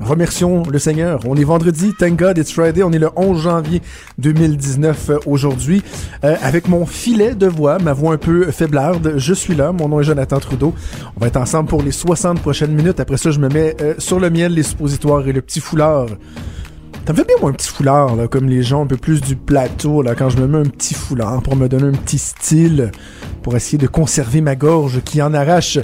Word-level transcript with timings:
Remercions 0.00 0.64
le 0.70 0.78
Seigneur. 0.78 1.20
On 1.26 1.36
est 1.36 1.44
vendredi, 1.44 1.92
thank 1.98 2.18
God 2.18 2.36
it's 2.36 2.52
Friday. 2.52 2.82
On 2.82 2.92
est 2.92 2.98
le 2.98 3.10
11 3.16 3.40
janvier 3.40 3.80
2019 4.18 5.10
euh, 5.10 5.18
aujourd'hui. 5.26 5.82
Euh, 6.24 6.36
avec 6.42 6.68
mon 6.68 6.84
filet 6.84 7.34
de 7.34 7.46
voix, 7.46 7.78
ma 7.78 7.92
voix 7.92 8.14
un 8.14 8.18
peu 8.18 8.50
faiblarde, 8.50 9.14
je 9.16 9.34
suis 9.34 9.54
là. 9.54 9.72
Mon 9.72 9.88
nom 9.88 10.00
est 10.00 10.04
Jonathan 10.04 10.38
Trudeau. 10.40 10.74
On 11.16 11.20
va 11.20 11.28
être 11.28 11.36
ensemble 11.36 11.68
pour 11.68 11.82
les 11.82 11.92
60 11.92 12.40
prochaines 12.40 12.74
minutes. 12.74 13.00
Après 13.00 13.16
ça, 13.16 13.30
je 13.30 13.38
me 13.38 13.48
mets 13.48 13.76
euh, 13.80 13.94
sur 13.98 14.20
le 14.20 14.30
miel, 14.30 14.54
les 14.54 14.62
suppositoires 14.62 15.26
et 15.26 15.32
le 15.32 15.40
petit 15.40 15.60
foulard. 15.60 16.06
Ça 17.06 17.12
me 17.12 17.18
fait 17.18 17.26
bien, 17.26 17.36
moi, 17.40 17.50
un 17.50 17.52
petit 17.52 17.68
foulard, 17.68 18.16
comme 18.30 18.48
les 18.48 18.62
gens 18.62 18.84
un 18.84 18.86
peu 18.86 18.96
plus 18.96 19.20
du 19.20 19.36
plateau, 19.36 20.00
là, 20.00 20.14
quand 20.14 20.30
je 20.30 20.38
me 20.38 20.46
mets 20.46 20.66
un 20.66 20.70
petit 20.70 20.94
foulard 20.94 21.42
pour 21.42 21.54
me 21.54 21.68
donner 21.68 21.88
un 21.88 21.92
petit 21.92 22.18
style, 22.18 22.92
pour 23.42 23.54
essayer 23.56 23.76
de 23.76 23.86
conserver 23.86 24.40
ma 24.40 24.56
gorge 24.56 25.02
qui 25.02 25.20
en 25.20 25.34
arrache 25.34 25.78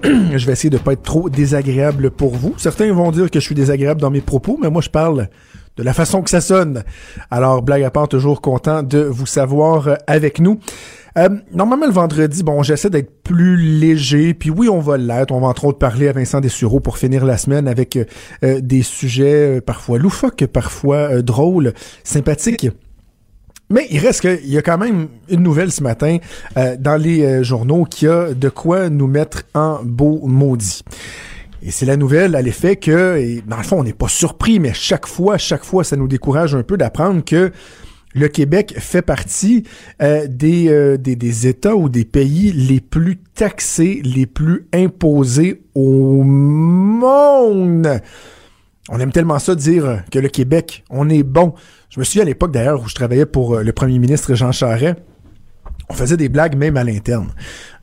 je 0.04 0.46
vais 0.46 0.52
essayer 0.52 0.70
de 0.70 0.78
pas 0.78 0.92
être 0.92 1.02
trop 1.02 1.28
désagréable 1.28 2.10
pour 2.10 2.34
vous. 2.34 2.54
Certains 2.56 2.92
vont 2.92 3.10
dire 3.10 3.30
que 3.30 3.40
je 3.40 3.44
suis 3.44 3.54
désagréable 3.54 4.00
dans 4.00 4.10
mes 4.10 4.20
propos, 4.20 4.58
mais 4.60 4.70
moi 4.70 4.82
je 4.82 4.90
parle 4.90 5.28
de 5.78 5.82
la 5.82 5.94
façon 5.94 6.22
que 6.22 6.30
ça 6.30 6.40
sonne. 6.40 6.82
Alors, 7.30 7.62
blague 7.62 7.84
à 7.84 7.90
part, 7.90 8.08
toujours 8.08 8.40
content 8.40 8.82
de 8.82 8.98
vous 8.98 9.26
savoir 9.26 9.88
euh, 9.88 9.94
avec 10.06 10.40
nous. 10.40 10.58
Euh, 11.16 11.28
normalement, 11.52 11.86
le 11.86 11.92
vendredi, 11.92 12.42
bon, 12.42 12.62
j'essaie 12.62 12.90
d'être 12.90 13.22
plus 13.22 13.56
léger, 13.56 14.34
puis 14.34 14.50
oui, 14.50 14.68
on 14.68 14.80
va 14.80 14.96
l'être. 14.98 15.32
On 15.32 15.40
va 15.40 15.46
entre 15.46 15.64
autres 15.64 15.78
parler 15.78 16.08
à 16.08 16.12
Vincent 16.12 16.40
Dessureau 16.40 16.80
pour 16.80 16.98
finir 16.98 17.24
la 17.24 17.38
semaine 17.38 17.68
avec 17.68 17.96
euh, 17.96 18.60
des 18.60 18.82
sujets 18.82 19.60
parfois 19.60 19.98
loufoques, 19.98 20.46
parfois 20.46 21.22
drôles, 21.22 21.72
sympathiques. 22.02 22.68
Mais 23.70 23.86
il 23.90 23.98
reste 23.98 24.22
qu'il 24.22 24.48
y 24.48 24.56
a 24.56 24.62
quand 24.62 24.78
même 24.78 25.08
une 25.28 25.42
nouvelle 25.42 25.70
ce 25.70 25.82
matin 25.82 26.18
euh, 26.56 26.76
dans 26.78 26.96
les 26.96 27.22
euh, 27.22 27.42
journaux 27.42 27.84
qui 27.84 28.06
a 28.06 28.32
de 28.32 28.48
quoi 28.48 28.88
nous 28.88 29.06
mettre 29.06 29.42
en 29.54 29.80
beau 29.84 30.26
maudit. 30.26 30.82
Et 31.62 31.70
c'est 31.70 31.84
la 31.84 31.96
nouvelle 31.96 32.34
à 32.34 32.40
l'effet 32.40 32.76
que, 32.76 33.18
et 33.18 33.42
dans 33.46 33.58
le 33.58 33.62
fond, 33.64 33.80
on 33.80 33.84
n'est 33.84 33.92
pas 33.92 34.08
surpris, 34.08 34.58
mais 34.58 34.72
chaque 34.72 35.06
fois, 35.06 35.36
chaque 35.38 35.64
fois, 35.64 35.84
ça 35.84 35.96
nous 35.96 36.08
décourage 36.08 36.54
un 36.54 36.62
peu 36.62 36.78
d'apprendre 36.78 37.22
que 37.24 37.52
le 38.14 38.28
Québec 38.28 38.74
fait 38.78 39.02
partie 39.02 39.64
euh, 40.00 40.26
des, 40.28 40.96
des, 40.98 41.16
des, 41.16 41.46
États 41.46 41.76
ou 41.76 41.90
des 41.90 42.06
pays 42.06 42.52
les 42.52 42.80
plus 42.80 43.18
taxés, 43.34 44.00
les 44.02 44.24
plus 44.24 44.66
imposés 44.72 45.60
au 45.74 46.22
monde. 46.22 48.00
On 48.88 48.98
aime 49.00 49.12
tellement 49.12 49.38
ça 49.38 49.54
dire 49.54 50.02
que 50.10 50.18
le 50.18 50.28
Québec, 50.28 50.84
on 50.88 51.10
est 51.10 51.22
bon. 51.22 51.54
Je 51.90 52.00
me 52.00 52.04
souviens 52.04 52.22
à 52.22 52.26
l'époque 52.26 52.52
d'ailleurs 52.52 52.82
où 52.82 52.88
je 52.88 52.94
travaillais 52.94 53.26
pour 53.26 53.56
euh, 53.56 53.62
le 53.62 53.72
premier 53.72 53.98
ministre 53.98 54.34
Jean 54.34 54.52
Charest. 54.52 54.96
On 55.90 55.94
faisait 55.94 56.16
des 56.16 56.28
blagues 56.28 56.56
même 56.56 56.76
à 56.76 56.84
l'interne. 56.84 57.28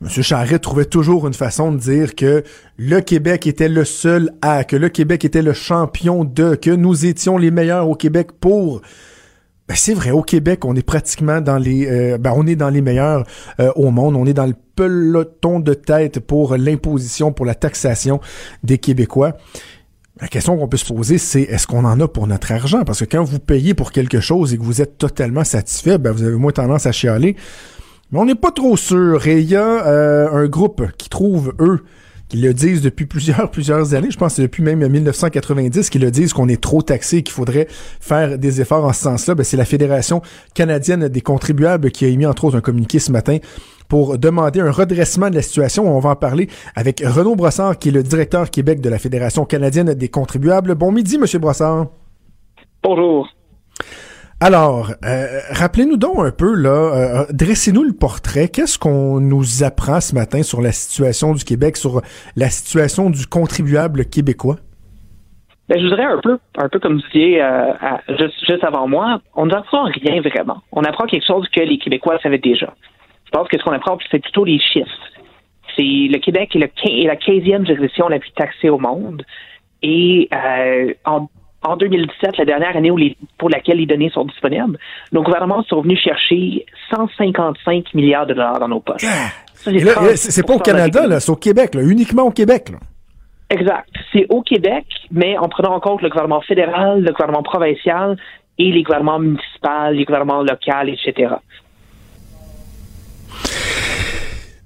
Monsieur 0.00 0.22
Charest 0.22 0.62
trouvait 0.62 0.84
toujours 0.84 1.26
une 1.26 1.34
façon 1.34 1.72
de 1.72 1.78
dire 1.78 2.14
que 2.14 2.44
le 2.76 3.00
Québec 3.00 3.46
était 3.46 3.68
le 3.68 3.84
seul 3.84 4.30
à, 4.42 4.64
que 4.64 4.76
le 4.76 4.88
Québec 4.88 5.24
était 5.24 5.42
le 5.42 5.52
champion 5.52 6.24
de, 6.24 6.54
que 6.54 6.70
nous 6.70 7.04
étions 7.04 7.36
les 7.36 7.50
meilleurs 7.50 7.88
au 7.88 7.94
Québec 7.94 8.28
pour. 8.40 8.80
Ben 9.68 9.74
c'est 9.74 9.94
vrai, 9.94 10.12
au 10.12 10.22
Québec, 10.22 10.64
on 10.64 10.76
est 10.76 10.86
pratiquement 10.86 11.40
dans 11.40 11.58
les, 11.58 11.88
euh, 11.88 12.18
ben 12.18 12.32
on 12.36 12.46
est 12.46 12.54
dans 12.54 12.70
les 12.70 12.80
meilleurs 12.80 13.26
euh, 13.58 13.72
au 13.74 13.90
monde. 13.90 14.14
On 14.14 14.24
est 14.24 14.34
dans 14.34 14.46
le 14.46 14.54
peloton 14.76 15.58
de 15.58 15.74
tête 15.74 16.20
pour 16.20 16.56
l'imposition, 16.56 17.32
pour 17.32 17.46
la 17.46 17.56
taxation 17.56 18.20
des 18.62 18.78
Québécois. 18.78 19.36
La 20.18 20.28
question 20.28 20.56
qu'on 20.56 20.66
peut 20.66 20.78
se 20.78 20.86
poser, 20.86 21.18
c'est 21.18 21.42
est-ce 21.42 21.66
qu'on 21.66 21.84
en 21.84 22.00
a 22.00 22.08
pour 22.08 22.26
notre 22.26 22.50
argent? 22.50 22.84
Parce 22.84 23.00
que 23.00 23.04
quand 23.04 23.22
vous 23.22 23.38
payez 23.38 23.74
pour 23.74 23.92
quelque 23.92 24.18
chose 24.18 24.54
et 24.54 24.56
que 24.56 24.62
vous 24.62 24.80
êtes 24.80 24.96
totalement 24.96 25.44
satisfait, 25.44 25.98
ben 25.98 26.10
vous 26.10 26.22
avez 26.22 26.36
moins 26.36 26.52
tendance 26.52 26.86
à 26.86 26.92
chialer. 26.92 27.36
Mais 28.10 28.18
on 28.18 28.24
n'est 28.24 28.34
pas 28.34 28.50
trop 28.50 28.78
sûr. 28.78 29.26
Et 29.26 29.40
il 29.40 29.50
y 29.50 29.56
a 29.56 29.86
euh, 29.86 30.30
un 30.32 30.46
groupe 30.46 30.86
qui 30.96 31.10
trouve, 31.10 31.52
eux, 31.60 31.84
qui 32.30 32.38
le 32.38 32.54
disent 32.54 32.80
depuis 32.80 33.04
plusieurs, 33.04 33.50
plusieurs 33.52 33.92
années, 33.92 34.10
je 34.10 34.16
pense 34.16 34.36
que 34.36 34.42
depuis 34.42 34.62
même 34.62 34.86
1990, 34.88 35.90
qui 35.90 35.98
le 35.98 36.10
disent 36.10 36.32
qu'on 36.32 36.48
est 36.48 36.62
trop 36.62 36.80
taxé, 36.80 37.22
qu'il 37.22 37.34
faudrait 37.34 37.66
faire 38.00 38.38
des 38.38 38.62
efforts 38.62 38.86
en 38.86 38.94
ce 38.94 39.02
sens-là. 39.02 39.34
Ben, 39.34 39.44
c'est 39.44 39.58
la 39.58 39.66
Fédération 39.66 40.22
canadienne 40.54 41.08
des 41.08 41.20
contribuables 41.20 41.90
qui 41.90 42.06
a 42.06 42.08
émis, 42.08 42.24
entre 42.24 42.44
autres, 42.44 42.56
un 42.56 42.62
communiqué 42.62 43.00
ce 43.00 43.12
matin 43.12 43.36
pour 43.88 44.18
demander 44.18 44.60
un 44.60 44.70
redressement 44.70 45.30
de 45.30 45.34
la 45.34 45.42
situation. 45.42 45.84
On 45.84 46.00
va 46.00 46.10
en 46.10 46.16
parler 46.16 46.48
avec 46.74 47.02
Renaud 47.04 47.36
Brossard, 47.36 47.78
qui 47.78 47.88
est 47.88 47.92
le 47.92 48.02
directeur 48.02 48.50
Québec 48.50 48.80
de 48.80 48.88
la 48.88 48.98
Fédération 48.98 49.44
canadienne 49.44 49.94
des 49.94 50.08
contribuables. 50.08 50.74
Bon 50.74 50.92
midi, 50.92 51.18
Monsieur 51.18 51.38
Brossard. 51.38 51.86
Bonjour. 52.82 53.28
Alors, 54.38 54.90
euh, 55.02 55.40
rappelez-nous 55.50 55.96
donc 55.96 56.18
un 56.18 56.30
peu, 56.30 56.54
là, 56.54 56.68
euh, 56.68 57.24
dressez-nous 57.32 57.84
le 57.84 57.94
portrait. 57.94 58.48
Qu'est-ce 58.48 58.78
qu'on 58.78 59.18
nous 59.18 59.64
apprend 59.64 60.02
ce 60.02 60.14
matin 60.14 60.42
sur 60.42 60.60
la 60.60 60.72
situation 60.72 61.32
du 61.32 61.42
Québec, 61.42 61.78
sur 61.78 62.02
la 62.36 62.50
situation 62.50 63.08
du 63.08 63.26
contribuable 63.26 64.04
québécois? 64.04 64.56
Ben, 65.70 65.80
je 65.80 65.84
voudrais 65.84 66.04
un 66.04 66.20
peu, 66.22 66.38
un 66.58 66.68
peu 66.68 66.78
comme 66.78 66.96
vous 66.96 67.02
disiez 67.12 67.42
euh, 67.42 67.72
juste, 68.46 68.62
avant 68.62 68.86
moi, 68.86 69.20
on 69.34 69.48
apprend 69.50 69.84
rien 69.84 70.20
vraiment. 70.20 70.58
On 70.70 70.82
apprend 70.84 71.06
quelque 71.06 71.26
chose 71.26 71.48
que 71.48 71.60
les 71.62 71.78
Québécois 71.78 72.18
savaient 72.22 72.38
déjà. 72.38 72.74
Je 73.26 73.30
pense 73.30 73.48
que 73.48 73.58
ce 73.58 73.64
qu'on 73.64 73.72
apprend, 73.72 73.98
c'est 74.10 74.20
plutôt 74.20 74.44
les 74.44 74.58
chiffres. 74.58 74.90
C'est 75.76 75.82
le 75.82 76.18
Québec 76.18 76.54
est, 76.54 76.58
le, 76.58 76.66
est 76.84 77.06
la 77.06 77.16
15e 77.16 77.66
juridiction 77.66 78.08
la 78.08 78.18
plus 78.18 78.30
taxée 78.32 78.70
au 78.70 78.78
monde. 78.78 79.24
Et 79.82 80.28
euh, 80.32 80.94
en, 81.04 81.28
2017, 81.76 82.38
la 82.38 82.44
dernière 82.44 82.76
année 82.76 82.90
où 82.90 82.96
les, 82.96 83.16
pour 83.38 83.50
laquelle 83.50 83.78
les 83.78 83.86
données 83.86 84.10
sont 84.10 84.24
disponibles, 84.24 84.78
nos 85.12 85.22
gouvernements 85.22 85.64
sont 85.64 85.80
venus 85.82 86.00
chercher 86.00 86.64
155 86.94 87.92
milliards 87.94 88.26
de 88.26 88.34
dollars 88.34 88.60
dans 88.60 88.68
nos 88.68 88.80
poches. 88.80 89.04
C'est 89.54 90.46
pas 90.46 90.54
au 90.54 90.60
Canada, 90.60 91.20
c'est 91.20 91.30
au 91.30 91.36
Québec, 91.36 91.72
uniquement 91.74 92.22
au 92.22 92.30
Québec. 92.30 92.70
Exact. 93.50 93.88
C'est 94.12 94.26
au 94.28 94.42
Québec, 94.42 94.86
mais 95.10 95.36
en 95.38 95.48
prenant 95.48 95.74
en 95.74 95.80
compte 95.80 96.02
le 96.02 96.08
gouvernement 96.08 96.40
fédéral, 96.40 97.02
le 97.02 97.12
gouvernement 97.12 97.42
provincial 97.42 98.16
et 98.58 98.72
les 98.72 98.82
gouvernements 98.82 99.18
municipaux, 99.18 99.90
les 99.92 100.04
gouvernements 100.04 100.42
locaux, 100.42 100.86
etc. 100.86 101.34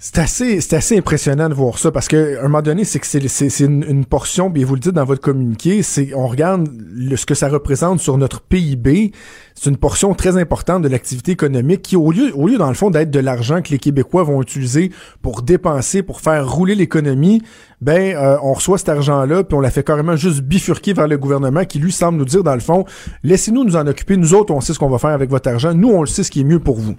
C'est 0.03 0.17
assez, 0.17 0.61
c'est 0.63 0.75
assez 0.77 0.97
impressionnant 0.97 1.51
de 1.51 1.55
voir 1.55 1.79
ça 1.79 1.93
parce 1.93 2.09
que 2.09 2.39
un 2.41 2.45
moment 2.45 2.63
donné, 2.63 2.85
c'est 2.85 2.99
que 2.99 3.07
c'est, 3.07 3.61
une, 3.61 4.07
portion, 4.07 4.51
puis 4.51 4.65
vous 4.65 4.75
le 4.75 4.81
dites 4.81 4.93
dans 4.93 5.05
votre 5.05 5.21
communiqué, 5.21 5.83
c'est 5.83 6.15
on 6.15 6.27
regarde 6.27 6.71
ce 7.15 7.27
que 7.27 7.35
ça 7.35 7.51
représente 7.51 8.01
sur 8.01 8.17
notre 8.17 8.41
PIB. 8.41 9.13
C'est 9.55 9.69
une 9.69 9.77
portion 9.77 10.15
très 10.15 10.39
importante 10.39 10.81
de 10.83 10.89
l'activité 10.89 11.33
économique 11.33 11.83
qui, 11.83 11.97
au 11.97 12.13
lieu, 12.13 12.33
au 12.35 12.49
lieu 12.49 12.57
dans 12.57 12.69
le 12.69 12.75
fond 12.75 12.89
d'être 12.89 13.11
de 13.11 13.21
l'argent 13.21 13.61
que 13.61 13.69
les 13.73 13.79
Québécois 13.79 14.23
vont 14.25 14.41
utiliser 14.41 14.91
pour 15.21 15.43
dépenser, 15.43 16.03
pour 16.03 16.23
faire 16.23 16.51
rouler 16.51 16.75
l'économie, 16.77 17.43
ben 17.83 18.17
euh, 18.17 18.39
on 18.43 18.55
reçoit 18.55 18.79
cet 18.79 18.89
argent-là, 18.89 19.45
puis 19.45 19.55
on 19.55 19.61
la 19.61 19.71
fait 19.71 19.85
carrément 19.85 20.17
juste 20.17 20.41
bifurquer 20.41 20.95
vers 20.95 21.09
le 21.09 21.19
gouvernement 21.19 21.67
qui 21.67 21.79
lui 21.79 21.93
semble 21.93 22.17
nous 22.17 22.25
dire 22.25 22.43
dans 22.43 22.55
le 22.55 22.61
fond, 22.61 22.87
laissez-nous 23.23 23.65
nous 23.65 23.77
en 23.77 23.87
occuper. 23.87 24.17
Nous 24.17 24.33
autres, 24.33 24.55
on 24.55 24.63
sait 24.63 24.73
ce 24.73 24.79
qu'on 24.79 24.89
va 24.89 24.99
faire 24.99 25.11
avec 25.11 25.29
votre 25.29 25.51
argent. 25.51 25.75
Nous, 25.75 25.91
on 25.91 26.01
le 26.01 26.07
sait 26.07 26.23
ce 26.23 26.31
qui 26.31 26.41
est 26.41 26.45
mieux 26.45 26.59
pour 26.59 26.79
vous. 26.79 26.97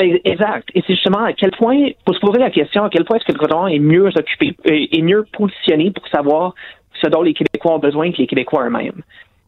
Ben, 0.00 0.18
exact. 0.24 0.70
Et 0.74 0.82
c'est 0.86 0.94
justement 0.94 1.24
à 1.24 1.34
quel 1.34 1.50
point, 1.50 1.90
pour 2.06 2.14
se 2.14 2.20
poser 2.20 2.38
la 2.38 2.48
question, 2.48 2.84
à 2.84 2.88
quel 2.88 3.04
point 3.04 3.18
est-ce 3.18 3.26
que 3.26 3.32
le 3.32 3.38
gouvernement 3.38 3.68
est 3.68 3.78
mieux 3.78 4.06
occupé, 4.06 4.56
euh, 4.66 4.86
est 4.90 5.02
mieux 5.02 5.26
positionné 5.30 5.90
pour 5.90 6.08
savoir 6.08 6.54
ce 7.02 7.06
dont 7.08 7.20
les 7.20 7.34
Québécois 7.34 7.74
ont 7.74 7.78
besoin 7.78 8.10
que 8.10 8.16
les 8.16 8.26
Québécois 8.26 8.64
eux-mêmes. 8.64 9.02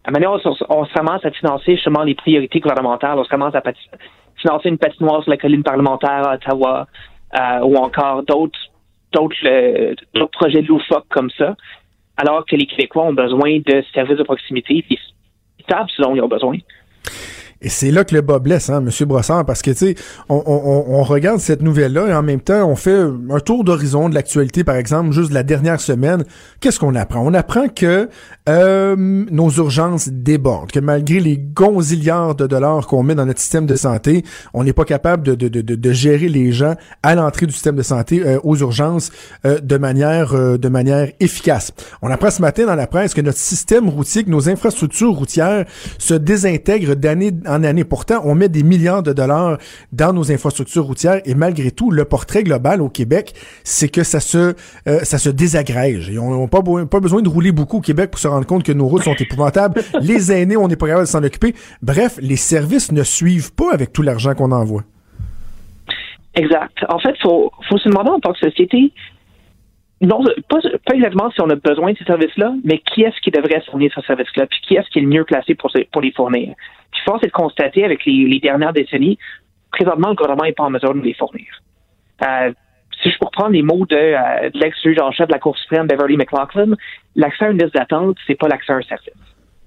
À 0.04 0.10
manière, 0.10 0.32
on, 0.32 0.40
on, 0.68 0.84
se 0.84 0.92
commence 0.92 1.24
à 1.24 1.30
financer 1.30 1.76
justement 1.76 2.02
les 2.02 2.14
priorités 2.14 2.60
gouvernementales, 2.60 3.18
on 3.18 3.24
se 3.24 3.30
commence 3.30 3.54
à 3.54 3.62
financer 4.36 4.68
une 4.68 4.76
patinoire 4.76 5.22
sur 5.22 5.30
la 5.30 5.38
colline 5.38 5.62
parlementaire 5.62 6.28
à 6.28 6.34
Ottawa, 6.34 6.86
euh, 7.34 7.60
ou 7.60 7.76
encore 7.76 8.22
d'autres 8.22 8.58
d'autres 9.12 9.36
euh, 9.46 9.94
projets 10.32 10.60
loufoques 10.60 11.08
comme 11.08 11.30
ça, 11.30 11.56
alors 12.18 12.44
que 12.44 12.56
les 12.56 12.66
Québécois 12.66 13.04
ont 13.04 13.14
besoin 13.14 13.58
de 13.64 13.82
services 13.94 14.18
de 14.18 14.22
proximité, 14.22 14.82
puis 14.82 14.98
ils 15.58 15.64
savent 15.66 15.88
ce 15.88 16.02
dont 16.02 16.14
ils 16.14 16.20
ont 16.20 16.28
besoin. 16.28 16.58
Et 17.62 17.68
c'est 17.68 17.92
là 17.92 18.04
que 18.04 18.14
le 18.14 18.22
bas 18.22 18.40
blesse, 18.40 18.70
hein, 18.70 18.84
M. 18.84 19.06
Brossard, 19.06 19.46
parce 19.46 19.62
que, 19.62 19.70
tu 19.70 19.76
sais, 19.76 19.94
on, 20.28 20.42
on, 20.44 20.84
on, 20.88 21.02
regarde 21.04 21.38
cette 21.38 21.62
nouvelle-là 21.62 22.08
et 22.08 22.14
en 22.14 22.22
même 22.22 22.40
temps, 22.40 22.68
on 22.68 22.74
fait 22.74 22.98
un 23.30 23.38
tour 23.38 23.62
d'horizon 23.62 24.08
de 24.08 24.14
l'actualité, 24.14 24.64
par 24.64 24.74
exemple, 24.74 25.12
juste 25.12 25.30
de 25.30 25.34
la 25.34 25.44
dernière 25.44 25.80
semaine. 25.80 26.24
Qu'est-ce 26.60 26.80
qu'on 26.80 26.96
apprend? 26.96 27.20
On 27.24 27.34
apprend 27.34 27.68
que 27.68 28.08
euh, 28.48 28.96
nos 28.96 29.50
urgences 29.50 30.08
débordent, 30.08 30.72
que 30.72 30.80
malgré 30.80 31.20
les 31.20 31.38
gonzillards 31.38 32.34
de 32.34 32.48
dollars 32.48 32.88
qu'on 32.88 33.04
met 33.04 33.14
dans 33.14 33.26
notre 33.26 33.38
système 33.38 33.66
de 33.66 33.76
santé, 33.76 34.24
on 34.54 34.64
n'est 34.64 34.72
pas 34.72 34.84
capable 34.84 35.22
de, 35.22 35.36
de, 35.36 35.46
de, 35.46 35.60
de, 35.60 35.92
gérer 35.92 36.28
les 36.28 36.50
gens 36.50 36.74
à 37.04 37.14
l'entrée 37.14 37.46
du 37.46 37.52
système 37.52 37.76
de 37.76 37.82
santé 37.82 38.22
euh, 38.26 38.40
aux 38.42 38.56
urgences 38.56 39.12
euh, 39.44 39.60
de 39.60 39.76
manière 39.76 40.32
de 40.32 40.68
manière 40.68 41.08
efficace. 41.20 41.72
On 42.00 42.10
apprend 42.10 42.30
ce 42.30 42.42
matin 42.42 42.66
dans 42.66 42.74
la 42.74 42.88
presse 42.88 43.14
que 43.14 43.20
notre 43.20 43.38
système 43.38 43.88
routier, 43.88 44.24
que 44.24 44.30
nos 44.30 44.48
infrastructures 44.48 45.12
routières 45.12 45.64
se 45.98 46.14
désintègrent 46.14 46.96
d'année 46.96 47.30
année. 47.62 47.84
Pourtant, 47.84 48.20
on 48.24 48.34
met 48.34 48.48
des 48.48 48.62
milliards 48.62 49.02
de 49.02 49.12
dollars 49.12 49.58
dans 49.92 50.12
nos 50.12 50.32
infrastructures 50.32 50.84
routières 50.84 51.20
et 51.24 51.34
malgré 51.34 51.70
tout, 51.70 51.90
le 51.90 52.04
portrait 52.04 52.42
global 52.42 52.80
au 52.80 52.88
Québec, 52.88 53.34
c'est 53.64 53.88
que 53.88 54.02
ça 54.02 54.20
se 54.20 54.54
euh, 54.88 55.00
ça 55.02 55.18
se 55.18 55.28
désagrège. 55.28 56.10
Et 56.10 56.18
on 56.18 56.40
n'a 56.40 56.48
pas, 56.48 56.62
pas 56.62 57.00
besoin 57.00 57.22
de 57.22 57.28
rouler 57.28 57.52
beaucoup 57.52 57.78
au 57.78 57.80
Québec 57.80 58.10
pour 58.10 58.20
se 58.20 58.28
rendre 58.28 58.46
compte 58.46 58.62
que 58.62 58.72
nos 58.72 58.86
routes 58.86 59.02
sont 59.02 59.14
épouvantables. 59.14 59.82
les 60.00 60.32
aînés, 60.32 60.56
on 60.56 60.68
n'est 60.68 60.76
pas 60.76 60.86
capable 60.86 61.06
de 61.06 61.10
s'en 61.10 61.22
occuper. 61.22 61.54
Bref, 61.82 62.18
les 62.20 62.36
services 62.36 62.92
ne 62.92 63.02
suivent 63.02 63.52
pas 63.52 63.72
avec 63.72 63.92
tout 63.92 64.02
l'argent 64.02 64.34
qu'on 64.34 64.52
envoie. 64.52 64.82
Exact. 66.34 66.78
En 66.88 66.98
fait, 66.98 67.14
faut 67.22 67.52
faut 67.68 67.78
se 67.78 67.88
demander 67.88 68.10
en 68.10 68.20
tant 68.20 68.32
que 68.32 68.38
société, 68.38 68.92
non, 70.02 70.24
pas, 70.48 70.58
exactement 70.94 71.30
si 71.30 71.40
on 71.40 71.50
a 71.50 71.54
besoin 71.54 71.92
de 71.92 71.98
ces 71.98 72.04
services-là, 72.04 72.54
mais 72.64 72.78
qui 72.78 73.02
est-ce 73.02 73.20
qui 73.20 73.30
devrait 73.30 73.62
fournir 73.70 73.92
ces 73.94 74.02
services-là, 74.02 74.46
puis 74.46 74.60
qui 74.66 74.74
est-ce 74.74 74.88
qui 74.90 74.98
est 74.98 75.02
le 75.02 75.08
mieux 75.08 75.24
placé 75.24 75.54
pour, 75.54 75.70
les 76.02 76.12
fournir. 76.12 76.54
Puis 76.90 77.00
force 77.04 77.22
est 77.22 77.28
de 77.28 77.32
constater 77.32 77.84
avec 77.84 78.04
les, 78.04 78.40
dernières 78.40 78.72
décennies, 78.72 79.18
présentement, 79.70 80.08
le 80.08 80.14
gouvernement 80.14 80.44
n'est 80.44 80.52
pas 80.52 80.64
en 80.64 80.70
mesure 80.70 80.94
de 80.94 81.00
les 81.00 81.14
fournir. 81.14 81.46
Euh, 82.26 82.52
si 83.00 83.10
je 83.10 83.18
peux 83.18 83.26
reprendre 83.26 83.50
les 83.50 83.62
mots 83.62 83.86
de, 83.86 83.96
euh, 83.96 84.50
de 84.50 84.58
l'ex-juge 84.58 84.98
en 85.00 85.12
chef 85.12 85.28
de 85.28 85.32
la 85.32 85.38
Cour 85.38 85.56
suprême, 85.56 85.86
Beverly 85.86 86.16
McLaughlin, 86.16 86.76
l'accès 87.14 87.46
à 87.46 87.50
une 87.50 87.58
liste 87.62 87.74
d'attente, 87.74 88.16
c'est 88.26 88.34
pas 88.34 88.48
l'accès 88.48 88.72
à 88.72 88.76
un 88.76 88.82
service. 88.82 89.12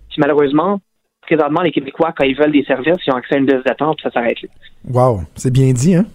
Puis 0.10 0.18
malheureusement, 0.20 0.82
présentement, 1.22 1.62
les 1.62 1.72
Québécois, 1.72 2.14
quand 2.16 2.26
ils 2.26 2.36
veulent 2.36 2.52
des 2.52 2.64
services, 2.66 2.98
ils 3.08 3.14
ont 3.14 3.18
accès 3.18 3.36
à 3.36 3.38
une 3.38 3.48
liste 3.48 3.66
d'attente, 3.66 4.00
ça 4.04 4.12
s'arrête 4.12 4.42
là. 4.42 4.50
Wow, 4.90 5.22
c'est 5.36 5.52
bien 5.52 5.72
dit, 5.72 5.96
hein? 5.96 6.06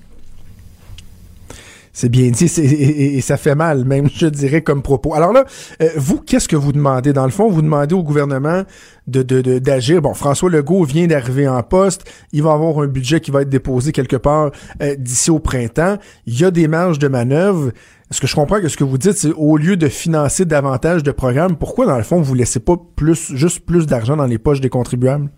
C'est 2.00 2.08
bien 2.08 2.31
dit 2.31 2.47
et, 2.47 3.20
ça 3.20 3.37
fait 3.37 3.55
mal, 3.55 3.85
même, 3.85 4.08
je 4.08 4.26
dirais, 4.26 4.62
comme 4.62 4.81
propos. 4.81 5.12
Alors 5.12 5.35
là, 5.35 5.44
euh, 5.82 5.88
vous, 5.97 6.19
qu'est-ce 6.19 6.49
que 6.49 6.56
vous 6.56 6.73
demandez? 6.73 7.12
Dans 7.12 7.26
le 7.26 7.31
fond, 7.31 7.50
vous 7.50 7.61
demandez 7.61 7.94
au 7.94 8.02
gouvernement 8.02 8.62
de, 9.06 9.23
d'agir. 9.58 10.00
Bon, 10.00 10.14
François 10.14 10.49
Legault 10.49 10.85
vient 10.85 11.06
d'arriver 11.06 11.47
en 11.47 11.62
poste. 11.62 12.11
Il 12.32 12.43
va 12.43 12.52
avoir 12.52 12.79
un 12.79 12.87
budget 12.87 13.20
qui 13.20 13.31
va 13.31 13.43
être 13.43 13.50
déposé 13.50 13.93
quelque 13.93 14.17
part 14.17 14.50
euh, 14.81 14.94
d'ici 14.97 15.31
au 15.31 15.41
printemps. 15.41 15.99
Il 16.25 16.41
y 16.41 16.44
a 16.47 16.50
des 16.50 16.69
marges 16.69 16.99
de 16.99 17.08
manœuvre. 17.08 17.70
Est-ce 18.11 18.23
que 18.23 18.26
je 18.26 18.35
comprends 18.35 18.62
que 18.62 18.69
ce 18.69 18.79
que 18.79 18.85
vous 18.85 18.97
dites, 18.97 19.19
c'est 19.19 19.35
au 19.37 19.58
lieu 19.58 19.76
de 19.76 19.88
financer 19.88 20.47
davantage 20.47 21.02
de 21.02 21.11
programmes, 21.11 21.58
pourquoi, 21.58 21.85
dans 21.85 21.99
le 21.99 22.02
fond, 22.02 22.23
vous 22.23 22.35
laissez 22.35 22.61
pas 22.61 22.76
plus, 22.97 23.35
juste 23.35 23.67
plus 23.67 23.85
d'argent 23.85 24.17
dans 24.17 24.25
les 24.25 24.38
poches 24.38 24.62
des 24.62 24.70
contribuables? 24.70 25.29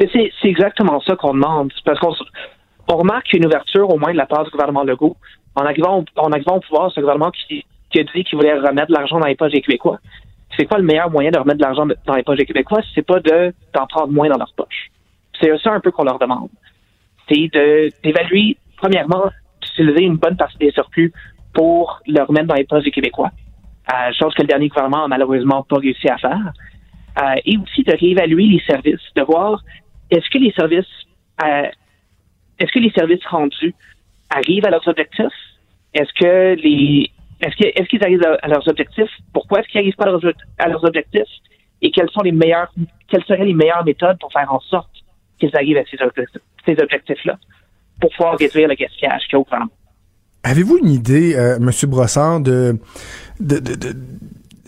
C'est, 0.00 0.32
exactement 0.42 1.00
ça 1.02 1.14
qu'on 1.14 1.32
demande. 1.32 1.70
Parce 1.84 2.00
qu'on 2.00 2.12
on 2.88 2.96
remarque 2.96 3.32
une 3.34 3.46
ouverture, 3.46 3.88
au 3.88 3.98
moins 3.98 4.10
de 4.10 4.18
la 4.18 4.26
part 4.26 4.42
du 4.42 4.50
gouvernement 4.50 4.82
Legault, 4.82 5.16
en 5.56 5.64
arrivant, 5.64 6.04
en 6.16 6.32
arrivant 6.32 6.56
au 6.56 6.60
pouvoir, 6.60 6.90
ce 6.92 7.00
gouvernement 7.00 7.30
qui, 7.30 7.64
qui 7.90 8.00
a 8.00 8.04
dit 8.04 8.24
qu'il 8.24 8.36
voulait 8.36 8.54
remettre 8.54 8.88
de 8.88 8.94
l'argent 8.94 9.20
dans 9.20 9.26
les 9.26 9.36
poches 9.36 9.52
des 9.52 9.60
Québécois. 9.60 9.98
C'est 10.56 10.66
quoi 10.66 10.78
le 10.78 10.84
meilleur 10.84 11.10
moyen 11.10 11.30
de 11.30 11.38
remettre 11.38 11.58
de 11.58 11.64
l'argent 11.64 11.86
dans 12.06 12.14
les 12.14 12.22
poches 12.22 12.38
des 12.38 12.46
Québécois? 12.46 12.80
C'est 12.94 13.06
pas 13.06 13.20
de 13.20 13.52
d'en 13.72 13.86
prendre 13.86 14.12
moins 14.12 14.28
dans 14.28 14.38
leurs 14.38 14.52
poches. 14.56 14.90
C'est 15.40 15.56
ça 15.58 15.72
un 15.72 15.80
peu 15.80 15.90
qu'on 15.90 16.04
leur 16.04 16.18
demande. 16.18 16.48
C'est 17.28 17.48
de 17.52 17.90
d'évaluer, 18.02 18.56
premièrement, 18.76 19.30
d'utiliser 19.60 20.04
une 20.04 20.16
bonne 20.16 20.36
partie 20.36 20.58
des 20.58 20.70
surplus 20.70 21.12
pour 21.52 22.00
le 22.06 22.22
remettre 22.22 22.46
dans 22.46 22.54
les 22.54 22.64
poches 22.64 22.84
des 22.84 22.90
Québécois. 22.90 23.30
Euh, 23.92 24.12
chose 24.18 24.32
que 24.34 24.42
le 24.42 24.48
dernier 24.48 24.68
gouvernement 24.68 25.04
a 25.04 25.08
malheureusement 25.08 25.62
pas 25.62 25.76
réussi 25.76 26.08
à 26.08 26.18
faire. 26.18 26.52
Euh, 27.20 27.34
et 27.44 27.56
aussi 27.58 27.82
de 27.84 27.92
réévaluer 27.92 28.46
les 28.46 28.62
services, 28.66 29.02
de 29.14 29.22
voir 29.22 29.62
est-ce 30.10 30.28
que 30.30 30.38
les 30.38 30.52
services 30.52 30.84
euh, 31.42 31.68
est-ce 32.58 32.72
que 32.72 32.78
les 32.78 32.90
services 32.90 33.24
rendus 33.26 33.74
arrivent 34.30 34.66
à 34.66 34.70
leurs 34.70 34.86
objectifs? 34.86 35.26
Est-ce 35.94 36.12
que 36.18 36.54
les 36.60 37.10
est-ce 37.40 37.88
qu'ils 37.88 38.02
arrivent 38.02 38.24
à, 38.42 38.48
leurs 38.48 38.66
objectifs? 38.68 39.10
Pourquoi 39.32 39.60
est-ce 39.60 39.68
qu'ils 39.68 39.80
n'arrivent 39.80 39.96
pas 39.96 40.06
à 40.58 40.68
leurs, 40.68 40.84
objectifs? 40.84 41.22
Et 41.82 41.90
quelles 41.90 42.08
sont 42.10 42.22
les 42.22 42.32
meilleures 42.32 42.72
quelles 43.08 43.24
seraient 43.24 43.44
les 43.44 43.54
meilleures 43.54 43.84
méthodes 43.84 44.18
pour 44.18 44.32
faire 44.32 44.50
en 44.52 44.60
sorte 44.60 44.90
qu'ils 45.38 45.54
arrivent 45.54 45.76
à 45.76 45.84
ces, 45.90 45.98
ces 46.66 46.82
objectifs-là? 46.82 47.38
Pour 48.00 48.10
pouvoir 48.10 48.36
réduire 48.38 48.68
le 48.68 48.74
gaspillage 48.74 49.22
qu'il 49.24 49.34
y 49.34 49.36
a 49.36 49.40
au 49.40 49.46
Avez-vous 50.42 50.78
une 50.78 50.90
idée, 50.90 51.34
euh, 51.36 51.56
M. 51.56 51.70
Brossard, 51.88 52.40
de, 52.40 52.78
de, 53.40 53.58
de 53.58 53.94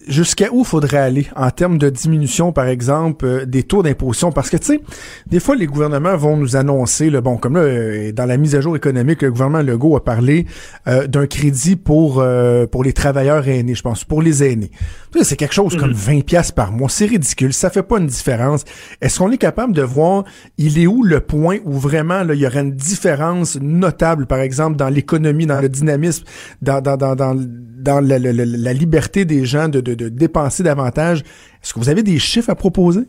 jusqu'à 0.07 0.53
où 0.53 0.65
faudrait 0.65 0.99
aller 0.99 1.27
en 1.37 1.51
termes 1.51 1.79
de 1.79 1.91
diminution, 1.91 2.53
par 2.53 2.67
exemple, 2.67 3.25
euh, 3.25 3.47
des 3.47 3.63
taux 3.63 3.83
d'imposition? 3.83 4.33
Parce 4.33 4.51
que, 4.51 4.57
tu 4.57 4.67
sais, 4.67 4.81
des 5.27 5.41
fois, 5.41 5.57
les 5.57 5.67
gouvernements 5.67 6.17
vont 6.17 6.37
nous 6.37 6.57
annoncer, 6.57 7.11
le 7.11 7.21
bon, 7.21 7.37
comme 7.37 7.57
là, 7.57 7.63
euh, 7.63 8.13
dans 8.13 8.27
la 8.27 8.37
mise 8.37 8.55
à 8.55 8.61
jour 8.61 8.77
économique, 8.77 9.23
le 9.23 9.31
gouvernement 9.31 9.63
Legault 9.63 9.97
a 9.97 10.05
parlé 10.05 10.47
euh, 10.87 11.07
d'un 11.07 11.27
crédit 11.27 11.77
pour 11.77 12.25
pour 12.71 12.85
les 12.85 12.93
travailleurs 12.93 13.47
aînés, 13.49 13.75
je 13.75 13.83
pense, 13.83 14.05
pour 14.05 14.23
les 14.23 14.43
aînés. 14.45 14.71
C'est 15.23 15.37
quelque 15.37 15.55
chose 15.55 15.77
comme 15.77 15.93
20 15.93 16.15
mhm. 16.17 16.23
pièces 16.23 16.53
par 16.53 16.73
mois. 16.73 16.89
C'est 16.89 17.07
ridicule. 17.07 17.53
Ça 17.53 17.71
fait 17.71 17.83
pas 17.83 17.99
une 17.99 18.07
différence. 18.07 18.65
Est-ce 19.01 19.19
qu'on 19.19 19.31
est 19.31 19.39
capable 19.39 19.73
de 19.73 19.83
voir, 19.83 20.25
il 20.59 20.79
est 20.79 20.87
où 20.87 21.03
le 21.03 21.21
point 21.21 21.59
où 21.65 21.73
vraiment, 21.73 22.23
là, 22.23 22.35
il 22.35 22.41
y 22.41 22.47
aurait 22.47 22.61
une 22.61 22.75
différence 22.75 23.59
notable, 23.61 24.27
par 24.27 24.41
exemple, 24.41 24.77
dans 24.77 24.89
l'économie, 24.89 25.47
dans 25.47 25.61
le 25.61 25.69
dynamisme, 25.69 26.25
dans, 26.61 26.81
dans, 26.81 26.97
dans, 26.97 27.15
dans 27.17 27.35
dans 27.87 28.01
la, 28.01 28.19
la, 28.19 28.73
liberté 28.73 29.25
des 29.25 29.45
gens 29.45 29.69
de, 29.69 29.81
de, 29.81 29.96
de 29.97 30.09
dépenser 30.09 30.63
davantage. 30.63 31.21
Est-ce 31.21 31.75
que 31.75 31.79
vous 31.79 31.89
avez 31.89 32.03
des 32.03 32.19
chiffres 32.19 32.51
à 32.51 32.55
proposer? 32.55 33.03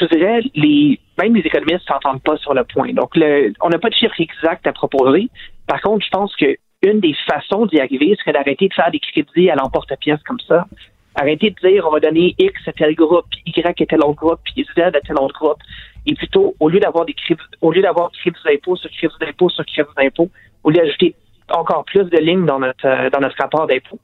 Je 0.00 0.06
dirais, 0.06 0.40
les, 0.54 0.98
même 1.22 1.34
les 1.34 1.42
économistes 1.42 1.86
s'entendent 1.86 2.22
pas 2.22 2.36
sur 2.38 2.52
le 2.54 2.64
point. 2.64 2.92
Donc, 2.92 3.12
on 3.16 3.68
n'a 3.68 3.78
pas 3.78 3.88
de 3.88 3.94
chiffres 3.94 4.20
exacts 4.20 4.66
à 4.66 4.72
proposer. 4.72 5.28
Par 5.66 5.80
contre, 5.80 6.04
je 6.04 6.10
pense 6.10 6.34
que 6.36 6.56
une 6.82 7.00
des 7.00 7.14
façons 7.26 7.66
d'y 7.66 7.80
arriver 7.80 8.14
serait 8.18 8.32
d'arrêter 8.32 8.68
de 8.68 8.74
faire 8.74 8.90
des 8.90 8.98
crédits 8.98 9.48
à 9.48 9.54
l'emporte-pièce 9.54 10.20
comme 10.26 10.40
ça. 10.46 10.66
Arrêter 11.14 11.50
de 11.50 11.68
dire 11.68 11.86
on 11.86 11.92
va 11.92 12.00
donner 12.00 12.34
X 12.38 12.60
à 12.66 12.72
tel 12.72 12.94
groupe, 12.94 13.26
Y 13.46 13.66
à 13.66 13.86
tel 13.86 14.00
autre 14.00 14.16
groupe, 14.16 14.40
puis 14.44 14.66
Z 14.76 14.80
à 14.80 14.90
tel 14.90 15.16
autre 15.18 15.38
groupe. 15.38 15.58
Et 16.06 16.14
plutôt, 16.14 16.54
au 16.60 16.68
lieu 16.68 16.80
d'avoir 16.80 17.06
des 17.06 17.14
crédits, 17.14 17.40
au 17.62 17.72
lieu 17.72 17.80
d'avoir 17.80 18.10
crédits 18.10 18.36
d'impôt 18.44 18.76
sur 18.76 18.90
crédits 18.90 19.14
d'impôt 19.20 19.48
sur 19.48 19.64
crédits 19.64 19.88
d'impôt, 19.96 20.28
au 20.64 20.70
lieu 20.70 20.76
d'ajouter 20.76 21.14
encore 21.50 21.84
plus 21.84 22.04
de 22.04 22.18
lignes 22.18 22.46
dans 22.46 22.58
notre, 22.58 22.86
euh, 22.86 23.10
dans 23.10 23.20
notre 23.20 23.36
rapport 23.38 23.66
d'impôt, 23.66 23.98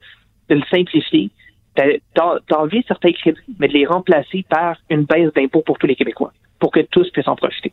de 0.49 0.55
le 0.55 0.63
simplifier, 0.71 1.29
d'enlever 2.49 2.83
certains 2.87 3.11
crédits, 3.11 3.39
mais 3.59 3.67
de 3.67 3.73
les 3.73 3.85
remplacer 3.85 4.45
par 4.49 4.75
une 4.89 5.03
baisse 5.03 5.31
d'impôt 5.35 5.61
pour 5.61 5.77
tous 5.77 5.87
les 5.87 5.95
Québécois, 5.95 6.33
pour 6.59 6.71
que 6.71 6.81
tous 6.81 7.09
puissent 7.11 7.27
en 7.27 7.35
profiter. 7.35 7.71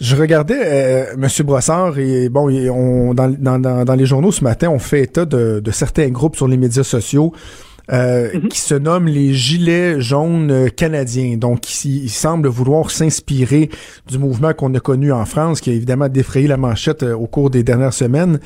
Je 0.00 0.16
regardais 0.16 0.60
euh, 0.60 1.16
Monsieur 1.16 1.44
Brossard 1.44 1.98
et 1.98 2.28
bon, 2.28 2.50
on, 2.70 3.14
dans, 3.14 3.28
dans, 3.28 3.84
dans, 3.84 3.94
les 3.94 4.06
journaux 4.06 4.32
ce 4.32 4.42
matin, 4.42 4.68
on 4.68 4.80
fait 4.80 5.02
état 5.02 5.24
de, 5.24 5.60
de 5.60 5.70
certains 5.70 6.08
groupes 6.08 6.36
sur 6.36 6.48
les 6.48 6.56
médias 6.56 6.82
sociaux 6.82 7.32
euh, 7.92 8.30
mhm. 8.32 8.48
qui 8.48 8.60
se 8.60 8.74
nomment 8.74 9.08
les 9.08 9.34
gilets 9.34 10.00
jaunes 10.00 10.70
canadiens. 10.70 11.36
Donc, 11.36 11.84
ils, 11.84 12.08
semblent 12.08 12.48
vouloir 12.48 12.90
s'inspirer 12.90 13.68
du 14.06 14.18
mouvement 14.18 14.54
qu'on 14.54 14.72
a 14.74 14.80
connu 14.80 15.12
en 15.12 15.26
France, 15.26 15.60
qui 15.60 15.68
a 15.68 15.74
évidemment 15.74 16.08
défrayé 16.08 16.48
la 16.48 16.56
manchette 16.56 17.02
euh, 17.02 17.14
au 17.14 17.26
cours 17.26 17.50
des 17.50 17.62
dernières 17.62 17.92
semaines. 17.92 18.40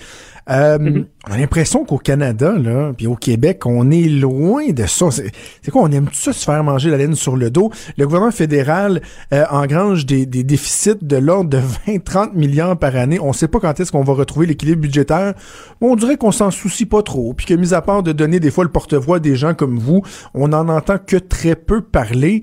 Euh, 0.51 0.79
mm-hmm. 0.79 1.07
On 1.29 1.33
a 1.33 1.37
l'impression 1.37 1.85
qu'au 1.85 1.99
Canada, 1.99 2.55
là, 2.57 2.93
puis 2.97 3.07
au 3.07 3.17
Québec, 3.17 3.67
on 3.67 3.91
est 3.91 4.09
loin 4.09 4.71
de 4.71 4.87
ça. 4.87 5.11
C'est 5.11 5.71
quoi, 5.71 5.83
on 5.83 5.91
aime 5.91 6.09
ça 6.13 6.33
se 6.33 6.45
faire 6.45 6.65
manger 6.65 6.91
la 6.91 6.97
laine 6.97 7.15
sur 7.15 7.37
le 7.37 7.51
dos? 7.51 7.71
Le 7.99 8.07
gouvernement 8.07 8.33
fédéral 8.33 9.03
euh, 9.33 9.45
engrange 9.51 10.07
des, 10.07 10.25
des, 10.25 10.45
déficits 10.45 10.97
de 11.03 11.17
l'ordre 11.17 11.51
de 11.51 11.59
20-30 11.59 12.35
milliards 12.35 12.79
par 12.79 12.97
année. 12.97 13.19
On 13.21 13.33
sait 13.33 13.49
pas 13.49 13.61
quand 13.61 13.79
est-ce 13.79 13.93
qu'on 13.93 14.05
va 14.05 14.15
retrouver 14.15 14.47
l'équilibre 14.47 14.81
budgétaire. 14.81 15.35
On 15.81 15.97
dirait 15.97 16.17
qu'on 16.17 16.33
s'en 16.33 16.51
soucie 16.51 16.87
pas 16.87 17.03
trop, 17.03 17.35
puis 17.35 17.47
que 17.47 17.55
mis 17.55 17.75
à 17.75 17.83
part 17.83 18.03
de 18.03 18.13
donner 18.13 18.41
des 18.41 18.51
fois 18.51 18.65
le 18.65 18.71
porte-voix 18.71 19.21
des 19.21 19.37
gens 19.37 19.55
comme 19.55 19.79
vous, 19.79 20.03
on 20.33 20.49
n'en 20.49 20.69
entend 20.69 20.99
que 20.99 21.17
très 21.17 21.57
peu 21.57 21.83
parler. 21.83 22.43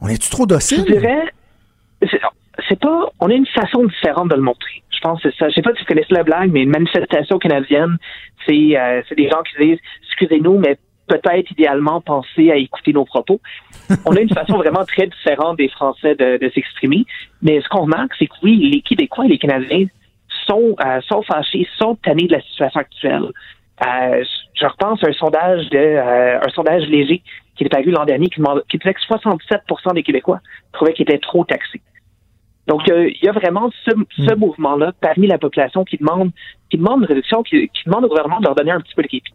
On 0.00 0.08
est-tu 0.08 0.28
trop 0.28 0.46
docile? 0.46 0.84
Je 0.86 0.92
dirais, 0.92 1.32
c'est 2.68 2.78
pas, 2.78 3.08
on 3.20 3.30
a 3.30 3.34
une 3.34 3.46
façon 3.46 3.84
différente 3.84 4.28
de 4.30 4.36
le 4.36 4.42
montrer. 4.42 4.82
Je 5.04 5.10
pense 5.10 5.22
que 5.22 5.30
c'est 5.30 5.36
ça. 5.36 5.48
Je 5.50 5.54
sais 5.54 5.62
pas 5.62 5.74
si 5.74 5.80
vous 5.80 5.86
connaissez 5.86 6.14
la 6.14 6.22
blague, 6.22 6.50
mais 6.50 6.62
une 6.62 6.70
manifestation 6.70 7.38
canadienne, 7.38 7.98
c'est, 8.46 8.78
euh, 8.78 9.02
c'est 9.06 9.16
des 9.16 9.28
gens 9.28 9.42
qui 9.42 9.62
disent, 9.62 9.78
excusez-nous, 10.08 10.58
mais 10.58 10.78
peut-être 11.06 11.50
idéalement 11.50 12.00
penser 12.00 12.50
à 12.50 12.56
écouter 12.56 12.94
nos 12.94 13.04
propos. 13.04 13.38
On 14.06 14.16
a 14.16 14.20
une 14.20 14.32
façon 14.32 14.56
vraiment 14.56 14.84
très 14.86 15.06
différente 15.06 15.58
des 15.58 15.68
Français 15.68 16.14
de, 16.14 16.38
de 16.38 16.50
s'exprimer. 16.54 17.04
Mais 17.42 17.60
ce 17.60 17.68
qu'on 17.68 17.82
remarque, 17.82 18.12
c'est 18.18 18.26
que 18.26 18.34
oui, 18.42 18.70
les 18.72 18.80
Québécois 18.80 19.26
et 19.26 19.28
les 19.28 19.38
Canadiens 19.38 19.84
sont, 20.46 20.74
euh, 20.82 21.00
sont 21.02 21.20
fâchés, 21.22 21.68
sont 21.76 21.96
tannés 21.96 22.26
de 22.26 22.32
la 22.32 22.40
situation 22.40 22.80
actuelle. 22.80 23.28
Euh, 23.86 24.24
je 24.54 24.66
repense 24.66 25.04
à 25.04 25.08
un 25.08 25.12
sondage 25.12 25.68
de 25.68 25.76
euh, 25.76 26.40
un 26.40 26.48
sondage 26.54 26.84
léger 26.84 27.22
qui 27.56 27.64
est 27.64 27.68
paru 27.68 27.90
l'an 27.90 28.06
dernier 28.06 28.28
qui, 28.28 28.40
qui 28.70 28.78
disait 28.78 28.94
que 28.94 29.00
67 29.02 29.60
des 29.94 30.02
Québécois 30.02 30.40
trouvaient 30.72 30.94
qu'il 30.94 31.02
était 31.02 31.18
trop 31.18 31.44
taxé. 31.44 31.82
Donc, 32.66 32.80
il 32.86 33.18
y, 33.22 33.28
a 33.28 33.32
vraiment 33.32 33.70
ce, 33.84 33.90
ce 34.16 34.34
mouvement-là 34.34 34.92
parmi 35.00 35.26
la 35.26 35.38
population 35.38 35.84
qui 35.84 35.98
demande, 35.98 36.30
qui 36.70 36.78
demande 36.78 37.00
une 37.00 37.06
réduction, 37.06 37.42
qui, 37.42 37.68
qui 37.68 37.84
demande 37.84 38.04
au 38.04 38.08
gouvernement 38.08 38.40
de 38.40 38.44
leur 38.44 38.54
donner 38.54 38.70
un 38.70 38.80
petit 38.80 38.94
peu 38.94 39.02
de 39.02 39.08
répit. 39.10 39.34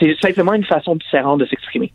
C'est 0.00 0.16
simplement 0.20 0.54
une 0.54 0.64
façon 0.64 0.96
différente 0.96 1.40
de 1.40 1.46
s'exprimer. 1.46 1.92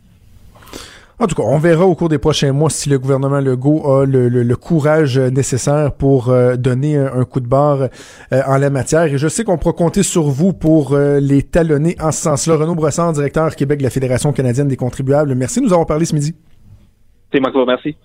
En 1.20 1.26
tout 1.26 1.34
cas, 1.34 1.42
on 1.42 1.58
verra 1.58 1.84
au 1.84 1.96
cours 1.96 2.08
des 2.08 2.18
prochains 2.18 2.52
mois 2.52 2.70
si 2.70 2.88
le 2.88 2.96
gouvernement 2.96 3.40
Legault 3.40 3.90
a 3.90 4.06
le, 4.06 4.28
le, 4.28 4.56
courage 4.56 5.18
nécessaire 5.18 5.92
pour 5.92 6.28
euh, 6.28 6.54
donner 6.54 6.96
un, 6.96 7.24
coup 7.24 7.40
de 7.40 7.48
barre 7.48 7.88
euh, 8.32 8.40
en 8.46 8.56
la 8.56 8.70
matière. 8.70 9.06
Et 9.06 9.18
je 9.18 9.26
sais 9.26 9.42
qu'on 9.42 9.58
pourra 9.58 9.72
compter 9.72 10.04
sur 10.04 10.22
vous 10.22 10.52
pour 10.52 10.92
euh, 10.92 11.18
les 11.18 11.42
talonner 11.42 11.96
en 12.00 12.12
ce 12.12 12.22
sens-là. 12.22 12.54
Renaud 12.54 12.76
Brossard, 12.76 13.12
directeur 13.14 13.56
Québec 13.56 13.80
de 13.80 13.82
la 13.82 13.90
Fédération 13.90 14.32
canadienne 14.32 14.68
des 14.68 14.76
contribuables. 14.76 15.34
Merci 15.34 15.58
de 15.58 15.64
nous 15.64 15.72
avoir 15.72 15.88
parlé 15.88 16.04
ce 16.04 16.14
midi. 16.14 16.36
C'est 17.32 17.40
moi 17.40 17.50
qui 17.50 17.56
vous 17.56 17.62
remercie. 17.62 17.96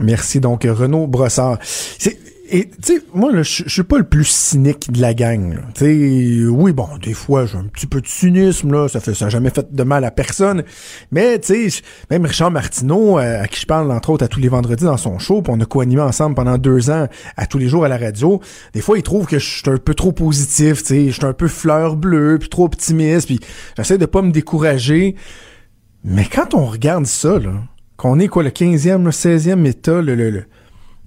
Merci 0.00 0.40
donc 0.40 0.64
Renaud 0.64 1.06
Brossard. 1.06 1.58
C'est 1.62 2.18
et 2.54 2.68
tu 2.68 2.96
sais, 2.96 3.02
moi, 3.14 3.30
je 3.34 3.66
suis 3.66 3.82
pas 3.82 3.96
le 3.96 4.04
plus 4.04 4.26
cynique 4.26 4.92
de 4.92 5.00
la 5.00 5.14
gang. 5.14 5.58
Tu 5.74 6.46
oui, 6.48 6.72
bon, 6.74 6.86
des 7.02 7.14
fois, 7.14 7.46
j'ai 7.46 7.56
un 7.56 7.64
petit 7.64 7.86
peu 7.86 8.02
de 8.02 8.06
cynisme, 8.06 8.70
là, 8.72 8.88
ça 8.88 9.00
fait 9.00 9.14
ça 9.14 9.24
n'a 9.24 9.30
jamais 9.30 9.48
fait 9.48 9.74
de 9.74 9.82
mal 9.84 10.04
à 10.04 10.10
personne. 10.10 10.62
Mais 11.10 11.38
tu 11.38 11.70
sais, 11.70 11.82
même 12.10 12.26
Richard 12.26 12.50
Martineau, 12.50 13.18
euh, 13.18 13.44
à, 13.44 13.48
qui 13.48 13.58
je 13.58 13.64
parle 13.64 13.90
entre 13.90 14.10
autres 14.10 14.26
à 14.26 14.28
tous 14.28 14.38
les 14.38 14.50
vendredis 14.50 14.84
dans 14.84 14.98
son 14.98 15.18
show, 15.18 15.40
puis 15.40 15.50
on 15.56 15.60
a 15.60 15.64
co-animé 15.64 16.02
ensemble 16.02 16.34
pendant 16.34 16.58
deux 16.58 16.90
ans 16.90 17.08
à 17.38 17.46
tous 17.46 17.56
les 17.56 17.68
jours 17.68 17.86
à 17.86 17.88
la 17.88 17.96
radio. 17.96 18.38
Des 18.74 18.82
fois, 18.82 18.98
il 18.98 19.02
trouve 19.02 19.24
que 19.24 19.38
je 19.38 19.48
suis 19.48 19.70
un 19.70 19.78
peu 19.78 19.94
trop 19.94 20.12
positif, 20.12 20.82
tu 20.82 20.88
sais, 20.88 21.06
je 21.06 21.12
suis 21.12 21.24
un 21.24 21.32
peu 21.32 21.48
fleur 21.48 21.96
bleue, 21.96 22.36
puis 22.38 22.50
trop 22.50 22.66
optimiste, 22.66 23.28
puis 23.28 23.40
j'essaie 23.78 23.96
de 23.96 24.04
pas 24.06 24.20
me 24.20 24.30
décourager. 24.30 25.16
Mais 26.04 26.26
quand 26.26 26.52
on 26.52 26.66
regarde 26.66 27.06
ça, 27.06 27.38
là, 27.38 27.62
qu'on 28.02 28.18
est 28.18 28.26
quoi, 28.26 28.42
le 28.42 28.50
15e, 28.50 29.04
le 29.04 29.10
16e 29.12 29.64
État, 29.64 30.02
le, 30.02 30.16
le, 30.16 30.42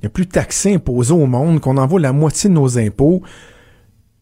le 0.02 0.10
plus 0.10 0.26
de 0.26 0.32
taxes 0.32 0.68
imposées 0.68 1.12
au 1.12 1.26
monde, 1.26 1.60
qu'on 1.60 1.76
envoie 1.76 2.00
la 2.00 2.14
moitié 2.14 2.50
de 2.50 2.54
nos 2.56 2.80
impôts, 2.80 3.22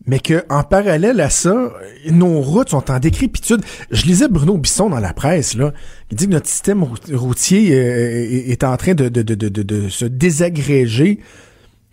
mais 0.08 0.18
que 0.18 0.44
en 0.50 0.64
parallèle 0.64 1.22
à 1.22 1.30
ça, 1.30 1.72
nos 2.10 2.42
routes 2.42 2.70
sont 2.70 2.90
en 2.90 2.98
décrépitude. 2.98 3.62
Je 3.92 4.08
lisais 4.08 4.28
Bruno 4.28 4.58
Bisson 4.58 4.90
dans 4.90 5.00
la 5.00 5.14
presse, 5.14 5.54
là. 5.54 5.72
Il 6.10 6.18
dit 6.18 6.26
que 6.26 6.32
notre 6.32 6.48
système 6.48 6.84
routier 7.12 7.76
euh, 7.76 8.50
est 8.50 8.64
en 8.64 8.76
train 8.76 8.96
de, 8.96 9.08
de, 9.08 9.22
de, 9.22 9.50
de 9.50 9.90
se 9.90 10.06
désagréger, 10.06 11.20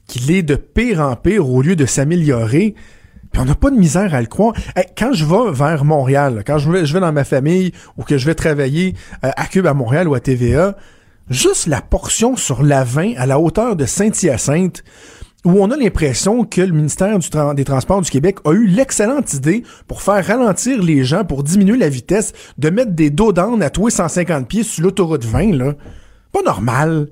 qu'il 0.07 0.31
est 0.31 0.43
de 0.43 0.57
pire 0.57 1.01
en 1.01 1.15
pire 1.15 1.47
au 1.47 1.61
lieu 1.61 1.77
de 1.77 1.85
s'améliorer. 1.85 2.75
Puis 3.33 3.41
on 3.41 3.45
n'a 3.45 3.55
pas 3.55 3.71
de 3.71 3.77
misère 3.77 4.15
à 4.15 4.21
le 4.21 4.27
croire. 4.27 4.55
quand 4.97 5.13
je 5.13 5.25
vais 5.25 5.53
vers 5.53 5.85
Montréal, 5.85 6.43
quand 6.47 6.59
je 6.59 6.71
vais, 6.71 7.01
dans 7.01 7.13
ma 7.13 7.25
famille 7.25 7.73
ou 7.97 8.03
que 8.03 8.19
je 8.19 8.27
vais 8.27 8.35
travailler 8.35 8.95
euh, 9.25 9.31
à 9.37 9.47
Cube 9.47 9.67
à 9.67 9.75
Montréal 9.75 10.09
ou 10.09 10.15
à 10.15 10.21
TVA, 10.21 10.77
juste 11.29 11.67
la 11.67 11.81
portion 11.81 12.37
sur 12.37 12.63
la 12.63 12.85
20 12.85 13.15
à 13.17 13.27
la 13.27 13.39
hauteur 13.39 13.77
de 13.77 13.87
Saint-Hyacinthe, 13.87 14.83
où 15.45 15.53
on 15.63 15.71
a 15.71 15.77
l'impression 15.77 16.45
que 16.45 16.61
le 16.61 16.73
ministère 16.73 17.19
des 17.55 17.65
Transports 17.65 18.03
du 18.03 18.11
Québec 18.11 18.39
a 18.45 18.53
eu 18.53 18.67
l'excellente 18.67 19.33
idée 19.33 19.63
pour 19.87 20.03
faire 20.03 20.25
ralentir 20.27 20.83
les 20.83 21.05
gens, 21.05 21.25
pour 21.25 21.43
diminuer 21.43 21.79
la 21.79 21.89
vitesse, 21.89 22.33
de 22.59 22.69
mettre 22.69 22.93
des 22.93 23.11
dos 23.11 23.33
d'âne 23.33 23.63
à 23.63 23.71
tous 23.71 23.91
150 23.91 24.47
pieds 24.49 24.65
sur 24.65 24.83
l'autoroute 24.83 25.25
20, 25.25 25.53
là. 25.57 25.75
Pas 26.33 26.43
normal. 26.43 27.09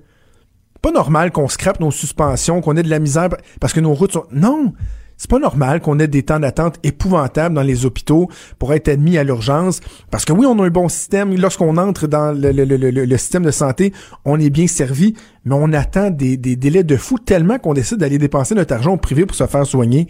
Pas 0.83 0.93
normal 0.93 1.33
qu'on 1.33 1.49
scrape 1.49 1.81
nos 1.81 1.91
suspensions, 1.91 2.61
qu'on 2.61 2.77
ait 2.77 2.83
de 2.83 2.91
la 2.91 2.99
misère 2.99 3.29
parce 3.61 3.73
que 3.73 3.81
nos 3.81 3.95
routes 3.95 4.13
sont... 4.13 4.27
Non! 4.31 4.75
C'est 5.19 5.29
pas 5.29 5.41
normal 5.41 5.81
qu'on 5.81 5.99
ait 5.99 6.07
des 6.07 6.23
temps 6.23 6.39
d'attente 6.39 6.79
épouvantables 6.85 7.55
dans 7.55 7.63
les 7.63 7.85
hôpitaux 7.85 8.29
pour 8.61 8.73
être 8.73 8.87
admis 8.87 9.19
à 9.19 9.25
l'urgence. 9.25 9.81
Parce 10.13 10.25
que 10.25 10.33
oui, 10.33 10.47
on 10.47 10.57
a 10.61 10.67
un 10.67 10.71
bon 10.71 10.89
système. 10.89 11.37
Lorsqu'on 11.37 11.77
entre 11.77 12.07
dans 12.07 12.33
le, 12.33 13.17
système 13.19 13.43
de 13.43 13.51
santé, 13.51 13.93
on 14.25 14.39
est 14.39 14.49
bien 14.49 14.69
servi, 14.69 15.15
mais 15.45 15.57
on 15.59 15.73
attend 15.73 16.11
des, 16.11 16.37
délais 16.37 16.85
de 16.85 16.97
fou 16.97 17.19
tellement 17.19 17.59
qu'on 17.59 17.75
décide 17.75 17.99
d'aller 17.99 18.19
dépenser 18.19 18.55
notre 18.55 18.73
argent 18.73 18.93
au 18.93 18.97
privé 18.97 19.27
pour 19.27 19.37
se 19.37 19.47
faire 19.47 19.67
soigner 19.67 20.07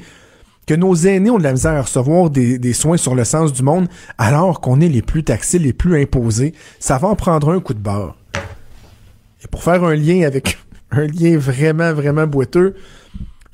que 0.66 0.74
nos 0.74 0.94
aînés 0.94 1.30
ont 1.30 1.38
de 1.38 1.42
la 1.42 1.52
misère 1.52 1.72
à 1.72 1.80
recevoir 1.80 2.28
des, 2.28 2.58
des 2.58 2.74
soins 2.74 2.98
sur 2.98 3.14
le 3.14 3.24
sens 3.24 3.54
du 3.54 3.62
monde, 3.62 3.88
alors 4.18 4.60
qu'on 4.60 4.82
est 4.82 4.88
les 4.90 5.00
plus 5.00 5.24
taxés, 5.24 5.58
les 5.58 5.72
plus 5.72 5.98
imposés. 5.98 6.52
Ça 6.78 6.98
va 6.98 7.08
en 7.08 7.16
prendre 7.16 7.50
un 7.50 7.60
coup 7.60 7.72
de 7.72 7.78
barre. 7.78 8.14
Et 9.42 9.48
pour 9.50 9.62
faire 9.62 9.82
un 9.84 9.94
lien 9.94 10.26
avec 10.26 10.58
un 10.90 11.06
lien 11.06 11.38
vraiment, 11.38 11.94
vraiment 11.94 12.26
boiteux, 12.26 12.74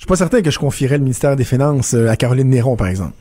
suis 0.04 0.08
pas 0.08 0.16
certain 0.16 0.42
que 0.42 0.50
je 0.50 0.58
confierais 0.58 0.98
le 0.98 1.02
ministère 1.02 1.34
des 1.34 1.44
Finances 1.44 1.94
euh, 1.94 2.10
à 2.10 2.16
Caroline 2.16 2.50
Néron, 2.50 2.76
par 2.76 2.88
exemple. 2.88 3.14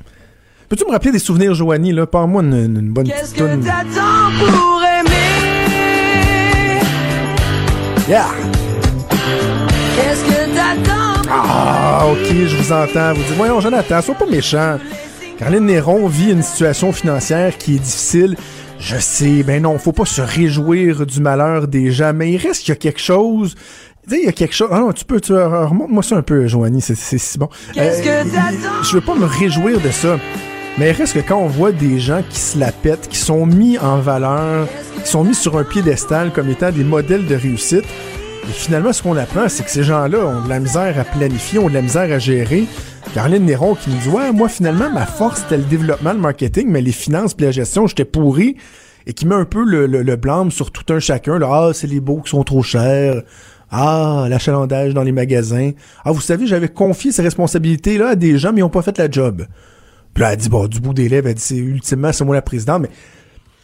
Peux-tu 0.67 0.85
me 0.85 0.91
rappeler 0.91 1.13
des 1.13 1.19
souvenirs, 1.19 1.53
Joanie, 1.53 1.93
là? 1.93 2.05
Parle-moi 2.05 2.43
une, 2.43 2.53
une, 2.53 2.89
bonne 2.89 3.07
petite 3.07 3.37
toune. 3.37 3.61
pour 3.61 4.83
aimer? 4.83 5.21
Yeah! 8.09 8.25
Qu'est-ce 9.95 10.25
que 10.25 10.53
t'attends? 10.53 11.21
Ah, 11.31 12.05
ok, 12.11 12.35
je 12.47 12.55
vous 12.57 12.73
entends. 12.73 13.13
Vous 13.13 13.23
dites, 13.23 13.37
voyons, 13.37 13.61
Jonathan, 13.61 14.01
sois 14.01 14.15
pas 14.15 14.25
méchant. 14.25 14.77
Caroline 15.39 15.67
Néron 15.67 16.07
vit 16.07 16.31
une 16.31 16.43
situation 16.43 16.91
financière 16.91 17.57
qui 17.57 17.75
est 17.75 17.79
difficile. 17.79 18.35
Je 18.77 18.97
sais, 18.97 19.43
ben 19.43 19.61
non, 19.61 19.77
faut 19.77 19.93
pas 19.93 20.03
se 20.03 20.21
réjouir 20.21 21.05
du 21.05 21.21
malheur 21.21 21.69
des 21.69 21.91
gens, 21.91 22.11
mais 22.13 22.33
il 22.33 22.37
reste 22.37 22.63
qu'il 22.63 22.73
y 22.73 22.77
a 22.77 22.79
quelque 22.79 22.99
chose 22.99 23.55
il 24.11 24.25
y 24.25 24.27
a 24.27 24.31
quelque 24.31 24.53
chose. 24.53 24.69
Ah 24.71 24.79
non, 24.79 24.91
tu 24.91 25.05
peux, 25.05 25.19
tu 25.19 25.33
remonte-moi 25.33 26.03
ça 26.03 26.17
un 26.17 26.21
peu, 26.21 26.47
Joanie, 26.47 26.81
c'est 26.81 26.95
si 26.95 27.37
bon. 27.37 27.49
Qu'est-ce 27.73 28.03
que 28.03 28.09
euh, 28.09 28.83
Je 28.83 28.93
veux 28.95 29.01
pas 29.01 29.15
me 29.15 29.25
réjouir 29.25 29.79
de 29.79 29.89
ça. 29.89 30.17
Mais 30.77 30.89
il 30.89 30.93
reste 30.93 31.13
que 31.13 31.19
quand 31.19 31.37
on 31.37 31.47
voit 31.47 31.71
des 31.71 31.99
gens 31.99 32.23
qui 32.27 32.39
se 32.39 32.57
la 32.57 32.71
pètent, 32.71 33.07
qui 33.07 33.17
sont 33.17 33.45
mis 33.45 33.77
en 33.77 33.99
valeur, 33.99 34.67
qui 35.03 35.09
sont 35.09 35.23
mis 35.23 35.35
sur 35.35 35.57
un 35.57 35.63
piédestal 35.63 36.33
comme 36.33 36.49
étant 36.49 36.71
des 36.71 36.83
modèles 36.83 37.27
de 37.27 37.35
réussite, 37.35 37.85
et 38.49 38.51
finalement, 38.51 38.91
ce 38.91 39.01
qu'on 39.01 39.15
apprend, 39.15 39.47
c'est 39.47 39.63
que 39.63 39.69
ces 39.69 39.83
gens-là 39.83 40.17
ont 40.17 40.41
de 40.43 40.49
la 40.49 40.59
misère 40.59 40.99
à 40.99 41.05
planifier, 41.05 41.59
ont 41.59 41.69
de 41.69 41.73
la 41.73 41.81
misère 41.81 42.11
à 42.11 42.19
gérer. 42.19 42.65
Caroline 43.13 43.45
Néron 43.45 43.75
qui 43.75 43.89
nous 43.89 43.97
dit 43.97 44.09
Ouais, 44.09 44.31
moi, 44.33 44.49
finalement, 44.49 44.89
ma 44.91 45.05
force, 45.05 45.41
c'était 45.41 45.57
le 45.57 45.63
développement, 45.63 46.11
le 46.11 46.19
marketing, 46.19 46.67
mais 46.67 46.81
les 46.81 46.91
finances 46.91 47.35
et 47.39 47.43
la 47.43 47.51
gestion, 47.51 47.87
j'étais 47.87 48.05
pourri. 48.05 48.57
Et 49.05 49.13
qui 49.13 49.25
met 49.25 49.35
un 49.35 49.45
peu 49.45 49.63
le, 49.63 49.85
le, 49.85 50.15
blâme 50.15 50.49
sur 50.49 50.71
tout 50.71 50.91
un 50.93 50.99
chacun. 50.99 51.37
Là, 51.37 51.49
ah, 51.51 51.71
c'est 51.73 51.87
les 51.87 51.99
beaux 51.99 52.21
qui 52.21 52.29
sont 52.29 52.43
trop 52.43 52.63
chers. 52.63 53.21
Ah, 53.75 54.27
l'achalandage 54.29 54.93
dans 54.93 55.01
les 55.01 55.11
magasins. 55.11 55.71
Ah, 56.05 56.11
vous 56.11 56.21
savez, 56.21 56.45
j'avais 56.45 56.69
confié 56.69 57.11
ces 57.11 57.23
responsabilités-là 57.23 58.09
à 58.09 58.15
des 58.15 58.37
gens, 58.37 58.53
mais 58.53 58.59
ils 58.59 58.63
n'ont 58.63 58.69
pas 58.69 58.83
fait 58.83 58.95
la 58.99 59.09
job. 59.09 59.47
Puis 60.13 60.21
là, 60.21 60.33
elle 60.33 60.37
dit, 60.37 60.49
bon, 60.49 60.67
du 60.67 60.79
bout 60.79 60.93
des 60.93 61.09
lèvres, 61.09 61.27
elle 61.27 61.33
dit, 61.33 61.41
c'est, 61.41 61.57
ultimement, 61.57 62.13
c'est 62.13 62.23
moi 62.23 62.35
la 62.35 62.43
présidente, 62.43 62.83
mais, 62.83 62.89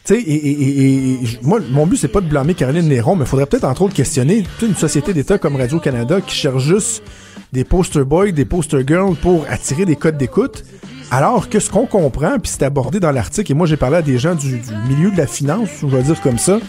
tu 0.04 0.14
sais, 0.14 0.22
et, 0.26 1.18
moi, 1.42 1.60
mon 1.70 1.86
but, 1.86 1.96
c'est 1.96 2.08
pas 2.08 2.20
de 2.20 2.26
blâmer 2.26 2.54
Caroline 2.54 2.88
Néron, 2.88 3.14
mais 3.14 3.24
il 3.24 3.28
faudrait 3.28 3.46
peut-être, 3.46 3.64
entre 3.64 3.82
autres, 3.82 3.94
questionner 3.94 4.44
une 4.62 4.74
société 4.74 5.14
d'État 5.14 5.38
comme 5.38 5.54
Radio-Canada 5.54 6.20
qui 6.20 6.34
cherche 6.34 6.64
juste 6.64 7.04
des 7.52 7.62
poster 7.62 8.04
boys, 8.04 8.32
des 8.32 8.44
poster 8.44 8.84
girls 8.84 9.14
pour 9.14 9.46
attirer 9.48 9.84
des 9.84 9.96
codes 9.96 10.16
d'écoute. 10.16 10.64
Alors 11.12 11.48
que 11.48 11.60
ce 11.60 11.70
qu'on 11.70 11.86
comprend, 11.86 12.38
puis 12.38 12.50
c'est 12.52 12.64
abordé 12.64 12.98
dans 13.00 13.10
l'article, 13.10 13.50
et 13.50 13.54
moi 13.54 13.66
j'ai 13.66 13.76
parlé 13.76 13.96
à 13.96 14.02
des 14.02 14.18
gens 14.18 14.34
du, 14.34 14.60
milieu 14.88 15.10
de 15.10 15.16
la 15.16 15.26
finance, 15.26 15.68
je 15.82 15.86
vais 15.86 16.02
dire 16.02 16.20
comme 16.20 16.38
ça, 16.38 16.60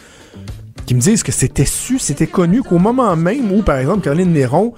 qui 0.86 0.96
me 0.96 1.00
disent 1.00 1.24
que 1.24 1.32
c'était 1.32 1.66
su, 1.66 2.00
c'était 2.00 2.28
connu 2.28 2.64
qu'au 2.64 2.80
moment 2.80 3.16
même 3.16 3.52
où, 3.52 3.62
par 3.62 3.78
exemple, 3.78 4.02
Caroline 4.02 4.32
Néron 4.32 4.74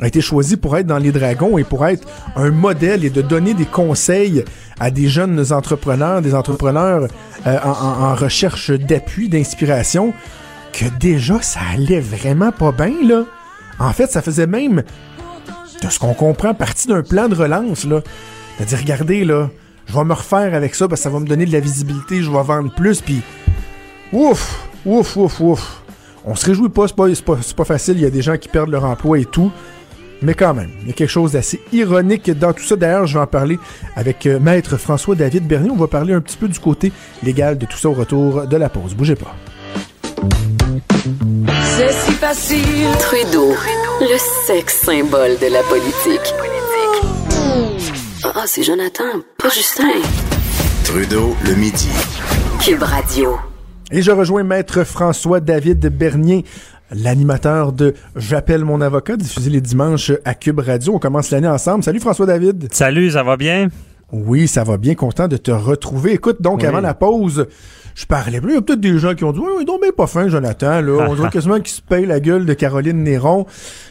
a 0.00 0.06
été 0.06 0.20
choisie 0.20 0.56
pour 0.56 0.76
être 0.76 0.86
dans 0.86 0.98
les 0.98 1.12
Dragons 1.12 1.56
et 1.58 1.64
pour 1.64 1.86
être 1.86 2.06
un 2.36 2.50
modèle 2.50 3.04
et 3.04 3.10
de 3.10 3.22
donner 3.22 3.54
des 3.54 3.64
conseils 3.64 4.44
à 4.78 4.90
des 4.90 5.08
jeunes 5.08 5.52
entrepreneurs, 5.52 6.20
des 6.20 6.34
entrepreneurs 6.34 7.08
euh, 7.46 7.58
en, 7.64 8.14
recherche 8.14 8.70
d'appui, 8.70 9.28
d'inspiration, 9.28 10.12
que 10.72 10.84
déjà 11.00 11.40
ça 11.40 11.60
allait 11.72 12.00
vraiment 12.00 12.52
pas 12.52 12.72
bien, 12.72 12.92
là. 13.02 13.24
En 13.78 13.92
fait, 13.92 14.10
ça 14.10 14.22
faisait 14.22 14.46
même, 14.46 14.82
de 15.82 15.88
ce 15.88 15.98
qu'on 15.98 16.14
comprend, 16.14 16.54
partie 16.54 16.88
d'un 16.88 17.02
plan 17.02 17.28
de 17.28 17.34
relance, 17.34 17.84
là. 17.84 18.02
C'est-à-dire, 18.56 18.78
regardez, 18.78 19.24
là, 19.24 19.50
je 19.86 19.94
vais 19.94 20.04
me 20.04 20.14
refaire 20.14 20.54
avec 20.54 20.74
ça 20.74 20.88
parce 20.88 21.00
que 21.00 21.04
ça 21.04 21.10
va 21.10 21.20
me 21.20 21.26
donner 21.26 21.46
de 21.46 21.52
la 21.52 21.60
visibilité, 21.60 22.22
je 22.22 22.30
vais 22.30 22.42
vendre 22.42 22.74
plus, 22.74 23.00
puis 23.00 23.22
ouf, 24.12 24.66
Ouf, 24.86 25.16
ouf, 25.16 25.40
ouf. 25.40 25.82
On 26.24 26.36
se 26.36 26.46
réjouit 26.46 26.68
pas, 26.68 26.86
c'est 26.86 27.24
pas, 27.24 27.36
pas, 27.56 27.64
facile, 27.64 27.96
il 27.96 28.02
y 28.02 28.06
a 28.06 28.10
des 28.10 28.22
gens 28.22 28.36
qui 28.36 28.48
perdent 28.48 28.70
leur 28.70 28.84
emploi 28.84 29.18
et 29.18 29.24
tout. 29.24 29.50
Mais 30.22 30.34
quand 30.34 30.54
même, 30.54 30.70
il 30.82 30.86
y 30.86 30.90
a 30.90 30.92
quelque 30.92 31.10
chose 31.10 31.32
d'assez 31.32 31.60
ironique 31.72 32.30
dans 32.30 32.52
tout 32.52 32.62
ça. 32.62 32.76
D'ailleurs, 32.76 33.06
je 33.06 33.14
vais 33.14 33.20
en 33.20 33.26
parler 33.26 33.58
avec 33.96 34.26
euh, 34.26 34.38
Maître 34.38 34.76
François-David 34.76 35.46
Bernier. 35.46 35.70
On 35.70 35.76
va 35.76 35.88
parler 35.88 36.14
un 36.14 36.20
petit 36.20 36.36
peu 36.36 36.48
du 36.48 36.58
côté 36.58 36.92
légal 37.22 37.58
de 37.58 37.66
tout 37.66 37.76
ça 37.76 37.88
au 37.88 37.92
retour 37.92 38.46
de 38.46 38.56
la 38.56 38.68
pause. 38.68 38.94
Bougez 38.94 39.16
pas. 39.16 39.34
C'est 41.76 41.92
si 41.92 42.12
facile. 42.12 42.88
Trudeau, 43.00 43.52
le 44.00 44.16
sexe 44.46 44.82
symbole 44.84 45.36
de 45.38 45.52
la 45.52 45.62
politique. 45.64 46.34
Ah, 48.24 48.44
c'est 48.46 48.62
Jonathan, 48.62 49.04
pas 49.36 49.50
Justin. 49.50 50.00
Trudeau, 50.84 51.36
le 51.44 51.54
midi. 51.54 51.88
Cube 52.60 52.82
Radio. 52.82 53.36
Et 53.92 54.02
je 54.02 54.10
rejoins 54.10 54.42
Maître 54.42 54.82
François-David 54.84 55.86
Bernier, 55.96 56.44
l'animateur 56.90 57.72
de 57.72 57.94
J'appelle 58.16 58.64
mon 58.64 58.80
avocat, 58.80 59.16
diffusé 59.16 59.48
les 59.48 59.60
dimanches 59.60 60.10
à 60.24 60.34
Cube 60.34 60.58
Radio. 60.58 60.94
On 60.94 60.98
commence 60.98 61.30
l'année 61.30 61.46
ensemble. 61.48 61.84
Salut 61.84 62.00
François-David. 62.00 62.68
Salut, 62.72 63.12
ça 63.12 63.22
va 63.22 63.36
bien? 63.36 63.68
Oui, 64.12 64.48
ça 64.48 64.64
va 64.64 64.76
bien. 64.76 64.94
Content 64.94 65.28
de 65.28 65.36
te 65.36 65.50
retrouver. 65.52 66.12
Écoute, 66.12 66.42
donc, 66.42 66.60
Oui. 66.62 66.66
avant 66.66 66.80
la 66.80 66.94
pause, 66.94 67.46
je 67.96 68.04
parlais. 68.04 68.40
Il 68.46 68.54
y 68.54 68.56
a 68.56 68.60
peut-être 68.62 68.80
des 68.80 68.98
gens 68.98 69.14
qui 69.14 69.24
ont 69.24 69.32
dit 69.32 69.40
Oui, 69.40 69.64
non, 69.66 69.78
mais 69.80 69.90
pas 69.90 70.06
fin, 70.06 70.28
Jonathan. 70.28 70.80
Là. 70.82 71.06
On 71.08 71.14
dirait 71.14 71.30
quasiment 71.30 71.56
qu'il 71.60 71.74
se 71.74 71.80
paye 71.80 72.04
la 72.06 72.20
gueule 72.20 72.44
de 72.44 72.52
Caroline 72.52 73.02
Néron. 73.02 73.46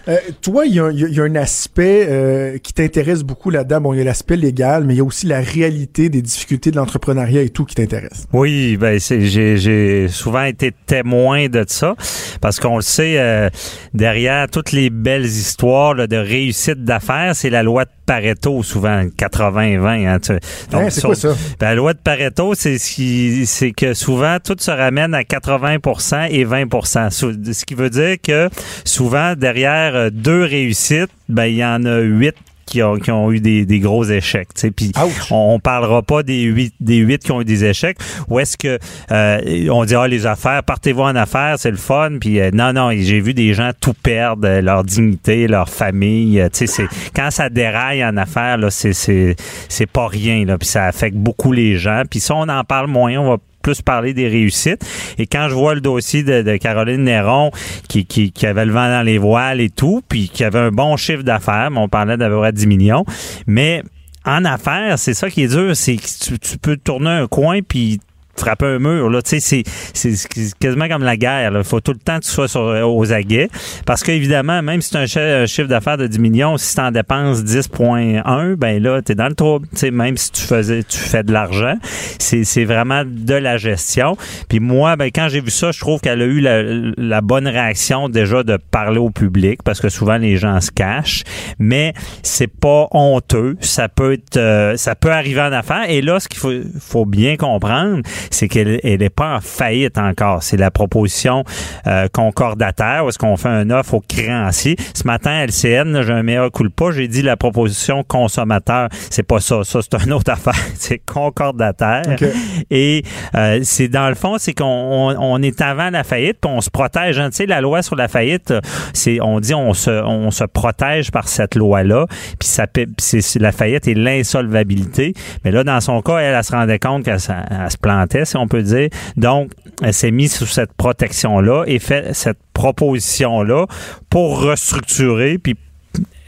Euh, 0.07 0.15
toi, 0.43 0.65
il 0.67 0.73
y, 0.73 0.75
y 0.75 1.13
y 1.15 1.19
a 1.19 1.23
un 1.23 1.35
aspect 1.35 2.05
euh, 2.07 2.57
qui 2.59 2.71
t'intéresse 2.73 3.23
beaucoup 3.23 3.49
là-dedans. 3.49 3.81
Bon, 3.81 3.93
il 3.93 3.97
y 3.97 4.01
a 4.01 4.03
l'aspect 4.03 4.37
légal, 4.37 4.83
mais 4.85 4.93
il 4.93 4.97
y 4.97 5.01
a 5.01 5.03
aussi 5.03 5.25
la 5.25 5.41
réalité 5.41 6.09
des 6.09 6.21
difficultés 6.21 6.69
de 6.69 6.75
l'entrepreneuriat 6.75 7.41
et 7.41 7.49
tout 7.49 7.65
qui 7.65 7.73
t'intéresse. 7.73 8.27
Oui, 8.31 8.77
ben 8.77 8.99
j'ai 8.99 9.57
j'ai 9.57 10.07
souvent 10.07 10.43
été 10.43 10.71
témoin 10.85 11.47
de 11.47 11.65
ça 11.67 11.95
parce 12.41 12.59
qu'on 12.59 12.75
le 12.75 12.83
sait 12.83 13.15
euh, 13.17 13.49
derrière 13.95 14.47
toutes 14.51 14.71
les 14.71 14.91
belles 14.91 15.25
histoires 15.25 15.95
là, 15.95 16.05
de 16.05 16.17
réussite 16.17 16.83
d'affaires, 16.83 17.35
c'est 17.35 17.49
la 17.49 17.63
loi 17.63 17.85
de 17.85 17.89
Pareto 18.05 18.61
souvent 18.61 19.05
80-20 19.05 20.07
hein, 20.07 20.19
tu- 20.19 20.33
Hein, 20.73 20.89
c'est 20.91 21.01
quoi 21.01 21.15
ça? 21.15 21.29
ben, 21.59 21.69
la 21.69 21.75
loi 21.75 21.93
de 21.93 21.99
Pareto, 21.99 22.53
c'est 22.53 22.77
ce 22.77 22.93
qui- 22.93 23.45
c'est 23.47 23.71
que 23.71 23.94
souvent 23.95 24.37
tout 24.43 24.55
se 24.59 24.71
ramène 24.71 25.13
à 25.15 25.23
80% 25.23 26.27
et 26.29 26.45
20%. 26.45 27.09
Sou- 27.09 27.33
Ce 27.51 27.65
qui 27.65 27.73
veut 27.73 27.89
dire 27.89 28.17
que 28.21 28.49
souvent 28.83 29.33
derrière 29.35 29.95
euh, 29.95 30.09
deux 30.11 30.43
réussites, 30.43 31.09
ben 31.29 31.45
il 31.45 31.55
y 31.55 31.65
en 31.65 31.83
a 31.85 31.99
huit 31.99 32.35
qui 32.67 32.81
ont, 32.81 32.95
qui 32.97 33.11
ont 33.11 33.31
eu 33.31 33.39
des, 33.39 33.63
des 33.63 33.79
gros 33.79 34.03
échecs. 34.05 34.47
Puis 34.75 34.91
on, 35.29 35.53
on 35.53 35.59
parlera 35.59 36.01
pas 36.01 36.23
des 36.23 36.41
huit 36.41 36.73
des 36.79 36.95
huit 36.97 37.21
qui 37.23 37.31
ont 37.31 37.39
eu 37.41 37.45
des 37.45 37.63
échecs. 37.63 37.97
Ou 38.27 38.39
est-ce 38.39 38.57
que 38.57 38.79
euh, 39.11 39.69
on 39.71 39.85
dit 39.85 39.93
ah 39.93 40.07
les 40.07 40.25
affaires, 40.25 40.63
partez-vous 40.63 41.03
en 41.03 41.15
affaires, 41.15 41.57
c'est 41.59 41.69
le 41.69 41.77
fun. 41.77 42.13
Puis 42.19 42.39
euh, 42.39 42.49
non 42.51 42.73
non, 42.73 42.89
j'ai 42.91 43.19
vu 43.19 43.35
des 43.35 43.53
gens 43.53 43.69
tout 43.79 43.93
perdre, 43.93 44.47
leur 44.61 44.83
dignité, 44.83 45.47
leur 45.47 45.69
famille. 45.69 46.41
tu 46.53 46.65
sais, 46.65 46.67
c'est 46.67 46.87
quand 47.15 47.29
ça 47.29 47.49
déraille 47.49 48.03
en 48.03 48.17
affaires 48.17 48.57
là, 48.57 48.71
c'est 48.71 48.93
c'est 48.93 49.35
c'est 49.69 49.85
pas 49.89 50.07
rien 50.07 50.43
là. 50.45 50.57
Puis 50.57 50.67
ça 50.67 50.85
affecte 50.85 51.17
beaucoup 51.17 51.51
les 51.51 51.77
gens. 51.77 52.01
Puis 52.09 52.19
ça 52.19 52.33
on 52.33 52.49
en 52.49 52.63
parle 52.63 52.87
moins. 52.87 53.15
On 53.17 53.29
va 53.29 53.37
plus 53.65 53.81
parler 53.81 54.13
des 54.13 54.27
réussites. 54.27 54.85
Et 55.17 55.25
quand 55.25 55.47
je 55.49 55.55
vois 55.55 55.73
le 55.73 55.81
dossier 55.81 56.21
de, 56.21 56.55
Caroline 56.57 57.03
Néron 57.03 57.49
qui, 57.89 58.05
qui, 58.05 58.31
qui 58.31 58.45
avait 58.45 58.63
le 58.63 58.71
vent 58.71 58.87
dans 58.87 59.01
les 59.01 59.17
voiles 59.17 59.59
et 59.59 59.71
tout, 59.71 60.03
puis 60.07 60.29
qui 60.29 60.43
avait 60.43 60.59
un 60.59 60.69
bon 60.69 60.95
chiffre 60.97 61.23
d'affaires, 61.23 61.71
on 61.75 61.89
parlait 61.89 62.15
près 62.15 62.53
10 62.53 62.67
millions, 62.67 63.05
mais 63.47 63.81
en 64.23 64.45
affaires, 64.45 64.99
c'est 64.99 65.15
ça 65.15 65.31
qui 65.31 65.41
est 65.41 65.47
dur, 65.47 65.75
c'est 65.75 65.95
que 65.95 66.25
tu, 66.25 66.37
tu 66.37 66.59
peux 66.59 66.77
tourner 66.77 67.09
un 67.09 67.27
coin 67.27 67.61
puis 67.67 67.99
frapper 68.37 68.65
un 68.65 68.79
mur 68.79 69.09
là, 69.09 69.21
tu 69.21 69.39
sais 69.39 69.63
c'est 69.93 70.53
quasiment 70.59 70.87
comme 70.87 71.03
la 71.03 71.17
guerre, 71.17 71.51
il 71.55 71.63
faut 71.63 71.79
tout 71.79 71.91
le 71.93 71.99
temps 71.99 72.19
que 72.19 72.25
tu 72.25 72.31
sois 72.31 72.47
sur, 72.47 72.61
aux 72.61 73.11
aguets. 73.13 73.49
Parce 73.85 74.03
qu'évidemment 74.03 74.61
même 74.61 74.81
si 74.81 74.91
tu 74.91 74.97
as 74.97 75.01
un, 75.01 75.05
chi- 75.05 75.19
un 75.19 75.45
chiffre 75.45 75.67
d'affaires 75.67 75.97
de 75.97 76.07
10 76.07 76.19
millions, 76.19 76.57
si 76.57 76.75
tu 76.75 76.81
en 76.81 76.91
dépenses 76.91 77.43
10.1, 77.43 78.55
ben 78.55 78.81
là 78.81 79.01
tu 79.01 79.11
es 79.11 79.15
dans 79.15 79.27
le 79.27 79.35
trouble, 79.35 79.67
tu 79.71 79.77
sais 79.77 79.91
même 79.91 80.17
si 80.17 80.31
tu 80.31 80.41
faisais 80.41 80.83
tu 80.83 80.97
fais 80.97 81.23
de 81.23 81.31
l'argent, 81.31 81.75
c'est 82.19 82.43
c'est 82.43 82.65
vraiment 82.65 83.03
de 83.05 83.33
la 83.35 83.57
gestion. 83.57 84.17
Puis 84.49 84.59
moi 84.59 84.95
ben 84.95 85.09
quand 85.13 85.27
j'ai 85.29 85.41
vu 85.41 85.51
ça, 85.51 85.71
je 85.71 85.79
trouve 85.79 85.99
qu'elle 86.01 86.21
a 86.21 86.25
eu 86.25 86.39
la, 86.39 86.61
la 86.97 87.21
bonne 87.21 87.47
réaction 87.47 88.09
déjà 88.09 88.43
de 88.43 88.57
parler 88.57 88.99
au 88.99 89.09
public 89.09 89.61
parce 89.63 89.79
que 89.79 89.89
souvent 89.89 90.17
les 90.17 90.37
gens 90.37 90.59
se 90.61 90.71
cachent, 90.71 91.23
mais 91.59 91.93
c'est 92.23 92.47
pas 92.47 92.87
honteux, 92.91 93.55
ça 93.61 93.89
peut 93.89 94.13
être 94.13 94.37
euh, 94.37 94.77
ça 94.77 94.95
peut 94.95 95.11
arriver 95.11 95.41
en 95.41 95.51
affaires. 95.51 95.89
Et 95.89 96.01
là 96.01 96.19
ce 96.19 96.27
qu'il 96.27 96.39
faut 96.39 96.53
faut 96.79 97.05
bien 97.05 97.35
comprendre, 97.37 98.01
c'est 98.31 98.47
qu'elle 98.47 98.79
elle 98.83 99.01
est 99.01 99.09
pas 99.09 99.35
en 99.35 99.41
faillite 99.41 99.97
encore, 99.97 100.43
c'est 100.43 100.57
la 100.57 100.71
proposition 100.71 101.43
euh, 101.87 102.07
concordataire 102.11 103.05
où 103.05 103.09
est-ce 103.09 103.17
qu'on 103.19 103.37
fait 103.37 103.49
un 103.49 103.69
offre 103.69 103.95
au 103.95 104.01
créancier. 104.01 104.75
Ce 104.93 105.05
matin 105.05 105.45
LCN, 105.45 106.01
j'ai 106.01 106.13
un 106.13 106.23
meilleur 106.23 106.51
coup 106.51 106.63
pas, 106.69 106.91
j'ai 106.91 107.07
dit 107.07 107.21
la 107.21 107.37
proposition 107.37 108.03
consommateur, 108.03 108.89
c'est 109.09 109.23
pas 109.23 109.39
ça, 109.39 109.63
ça 109.63 109.79
c'est 109.81 110.03
une 110.03 110.13
autre 110.13 110.31
affaire, 110.33 110.55
c'est 110.75 110.99
concordataire. 110.99 112.03
OK. 112.07 112.27
Et 112.71 113.03
euh, 113.35 113.59
c'est 113.63 113.87
dans 113.87 114.09
le 114.09 114.15
fond, 114.15 114.37
c'est 114.37 114.53
qu'on 114.53 114.65
on, 114.65 115.15
on 115.19 115.41
est 115.41 115.61
avant 115.61 115.89
la 115.89 116.03
faillite, 116.03 116.37
puis 116.41 116.51
on 116.51 116.61
se 116.61 116.69
protège. 116.69 117.19
hein. 117.19 117.29
Tu 117.29 117.37
sais, 117.37 117.45
la 117.45 117.61
loi 117.61 117.81
sur 117.81 117.95
la 117.95 118.07
faillite, 118.07 118.53
c'est 118.93 119.19
on 119.21 119.39
dit 119.39 119.53
on 119.53 119.73
se 119.73 119.91
on 119.91 120.31
se 120.31 120.43
protège 120.43 121.11
par 121.11 121.27
cette 121.27 121.55
loi-là. 121.55 122.05
Puis 122.39 122.47
ça 122.47 122.65
c'est 122.97 123.39
la 123.39 123.51
faillite 123.51 123.87
et 123.87 123.93
l'insolvabilité. 123.93 125.13
Mais 125.43 125.51
là, 125.51 125.63
dans 125.63 125.79
son 125.81 126.01
cas, 126.01 126.17
elle, 126.17 126.35
elle 126.35 126.43
se 126.43 126.51
rendait 126.51 126.79
compte 126.79 127.03
qu'elle 127.03 127.19
se 127.19 127.31
elle 127.31 127.71
se 127.71 127.77
plantait, 127.77 128.14
si 128.23 128.37
on 128.37 128.47
peut 128.47 128.63
dire. 128.63 128.89
Donc, 129.17 129.51
elle 129.81 129.93
s'est 129.93 130.11
mise 130.11 130.33
sous 130.33 130.45
cette 130.45 130.73
protection-là 130.73 131.65
et 131.67 131.79
fait 131.79 132.13
cette 132.13 132.39
proposition-là 132.53 133.65
pour 134.09 134.41
restructurer 134.41 135.37
puis 135.37 135.53
euh, 135.53 135.57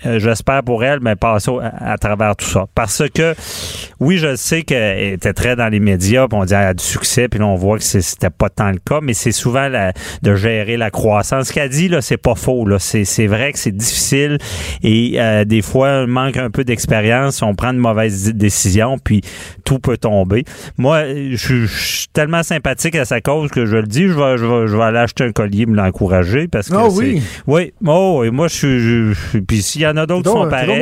j'espère 0.03 0.63
pour 0.63 0.83
elle, 0.83 0.99
mais 1.01 1.15
passer 1.15 1.51
à, 1.62 1.93
à 1.93 1.97
travers 1.97 2.36
tout 2.36 2.45
ça. 2.45 2.65
Parce 2.75 3.03
que, 3.13 3.33
oui, 3.99 4.17
je 4.17 4.36
sais 4.36 4.62
qu'elle 4.63 5.13
était 5.13 5.33
très 5.33 5.55
dans 5.55 5.67
les 5.69 5.79
médias, 5.79 6.27
puis 6.27 6.38
on 6.39 6.45
dit 6.45 6.53
elle 6.53 6.67
a 6.67 6.73
du 6.73 6.83
succès, 6.83 7.27
puis 7.27 7.39
là, 7.39 7.47
on 7.47 7.55
voit 7.55 7.77
que 7.77 7.83
c'était 7.83 8.29
pas 8.29 8.49
tant 8.49 8.69
le 8.71 8.77
cas, 8.77 8.99
mais 9.01 9.13
c'est 9.13 9.31
souvent 9.31 9.67
la- 9.67 9.93
de 10.21 10.36
gérer 10.36 10.77
la 10.77 10.89
croissance. 10.91 11.47
Ce 11.47 11.53
qu'elle 11.53 11.69
dit, 11.69 11.88
là, 11.88 12.01
c'est 12.01 12.17
pas 12.17 12.36
faux. 12.36 12.65
Là. 12.65 12.77
C'est, 12.79 13.05
c'est 13.05 13.27
vrai 13.27 13.51
que 13.53 13.60
c'est 13.60 13.75
difficile 13.75 14.38
et 14.83 15.15
euh, 15.19 15.45
des 15.45 15.62
fois, 15.62 16.03
on 16.03 16.07
manque 16.07 16.38
un 16.38 16.49
peu 16.49 16.63
d'expérience, 16.63 17.41
on 17.41 17.55
prend 17.55 17.73
de 17.73 17.79
mauvaises 17.79 18.33
décisions, 18.33 18.97
puis 18.97 19.21
tout 19.63 19.79
peut 19.79 19.97
tomber. 19.97 20.43
Moi, 20.77 21.05
je 21.31 21.36
suis- 21.36 21.67
je 21.67 21.77
suis 21.97 22.07
tellement 22.13 22.43
sympathique 22.43 22.95
à 22.95 23.05
sa 23.05 23.21
cause 23.21 23.49
que 23.51 23.65
je 23.65 23.77
le 23.77 23.88
dis, 23.88 24.07
je 24.07 24.13
vais, 24.13 24.38
je 24.38 24.45
vais, 24.45 24.67
je 24.67 24.75
vais 24.77 24.83
aller 24.83 24.97
acheter 24.99 25.23
un 25.23 25.31
collier, 25.31 25.65
me 25.65 25.75
l'encourager, 25.75 26.47
parce 26.47 26.69
que 26.69 26.75
Ah 26.75 26.88
c'est- 26.89 26.97
oui. 26.97 27.21
oui, 27.47 27.73
oh, 27.86 28.23
et 28.25 28.29
moi, 28.31 28.47
je 28.47 29.13
suis. 29.33 29.41
puis 29.47 29.62
s'il 29.62 29.87
y 29.88 29.91
en 29.91 29.97
a 29.97 30.06
d'autres 30.06 30.30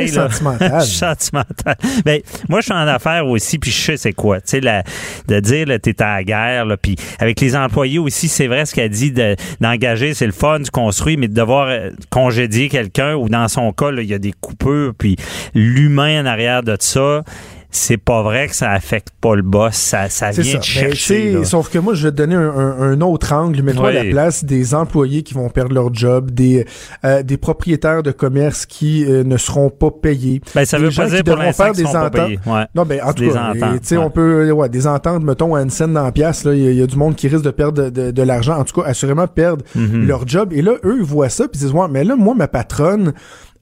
qui 0.06 0.08
sentimental. 0.30 0.82
sentimental. 0.82 1.76
Ben, 2.04 2.20
moi, 2.48 2.60
je 2.60 2.64
suis 2.66 2.72
en 2.74 2.86
affaires 2.88 3.26
aussi, 3.26 3.58
puis 3.58 3.70
je 3.70 3.80
sais 3.80 3.96
c'est 3.96 4.12
quoi. 4.12 4.40
Tu 4.40 4.48
sais, 4.50 4.60
la- 4.60 4.82
de 5.28 5.40
dire, 5.40 5.66
là, 5.66 5.78
t'es 5.78 6.00
à 6.02 6.16
la 6.16 6.24
guerre, 6.24 6.64
là, 6.66 6.76
puis 6.76 6.96
avec 7.18 7.40
les 7.40 7.56
employés 7.56 7.98
aussi, 7.98 8.28
c'est 8.28 8.46
vrai 8.46 8.64
ce 8.66 8.74
qu'elle 8.74 8.90
dit 8.90 9.12
de- 9.12 9.36
d'engager, 9.60 10.14
c'est 10.14 10.26
le 10.26 10.32
fun, 10.32 10.60
du 10.60 10.70
construit, 10.70 11.16
mais 11.16 11.28
de 11.28 11.34
devoir 11.34 11.68
euh, 11.68 11.90
congédier 12.10 12.68
quelqu'un, 12.68 13.14
ou 13.14 13.28
dans 13.28 13.48
son 13.48 13.72
cas, 13.72 13.90
il 13.92 14.04
y 14.04 14.14
a 14.14 14.18
des 14.18 14.32
coupures, 14.32 14.92
puis 14.96 15.16
l'humain 15.54 16.22
en 16.22 16.26
arrière 16.26 16.62
de 16.62 16.76
ça. 16.78 17.22
C'est 17.70 17.96
pas 17.98 18.22
vrai 18.22 18.48
que 18.48 18.54
ça 18.54 18.70
affecte 18.70 19.08
pas 19.20 19.34
le 19.34 19.42
boss, 19.42 19.74
ça, 19.74 20.08
ça 20.08 20.30
vient 20.30 20.42
ça. 20.44 20.50
de 20.52 20.56
Mais, 20.56 20.62
chercher. 20.62 21.44
sauf 21.44 21.68
que 21.68 21.78
moi, 21.78 21.94
je 21.94 22.04
vais 22.08 22.10
te 22.12 22.16
donner 22.16 22.34
un, 22.34 22.48
un- 22.48 22.80
un 22.92 23.00
autre 23.00 23.32
angle. 23.32 23.62
Mets-toi 23.62 23.88
à 23.88 23.92
la 23.92 24.04
place 24.04 24.44
des 24.44 24.74
employés 24.74 25.22
qui 25.22 25.34
vont 25.34 25.48
perdre 25.50 25.74
leur 25.74 25.92
job, 25.92 26.30
des, 26.30 26.64
euh, 27.04 27.22
des 27.22 27.36
propriétaires 27.36 28.02
de 28.02 28.12
commerce 28.12 28.66
qui 28.66 29.04
euh, 29.04 29.24
ne 29.24 29.36
seront 29.36 29.68
pas 29.70 29.90
payés. 29.90 30.40
Ben, 30.54 30.64
ça 30.64 30.78
des 30.78 30.84
veut 30.84 30.90
gens 30.90 31.02
pas 31.02 31.08
qui 31.08 31.14
dire 31.16 31.24
pour 31.24 31.36
devront 31.36 31.52
faire 31.52 31.72
des 31.72 31.86
ententes. 31.86 32.14
Ouais. 32.46 32.64
Non, 32.74 32.84
ben, 32.84 33.00
en 33.02 33.12
tout 33.12 33.24
cas, 33.30 33.52
sais, 33.82 33.96
ouais. 33.96 34.04
on 34.04 34.10
peut, 34.10 34.50
ouais, 34.52 34.68
des 34.68 34.86
ententes, 34.86 35.22
mettons, 35.22 35.54
à 35.54 35.62
une 35.62 35.70
scène 35.70 35.92
dans 35.92 36.04
la 36.04 36.12
pièce, 36.12 36.44
là, 36.44 36.54
il 36.54 36.62
y, 36.62 36.66
a- 36.68 36.70
il 36.70 36.78
y 36.78 36.82
a 36.82 36.86
du 36.86 36.96
monde 36.96 37.14
qui 37.16 37.28
risque 37.28 37.44
de 37.44 37.50
perdre 37.50 37.82
de, 37.84 37.90
de- 37.90 38.10
de 38.10 38.22
l'argent, 38.22 38.58
en 38.58 38.64
tout 38.64 38.80
cas, 38.80 38.88
assurément 38.88 39.26
perdre 39.26 39.64
Mhm. 39.74 40.06
leur 40.06 40.26
job. 40.26 40.52
Et 40.52 40.62
là, 40.62 40.72
eux, 40.84 40.96
ils 40.98 41.04
voient 41.04 41.28
ça, 41.28 41.48
puis 41.48 41.60
ils 41.60 41.64
disent, 41.64 41.72
ouais, 41.72 41.86
mais 41.90 42.04
là, 42.04 42.16
moi, 42.16 42.34
ma 42.34 42.48
patronne, 42.48 43.12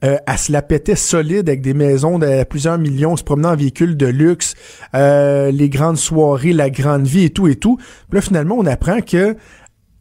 euh, 0.03 0.17
elle 0.27 0.37
se 0.37 0.51
la 0.51 0.61
pétait 0.61 0.95
solide 0.95 1.47
avec 1.49 1.61
des 1.61 1.73
maisons 1.73 2.19
de 2.19 2.43
plusieurs 2.43 2.77
millions, 2.77 3.15
se 3.15 3.23
promenant 3.23 3.51
en 3.53 3.55
véhicule 3.55 3.95
de 3.97 4.07
luxe, 4.07 4.55
euh, 4.93 5.51
les 5.51 5.69
grandes 5.69 5.97
soirées, 5.97 6.53
la 6.53 6.69
grande 6.69 7.05
vie 7.07 7.23
et 7.25 7.29
tout 7.29 7.47
et 7.47 7.55
tout. 7.55 7.77
Puis 7.77 8.17
là, 8.17 8.21
finalement, 8.21 8.55
on 8.57 8.65
apprend 8.65 8.99
que 9.01 9.35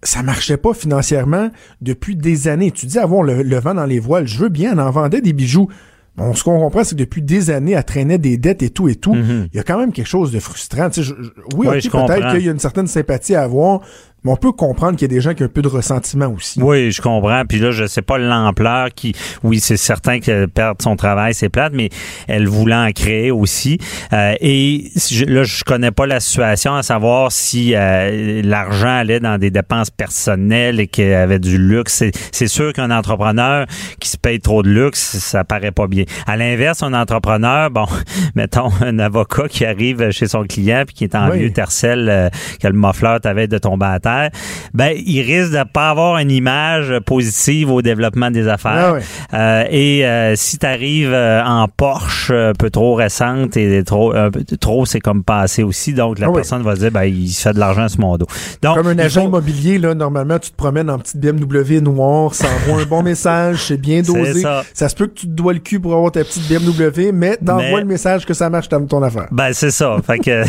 ça 0.02 0.22
marchait 0.22 0.58
pas 0.58 0.74
financièrement 0.74 1.50
depuis 1.80 2.16
des 2.16 2.48
années. 2.48 2.70
Tu 2.70 2.86
dis 2.86 2.98
avoir 2.98 3.22
le, 3.22 3.42
le 3.42 3.58
vent 3.58 3.74
dans 3.74 3.86
les 3.86 3.98
voiles. 4.00 4.26
Je 4.26 4.38
veux 4.38 4.50
bien, 4.50 4.72
elle 4.72 4.80
en 4.80 4.90
vendait 4.90 5.20
des 5.22 5.32
bijoux. 5.32 5.68
Bon, 6.16 6.32
ce 6.34 6.44
qu'on 6.44 6.58
comprend, 6.60 6.84
c'est 6.84 6.94
que 6.94 7.00
depuis 7.00 7.22
des 7.22 7.50
années, 7.50 7.72
elle 7.72 7.82
traînait 7.84 8.18
des 8.18 8.36
dettes 8.36 8.62
et 8.62 8.70
tout 8.70 8.88
et 8.88 8.94
tout. 8.94 9.14
Mhm. 9.14 9.48
Il 9.52 9.56
y 9.56 9.60
a 9.60 9.62
quand 9.64 9.78
même 9.78 9.92
quelque 9.92 10.06
chose 10.06 10.30
de 10.30 10.38
frustrant. 10.38 10.88
Tu 10.90 11.02
sais, 11.02 11.02
je- 11.02 11.14
je- 11.22 11.30
oui, 11.56 11.66
Oui, 11.68 11.80
peut-être 11.88 12.30
qu'il 12.34 12.44
y 12.44 12.48
a 12.48 12.52
une 12.52 12.58
certaine 12.60 12.86
sympathie 12.86 13.34
à 13.34 13.42
avoir, 13.42 13.80
mais 14.24 14.32
on 14.32 14.36
peut 14.36 14.52
comprendre 14.52 14.96
qu'il 14.98 15.02
y 15.10 15.12
a 15.12 15.14
des 15.14 15.20
gens 15.20 15.34
qui 15.34 15.42
ont 15.42 15.46
un 15.46 15.48
peu 15.48 15.62
de 15.62 15.68
ressentiment 15.68 16.26
aussi. 16.28 16.60
Oui, 16.62 16.90
je 16.90 17.02
comprends. 17.02 17.42
Puis 17.48 17.58
là, 17.58 17.70
je 17.70 17.84
sais 17.86 18.02
pas 18.02 18.16
l'ampleur 18.18 18.88
qui. 18.94 19.14
Oui, 19.42 19.60
c'est 19.60 19.76
certain 19.76 20.18
qu'elle 20.20 20.48
perd 20.48 20.80
son 20.80 20.96
travail, 20.96 21.34
c'est 21.34 21.48
plate, 21.48 21.72
mais 21.74 21.90
elle 22.26 22.48
voulait 22.48 22.74
en 22.74 22.90
créer 22.92 23.30
aussi. 23.30 23.78
Euh, 24.12 24.34
et 24.40 24.90
je- 24.96 25.24
là, 25.26 25.44
je 25.44 25.62
connais 25.64 25.90
pas 25.90 26.06
la 26.06 26.20
situation 26.20 26.74
à 26.74 26.82
savoir 26.82 27.32
si 27.32 27.74
euh, 27.74 28.40
l'argent 28.42 28.88
allait 28.96 29.20
dans 29.20 29.38
des 29.38 29.50
dépenses 29.50 29.90
personnelles 29.90 30.80
et 30.80 30.86
qu'elle 30.86 31.14
avait 31.14 31.38
du 31.38 31.58
luxe. 31.58 31.94
C'est, 31.94 32.12
c'est 32.32 32.46
sûr 32.48 32.72
qu'un 32.72 32.90
entrepreneur 32.90 33.66
qui 34.00 34.08
se 34.08 34.16
paye 34.16 34.40
trop 34.40 34.62
de 34.62 34.70
luxe, 34.70 35.18
ça 35.18 35.44
paraît 35.44 35.70
pas 35.72 35.86
bien. 35.86 36.04
À 36.26 36.36
l'inverse, 36.36 36.82
un 36.82 36.94
entrepreneur, 36.94 37.70
bon, 37.70 37.86
mettons 38.34 38.70
un 38.80 38.98
avocat 38.98 39.48
qui 39.48 39.64
arrive 39.66 40.10
chez 40.12 40.28
son 40.28 40.44
client 40.44 40.84
puis 40.86 40.94
qui 40.94 41.04
est 41.04 41.14
en 41.14 41.30
Oui. 41.30 41.40
vieux 41.40 41.52
tercel, 41.52 42.08
euh, 42.08 42.28
que 42.60 42.68
le 42.68 42.72
moffleur 42.74 43.20
t'avait 43.20 43.48
de 43.48 43.58
tomber 43.58 43.86
à 43.86 44.00
terre 44.00 44.13
affaires, 44.14 44.30
ben 44.74 44.92
il 45.04 45.20
risque 45.22 45.52
de 45.52 45.62
pas 45.64 45.90
avoir 45.90 46.18
une 46.18 46.30
image 46.30 46.92
positive 47.06 47.70
au 47.70 47.82
développement 47.82 48.30
des 48.30 48.48
affaires. 48.48 48.96
Ah. 49.32 49.36
Euh, 49.36 49.64
et 49.70 50.06
euh, 50.06 50.34
si 50.36 50.58
tu 50.58 50.66
arrives 50.66 51.14
en 51.14 51.68
Porsche 51.68 52.30
un 52.30 52.52
peu 52.58 52.70
trop 52.70 52.94
récente 52.94 53.56
et 53.56 53.82
trop 53.84 54.14
un 54.14 54.30
peu 54.30 54.44
trop 54.60 54.86
c'est 54.86 55.00
comme 55.00 55.22
passé 55.24 55.62
aussi 55.62 55.92
donc 55.94 56.18
la 56.18 56.26
Ah 56.26 56.30
oui. 56.30 56.36
personne 56.36 56.62
va 56.62 56.74
dire 56.74 56.90
ben 56.90 57.04
il 57.04 57.28
se 57.28 57.42
fait 57.42 57.52
de 57.52 57.58
l'argent 57.58 57.88
sur 57.88 58.00
mon 58.00 58.16
dos. 58.16 58.26
Donc 58.62 58.76
Comme 58.76 58.86
un 58.88 58.98
agent 58.98 59.22
faut- 59.22 59.28
immobilier, 59.28 59.78
là, 59.78 59.94
normalement, 59.94 60.38
tu 60.38 60.50
te 60.50 60.56
promènes 60.56 60.90
en 60.90 60.98
petite 60.98 61.18
BMW 61.20 61.80
noire, 61.80 62.34
ça 62.34 62.46
envoie 62.48 62.82
un 62.82 62.86
bon 62.86 63.02
message, 63.12 63.58
c'est 63.58 63.76
bien 63.80 64.02
dosé. 64.02 64.42
Ça. 64.74 64.88
se 64.88 64.94
peut 64.94 65.06
que 65.06 65.14
tu 65.14 65.26
te 65.26 65.32
dois 65.32 65.52
le 65.52 65.58
cul 65.58 65.80
pour 65.80 65.94
avoir 65.94 66.12
ta 66.12 66.24
petite 66.24 66.48
BMW, 66.48 67.12
mais 67.12 67.36
t'envoies 67.36 67.64
Mais- 67.70 67.80
le 67.80 67.84
message 67.86 68.26
que 68.26 68.34
ça 68.34 68.50
marche 68.50 68.68
ton 68.68 68.84
ton 68.86 69.02
affaire. 69.02 69.28
Ben 69.30 69.52
c'est 69.52 69.70
ça. 69.70 69.96
Fait 70.06 70.18
que 70.18 70.42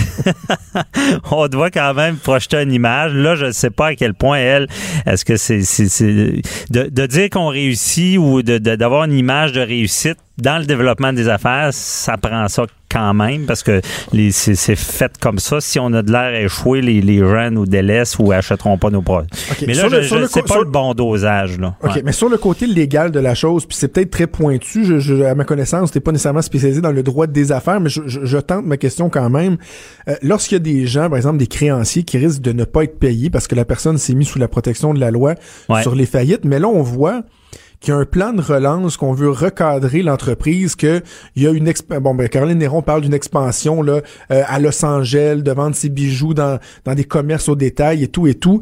on 1.32 1.47
doit 1.47 1.69
quand 1.71 1.93
même 1.93 2.15
projeter 2.17 2.62
une 2.62 2.71
image. 2.71 3.13
Là, 3.13 3.36
je 3.36 3.51
sais 3.55 3.69
pas 3.69 3.87
à 3.87 3.95
quel 3.95 4.13
point 4.13 4.37
elle, 4.37 4.67
est-ce 5.05 5.25
que 5.25 5.37
c'est 5.37 5.61
c'est- 5.63 5.89
c'est- 5.89 6.41
de, 6.69 7.05
dire 7.05 7.29
qu'on 7.29 7.47
réussit 7.47 8.17
ou 8.17 8.41
de- 8.41 8.57
d'avoir 8.57 9.03
une 9.05 9.13
image 9.13 9.51
de 9.53 9.61
réussite 9.61 10.17
dans 10.37 10.57
le 10.59 10.65
développement 10.65 11.13
des 11.13 11.29
affaires, 11.29 11.69
ça 11.71 12.17
prend 12.17 12.47
ça 12.47 12.65
quand 12.91 13.13
même 13.13 13.45
parce 13.45 13.63
que 13.63 13.81
c'est 14.31 14.55
c'est 14.55 14.75
fait 14.75 15.11
comme 15.19 15.39
ça. 15.39 15.59
Si 15.59 15.79
on 15.79 15.91
a 15.93 16.01
de 16.01 16.11
l'air 16.11 16.33
à 16.35 16.39
échouer, 16.41 16.81
les, 16.81 17.01
les 17.01 17.19
gens 17.19 17.49
nous 17.51 17.65
délaissent 17.65 18.17
ou 18.19 18.31
achèteront 18.31 18.77
pas 18.77 18.89
nos 18.89 19.01
produits. 19.01 19.29
Mais 19.67 19.73
là, 19.73 19.83
co- 19.89 20.41
pas 20.43 20.59
le 20.59 20.65
bon 20.65 20.93
dosage. 20.93 21.57
Là. 21.57 21.75
OK, 21.83 21.95
Ouais. 21.95 22.01
mais 22.05 22.11
sur 22.11 22.29
le 22.29 22.37
côté 22.37 22.67
légal 22.67 23.11
de 23.11 23.19
la 23.19 23.33
chose, 23.35 23.65
puis 23.65 23.75
c'est 23.77 23.87
peut-être 23.89 24.11
très 24.11 24.27
pointu, 24.27 24.85
je, 24.85 24.99
je- 24.99 25.23
à 25.23 25.35
ma 25.35 25.43
connaissance, 25.45 25.91
t'es 25.91 25.99
pas 25.99 26.11
nécessairement 26.11 26.41
spécialisé 26.41 26.79
dans 26.81 26.91
le 26.91 27.03
droit 27.03 27.27
des 27.27 27.51
affaires, 27.51 27.79
mais 27.79 27.89
je, 27.89 28.01
je- 28.05 28.25
je 28.25 28.37
tente 28.37 28.65
ma 28.65 28.77
question 28.77 29.09
quand 29.09 29.29
même. 29.29 29.57
Euh, 30.07 30.15
Lorsqu'il 30.21 30.55
y 30.55 30.61
a 30.61 30.63
des 30.63 30.85
gens, 30.87 31.09
par 31.09 31.17
exemple 31.17 31.37
des 31.37 31.47
créanciers, 31.47 32.03
qui 32.03 32.17
risquent 32.17 32.41
de 32.41 32.51
ne 32.53 32.63
pas 32.65 32.83
être 32.83 32.99
payés 32.99 33.29
parce 33.29 33.47
que 33.47 33.55
la 33.55 33.65
personne 33.65 33.97
s'est 33.97 34.13
mise 34.13 34.27
sous 34.27 34.39
la 34.39 34.47
protection 34.47 34.93
de 34.93 34.99
la 34.99 35.11
loi 35.11 35.35
Ouais. 35.69 35.81
sur 35.81 35.95
les 35.95 36.05
faillites, 36.05 36.45
mais 36.45 36.59
là, 36.59 36.67
on 36.67 36.81
voit 36.81 37.23
qu'il 37.79 37.93
y 37.93 37.97
a 37.97 37.99
un 37.99 38.05
plan 38.05 38.33
de 38.33 38.41
relance, 38.41 38.97
qu'on 38.97 39.13
veut 39.13 39.29
recadrer 39.29 40.01
l'entreprise, 40.01 40.75
que 40.75 41.01
il 41.35 41.43
y 41.43 41.47
a 41.47 41.51
une 41.51 41.67
exp- 41.69 41.99
bon 41.99 42.15
ben 42.15 42.27
Caroline 42.29 42.57
Néron 42.59 42.81
parle 42.81 43.01
d'une 43.01 43.13
expansion 43.13 43.81
là 43.81 44.01
euh, 44.31 44.43
à 44.47 44.59
Los 44.59 44.83
Angeles, 44.85 45.41
de 45.43 45.51
vendre 45.51 45.75
ses 45.75 45.89
bijoux 45.89 46.33
dans 46.33 46.59
dans 46.85 46.95
des 46.95 47.03
commerces 47.05 47.49
au 47.49 47.55
détail 47.55 48.03
et 48.03 48.07
tout 48.07 48.27
et 48.27 48.35
tout 48.35 48.61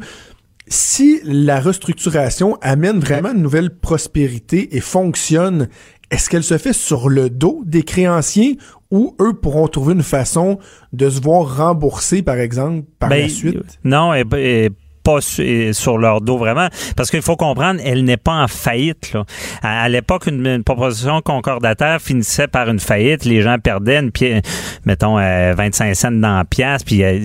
si 0.66 1.20
la 1.24 1.60
restructuration 1.60 2.56
amène 2.62 2.98
vraiment 2.98 3.32
une 3.32 3.42
nouvelle 3.42 3.68
prospérité 3.68 4.74
et 4.74 4.80
fonctionne, 4.80 5.68
est-ce 6.10 6.30
qu'elle 6.30 6.42
se 6.42 6.56
fait 6.56 6.72
sur 6.72 7.10
le 7.10 7.28
dos 7.28 7.62
des 7.66 7.82
créanciers 7.82 8.56
ou 8.90 9.14
eux 9.20 9.34
pourront 9.34 9.68
trouver 9.68 9.92
une 9.92 10.02
façon 10.02 10.58
de 10.94 11.10
se 11.10 11.20
voir 11.20 11.58
rembourser, 11.58 12.22
par 12.22 12.38
exemple, 12.38 12.84
par 12.98 13.10
Ben, 13.10 13.22
la 13.22 13.28
suite? 13.28 13.78
Non, 13.84 14.14
et, 14.14 14.24
et 14.38 14.70
pas 15.04 15.18
et 15.38 15.72
sur 15.72 15.98
leur 15.98 16.20
dos 16.20 16.38
vraiment. 16.38 16.68
Parce 16.96 17.10
qu'il 17.10 17.22
faut 17.22 17.36
comprendre, 17.36 17.80
elle 17.84 18.04
n'est 18.04 18.16
pas 18.16 18.32
en 18.42 18.48
faillite. 18.48 19.12
Là. 19.12 19.24
À, 19.62 19.88
l'époque, 19.88 20.26
une, 20.26 20.64
proposition 20.64 21.20
concordataire 21.20 22.00
finissait 22.00 22.48
par 22.48 22.68
une 22.68 22.80
faillite. 22.80 23.24
Les 23.24 23.42
gens 23.42 23.58
perdaient 23.58 23.98
une 24.00 24.10
pièce, 24.10 24.42
mettons, 24.86 25.18
euh, 25.18 25.52
25 25.56 25.94
cents 25.94 26.10
dans 26.10 26.38
la 26.38 26.44
pièce. 26.44 26.82
Puis 26.82 27.04
euh, 27.04 27.18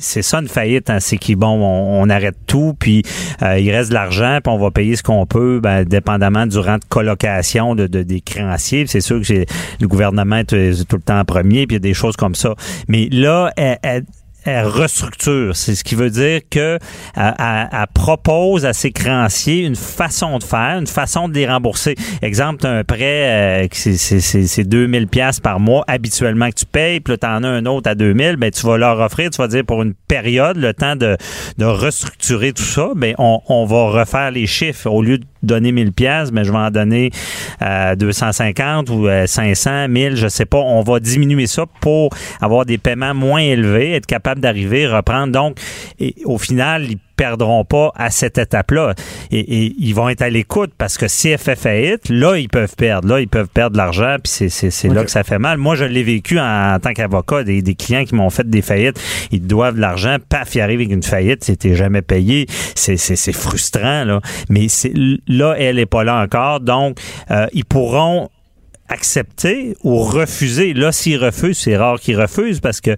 c'est 0.00 0.22
ça 0.22 0.40
une 0.40 0.48
faillite. 0.48 0.90
hein. 0.90 0.98
c'est 1.00 1.16
qui 1.16 1.36
bon, 1.36 1.48
on, 1.62 2.08
arrête 2.10 2.36
tout, 2.46 2.74
puis 2.78 3.02
euh, 3.42 3.58
il 3.58 3.70
reste 3.70 3.90
de 3.90 3.94
l'argent, 3.94 4.38
puis 4.42 4.52
on 4.52 4.58
va 4.58 4.70
payer 4.70 4.96
ce 4.96 5.02
qu'on 5.02 5.24
peut, 5.26 5.60
ben, 5.62 5.84
dépendamment 5.84 6.46
du 6.46 6.58
rang 6.58 6.78
de 6.78 6.84
colocation 6.88 7.74
de, 7.74 7.86
de- 7.86 8.02
des 8.02 8.20
créanciers. 8.20 8.86
C'est 8.86 9.00
sûr 9.00 9.20
que 9.22 9.44
le 9.80 9.88
gouvernement 9.88 10.36
est, 10.36 10.52
euh, 10.52 10.74
tout 10.88 10.96
le 10.96 11.02
temps 11.02 11.20
en 11.20 11.24
premier, 11.24 11.66
puis 11.66 11.76
il 11.76 11.80
y 11.82 11.82
a 11.84 11.88
des 11.88 11.94
choses 11.94 12.16
comme 12.16 12.34
ça. 12.34 12.54
Mais 12.88 13.08
là, 13.10 13.52
elle- 13.56 13.78
elle- 13.82 14.04
elle 14.44 14.66
restructure. 14.66 15.56
C'est 15.56 15.74
ce 15.74 15.84
qui 15.84 15.94
veut 15.94 16.10
dire 16.10 16.40
que 16.50 16.58
euh, 16.58 16.78
elle, 17.16 17.68
elle 17.72 17.86
propose 17.92 18.64
à 18.66 18.72
ses 18.72 18.92
créanciers 18.92 19.64
une 19.64 19.76
façon 19.76 20.38
de 20.38 20.44
faire, 20.44 20.78
une 20.78 20.86
façon 20.86 21.28
de 21.28 21.34
les 21.34 21.46
rembourser. 21.46 21.94
Exemple, 22.22 22.66
as 22.66 22.70
un 22.70 22.84
prêt 22.84 23.64
euh, 23.64 23.68
c'est 23.72 24.64
2000 24.64 25.08
pièces 25.08 25.40
par 25.40 25.60
mois 25.60 25.84
habituellement 25.88 26.48
que 26.50 26.56
tu 26.56 26.66
payes, 26.66 27.00
puis 27.00 27.12
là 27.12 27.18
tu 27.18 27.26
en 27.26 27.44
as 27.44 27.48
un 27.48 27.66
autre 27.66 27.90
à 27.90 27.94
2000, 27.94 28.36
ben 28.36 28.50
tu 28.50 28.66
vas 28.66 28.76
leur 28.76 28.98
offrir, 29.00 29.30
tu 29.30 29.38
vas 29.38 29.48
dire 29.48 29.64
pour 29.64 29.82
une 29.82 29.94
période, 29.94 30.56
le 30.56 30.72
temps 30.74 30.96
de, 30.96 31.16
de 31.58 31.64
restructurer 31.64 32.52
tout 32.52 32.62
ça, 32.62 32.90
ben 32.94 33.14
on, 33.18 33.40
on 33.48 33.64
va 33.64 34.00
refaire 34.00 34.30
les 34.30 34.46
chiffres 34.46 34.90
au 34.90 35.02
lieu 35.02 35.18
de 35.18 35.24
donner 35.44 35.72
1000 35.72 35.92
pièces, 35.92 36.32
mais 36.32 36.44
je 36.44 36.52
vais 36.52 36.58
en 36.58 36.70
donner 36.70 37.10
euh, 37.62 37.94
250 37.94 38.90
ou 38.90 39.06
euh, 39.06 39.26
500, 39.26 39.88
1000, 39.88 40.16
je 40.16 40.28
sais 40.28 40.46
pas. 40.46 40.58
On 40.58 40.82
va 40.82 41.00
diminuer 41.00 41.46
ça 41.46 41.64
pour 41.80 42.10
avoir 42.40 42.64
des 42.64 42.78
paiements 42.78 43.14
moins 43.14 43.40
élevés, 43.40 43.92
être 43.92 44.06
capable 44.06 44.40
d'arriver, 44.40 44.86
reprendre. 44.86 45.32
Donc, 45.32 45.58
et, 45.98 46.14
au 46.24 46.38
final, 46.38 46.86
perdront 47.16 47.64
pas 47.64 47.92
à 47.94 48.10
cette 48.10 48.38
étape-là. 48.38 48.94
Et, 49.30 49.40
et 49.40 49.74
ils 49.78 49.94
vont 49.94 50.08
être 50.08 50.22
à 50.22 50.30
l'écoute 50.30 50.72
parce 50.76 50.98
que 50.98 51.08
si 51.08 51.28
elle 51.28 51.38
fait 51.38 51.56
faillite, 51.56 52.08
là, 52.08 52.36
ils 52.36 52.48
peuvent 52.48 52.74
perdre. 52.76 53.08
Là, 53.08 53.20
ils 53.20 53.28
peuvent 53.28 53.48
perdre 53.48 53.72
de 53.72 53.78
l'argent, 53.78 54.16
puis 54.22 54.30
c'est, 54.32 54.48
c'est, 54.48 54.70
c'est 54.70 54.88
là 54.88 55.04
que 55.04 55.10
ça 55.10 55.22
fait 55.24 55.38
mal. 55.38 55.58
Moi, 55.58 55.74
je 55.76 55.84
l'ai 55.84 56.02
vécu 56.02 56.38
en, 56.38 56.74
en 56.74 56.78
tant 56.78 56.92
qu'avocat, 56.92 57.44
des, 57.44 57.62
des 57.62 57.74
clients 57.74 58.04
qui 58.04 58.14
m'ont 58.14 58.30
fait 58.30 58.48
des 58.48 58.62
faillites. 58.62 59.00
Ils 59.30 59.46
doivent 59.46 59.76
de 59.76 59.80
l'argent, 59.80 60.16
paf, 60.28 60.54
ils 60.54 60.60
arrivent 60.60 60.80
avec 60.80 60.92
une 60.92 61.02
faillite, 61.02 61.44
c'était 61.44 61.74
jamais 61.74 62.02
payé. 62.02 62.46
C'est, 62.74 62.96
c'est, 62.96 63.16
c'est 63.16 63.32
frustrant, 63.32 64.04
là. 64.04 64.20
Mais 64.48 64.68
c'est, 64.68 64.92
là, 65.26 65.54
elle 65.58 65.78
est 65.78 65.86
pas 65.86 66.04
là 66.04 66.22
encore. 66.22 66.60
Donc, 66.60 66.98
euh, 67.30 67.46
ils 67.52 67.64
pourront 67.64 68.28
accepter 68.88 69.76
ou 69.82 69.98
refuser. 69.98 70.74
Là, 70.74 70.92
s'ils 70.92 71.18
refusent, 71.18 71.58
c'est 71.58 71.76
rare 71.76 71.98
qu'ils 71.98 72.20
refusent 72.20 72.60
parce 72.60 72.80
que, 72.80 72.96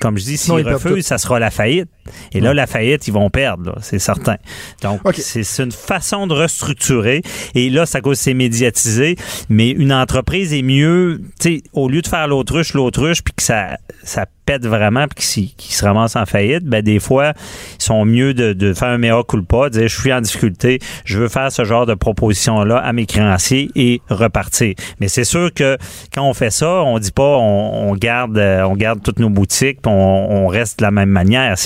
comme 0.00 0.16
je 0.18 0.24
dis, 0.24 0.36
s'ils 0.36 0.66
refusent, 0.66 1.06
ça 1.06 1.18
sera 1.18 1.38
la 1.38 1.50
faillite. 1.50 1.88
Et 2.32 2.40
là, 2.40 2.54
la 2.54 2.66
faillite, 2.66 3.06
ils 3.08 3.12
vont 3.12 3.30
perdre, 3.30 3.76
c'est 3.80 3.98
certain. 3.98 4.36
Donc, 4.82 5.00
c'est 5.14 5.62
une 5.62 5.72
façon 5.72 6.26
de 6.26 6.34
restructurer. 6.34 7.22
Et 7.54 7.70
là, 7.70 7.86
ça 7.86 8.00
cause 8.00 8.18
c'est 8.18 8.34
médiatisé. 8.34 9.16
Mais 9.48 9.70
une 9.70 9.92
entreprise 9.92 10.52
est 10.52 10.62
mieux, 10.62 11.20
tu 11.40 11.56
sais, 11.56 11.62
au 11.72 11.88
lieu 11.88 12.02
de 12.02 12.08
faire 12.08 12.28
l'autruche, 12.28 12.74
l'autruche, 12.74 13.22
puis 13.22 13.34
que 13.34 13.42
ça, 13.42 13.78
ça 14.02 14.26
pète 14.46 14.64
vraiment, 14.64 15.06
puis 15.08 15.54
qu'ils 15.56 15.74
se 15.74 15.84
ramassent 15.84 16.16
en 16.16 16.24
faillite, 16.24 16.64
ben 16.64 16.80
des 16.80 17.00
fois, 17.00 17.32
ils 17.78 17.82
sont 17.82 18.04
mieux 18.04 18.32
de, 18.32 18.52
de 18.52 18.72
faire 18.72 18.88
un 18.88 18.98
mea 18.98 19.22
culpa, 19.28 19.68
de 19.68 19.80
dire 19.80 19.88
je 19.88 20.00
suis 20.00 20.12
en 20.12 20.20
difficulté, 20.20 20.78
je 21.04 21.18
veux 21.18 21.28
faire 21.28 21.50
ce 21.50 21.64
genre 21.64 21.84
de 21.84 21.94
proposition-là 21.94 22.78
à 22.78 22.92
mes 22.92 23.06
créanciers 23.06 23.70
et 23.74 24.00
repartir. 24.08 24.74
Mais 25.00 25.08
c'est 25.08 25.24
sûr 25.24 25.52
que 25.52 25.76
quand 26.14 26.22
on 26.22 26.32
fait 26.32 26.50
ça, 26.50 26.82
on 26.84 26.98
dit 27.00 27.10
pas 27.10 27.36
on, 27.36 27.90
on 27.90 27.96
garde 27.96 28.38
euh, 28.38 28.62
on 28.62 28.76
garde 28.76 29.02
toutes 29.02 29.18
nos 29.18 29.30
boutiques, 29.30 29.82
puis 29.82 29.92
on, 29.92 30.44
on 30.44 30.46
reste 30.46 30.78
de 30.78 30.84
la 30.84 30.92
même 30.92 31.10
manière. 31.10 31.58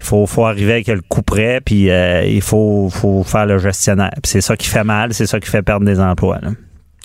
Il 0.00 0.04
faut, 0.04 0.26
faut 0.26 0.46
arriver 0.46 0.72
avec 0.72 0.88
le 0.88 1.00
coup 1.00 1.22
près, 1.22 1.60
puis 1.60 1.90
euh, 1.90 2.24
il 2.24 2.42
faut, 2.42 2.88
faut 2.90 3.22
faire 3.24 3.46
le 3.46 3.58
gestionnaire. 3.58 4.12
C'est 4.24 4.40
ça 4.40 4.56
qui 4.56 4.68
fait 4.68 4.84
mal, 4.84 5.14
c'est 5.14 5.26
ça 5.26 5.40
qui 5.40 5.50
fait 5.50 5.62
perdre 5.62 5.86
des 5.86 6.00
emplois. 6.00 6.38
là. 6.42 6.50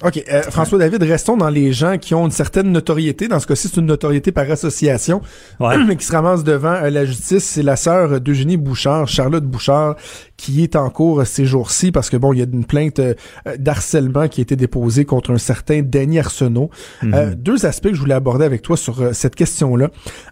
OK. 0.03 0.23
euh, 0.31 0.41
François 0.43 0.77
David, 0.79 1.03
restons 1.03 1.37
dans 1.37 1.49
les 1.49 1.73
gens 1.73 1.97
qui 1.97 2.15
ont 2.15 2.25
une 2.25 2.31
certaine 2.31 2.71
notoriété. 2.71 3.27
Dans 3.27 3.39
ce 3.39 3.47
cas-ci, 3.47 3.67
c'est 3.69 3.79
une 3.79 3.85
notoriété 3.85 4.31
par 4.31 4.49
association, 4.49 5.21
Ouais. 5.59 5.77
mais 5.87 5.95
qui 5.97 6.05
se 6.05 6.11
ramasse 6.11 6.43
devant 6.43 6.73
euh, 6.73 6.89
la 6.89 7.05
justice. 7.05 7.43
C'est 7.43 7.63
la 7.63 7.75
sœur 7.75 8.19
d'Eugénie 8.21 8.57
Bouchard, 8.57 9.07
Charlotte 9.07 9.45
Bouchard, 9.45 9.95
qui 10.37 10.63
est 10.63 10.75
en 10.75 10.89
cours 10.89 11.21
euh, 11.21 11.25
ces 11.25 11.45
jours-ci 11.45 11.91
parce 11.91 12.09
que 12.09 12.17
bon, 12.17 12.33
il 12.33 12.39
y 12.39 12.41
a 12.41 12.45
une 12.51 12.65
plainte 12.65 12.99
euh, 12.99 13.13
d'harcèlement 13.57 14.27
qui 14.27 14.41
a 14.41 14.43
été 14.43 14.55
déposée 14.55 15.05
contre 15.05 15.31
un 15.31 15.37
certain 15.37 15.81
Danny 15.83 16.19
Arsenault. 16.19 16.69
Euh, 17.03 17.35
deux 17.35 17.65
aspects 17.65 17.89
que 17.89 17.93
je 17.95 17.99
voulais 17.99 18.13
aborder 18.15 18.45
avec 18.45 18.61
toi 18.63 18.77
sur 18.77 19.13
cette 19.13 19.35
question-là. 19.35 19.89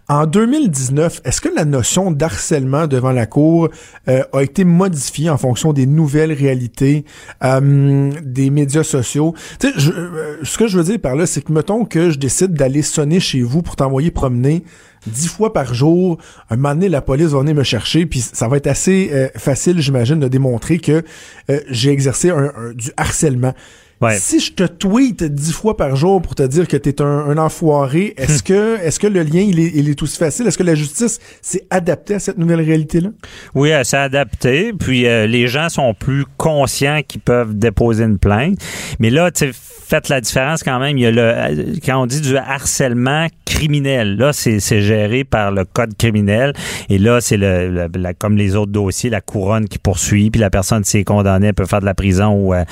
En 0.08 0.26
2019, 0.26 1.20
est-ce 1.24 1.40
que 1.40 1.48
la 1.54 1.64
notion 1.64 2.10
d'harcèlement 2.10 2.86
devant 2.86 3.12
la 3.12 3.26
cour 3.26 3.68
euh, 4.08 4.22
a 4.32 4.40
été 4.42 4.64
modifiée 4.64 5.30
en 5.30 5.38
fonction 5.38 5.72
des 5.72 5.86
nouvelles 5.86 6.32
réalités 6.32 7.04
euh, 7.44 8.10
des 8.24 8.50
médias 8.50 8.82
sociaux? 8.82 9.34
Tu 9.60 9.68
sais, 9.68 9.90
euh, 9.90 10.38
ce 10.42 10.56
que 10.56 10.66
je 10.68 10.78
veux 10.78 10.84
dire 10.84 10.98
par 10.98 11.14
là, 11.14 11.26
c'est 11.26 11.42
que 11.42 11.52
mettons 11.52 11.84
que 11.84 12.10
je 12.10 12.18
décide 12.18 12.54
d'aller 12.54 12.80
sonner 12.80 13.20
chez 13.20 13.42
vous 13.42 13.60
pour 13.60 13.76
t'envoyer 13.76 14.10
promener 14.10 14.64
dix 15.06 15.28
fois 15.28 15.52
par 15.52 15.74
jour. 15.74 16.16
Un 16.48 16.56
moment 16.56 16.74
donné, 16.74 16.88
la 16.88 17.02
police 17.02 17.28
va 17.28 17.40
venir 17.40 17.54
me 17.54 17.62
chercher, 17.62 18.06
puis 18.06 18.20
ça 18.20 18.48
va 18.48 18.56
être 18.56 18.66
assez 18.66 19.10
euh, 19.12 19.28
facile, 19.36 19.78
j'imagine, 19.80 20.18
de 20.18 20.28
démontrer 20.28 20.78
que 20.78 21.04
euh, 21.50 21.60
j'ai 21.68 21.90
exercé 21.90 22.32
du 22.74 22.90
harcèlement. 22.96 23.52
Ouais. 24.00 24.16
Si 24.18 24.40
je 24.40 24.52
te 24.52 24.62
tweet 24.64 25.22
dix 25.24 25.52
fois 25.52 25.76
par 25.76 25.94
jour 25.94 26.22
pour 26.22 26.34
te 26.34 26.42
dire 26.42 26.66
que 26.66 26.76
t'es 26.78 27.02
un, 27.02 27.06
un 27.06 27.36
enfoiré, 27.38 28.14
est-ce 28.16 28.42
que 28.42 28.78
est-ce 28.82 28.98
que 28.98 29.06
le 29.06 29.22
lien 29.22 29.40
il 29.42 29.60
est, 29.60 29.72
il 29.74 29.88
est 29.90 30.02
aussi 30.02 30.16
facile? 30.16 30.46
Est-ce 30.46 30.56
que 30.56 30.62
la 30.62 30.74
justice 30.74 31.18
s'est 31.42 31.66
adaptée 31.70 32.14
à 32.14 32.18
cette 32.18 32.38
nouvelle 32.38 32.62
réalité-là? 32.62 33.10
Oui, 33.54 33.68
elle 33.68 33.84
s'est 33.84 33.96
adaptée. 33.98 34.72
Puis 34.72 35.06
euh, 35.06 35.26
les 35.26 35.48
gens 35.48 35.68
sont 35.68 35.92
plus 35.92 36.24
conscients 36.38 37.00
qu'ils 37.06 37.20
peuvent 37.20 37.56
déposer 37.58 38.04
une 38.04 38.18
plainte. 38.18 38.58
Mais 39.00 39.10
là, 39.10 39.30
tu 39.30 39.46
sais, 39.46 39.50
faites 39.52 40.08
la 40.08 40.20
différence 40.22 40.62
quand 40.62 40.78
même. 40.78 40.96
Il 40.96 41.02
y 41.02 41.06
a 41.06 41.10
le 41.10 41.20
euh, 41.22 41.74
quand 41.84 42.00
on 42.02 42.06
dit 42.06 42.20
du 42.22 42.36
harcèlement 42.36 43.26
criminel, 43.44 44.16
là, 44.16 44.32
c'est 44.32 44.60
c'est 44.60 44.80
géré 44.80 45.24
par 45.24 45.50
le 45.52 45.64
code 45.64 45.96
criminel. 45.98 46.52
Et 46.88 46.96
là, 46.98 47.20
c'est 47.20 47.36
le, 47.36 47.68
le- 47.68 47.90
la- 48.00 48.14
comme 48.14 48.36
les 48.36 48.56
autres 48.56 48.72
dossiers, 48.72 49.10
la 49.10 49.20
couronne 49.20 49.68
qui 49.68 49.78
poursuit. 49.78 50.30
Puis 50.30 50.40
la 50.40 50.48
personne, 50.50 50.84
si 50.84 50.96
elle 50.96 51.00
est 51.02 51.04
condamnée, 51.04 51.48
elle 51.48 51.54
peut 51.54 51.66
faire 51.66 51.80
de 51.80 51.84
la 51.84 51.94
prison 51.94 52.32
ou 52.32 52.54
euh, 52.54 52.64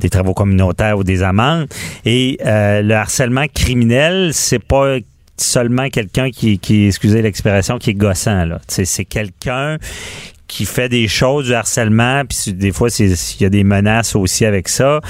des 0.00 0.08
travaux 0.10 0.34
communautaires 0.64 0.98
ou 0.98 1.04
des 1.04 1.22
amendes. 1.22 1.66
Et 2.04 2.38
euh, 2.44 2.82
le 2.82 2.94
harcèlement 2.94 3.46
criminel, 3.52 4.32
c'est 4.32 4.62
pas 4.62 4.96
seulement 5.36 5.88
quelqu'un 5.88 6.30
qui, 6.30 6.58
excusez 6.86 7.22
l'expression, 7.22 7.78
qui 7.78 7.90
est 7.90 7.94
gossant. 7.94 8.44
Là. 8.44 8.60
C'est 8.68 9.04
quelqu'un 9.04 9.78
qui 10.46 10.66
fait 10.66 10.88
des 10.88 11.08
choses, 11.08 11.46
du 11.46 11.54
harcèlement, 11.54 12.22
puis 12.26 12.52
des 12.52 12.70
fois, 12.70 12.88
il 12.98 13.16
y 13.40 13.44
a 13.44 13.48
des 13.48 13.64
menaces 13.64 14.14
aussi 14.14 14.44
avec 14.44 14.68
ça. 14.68 15.00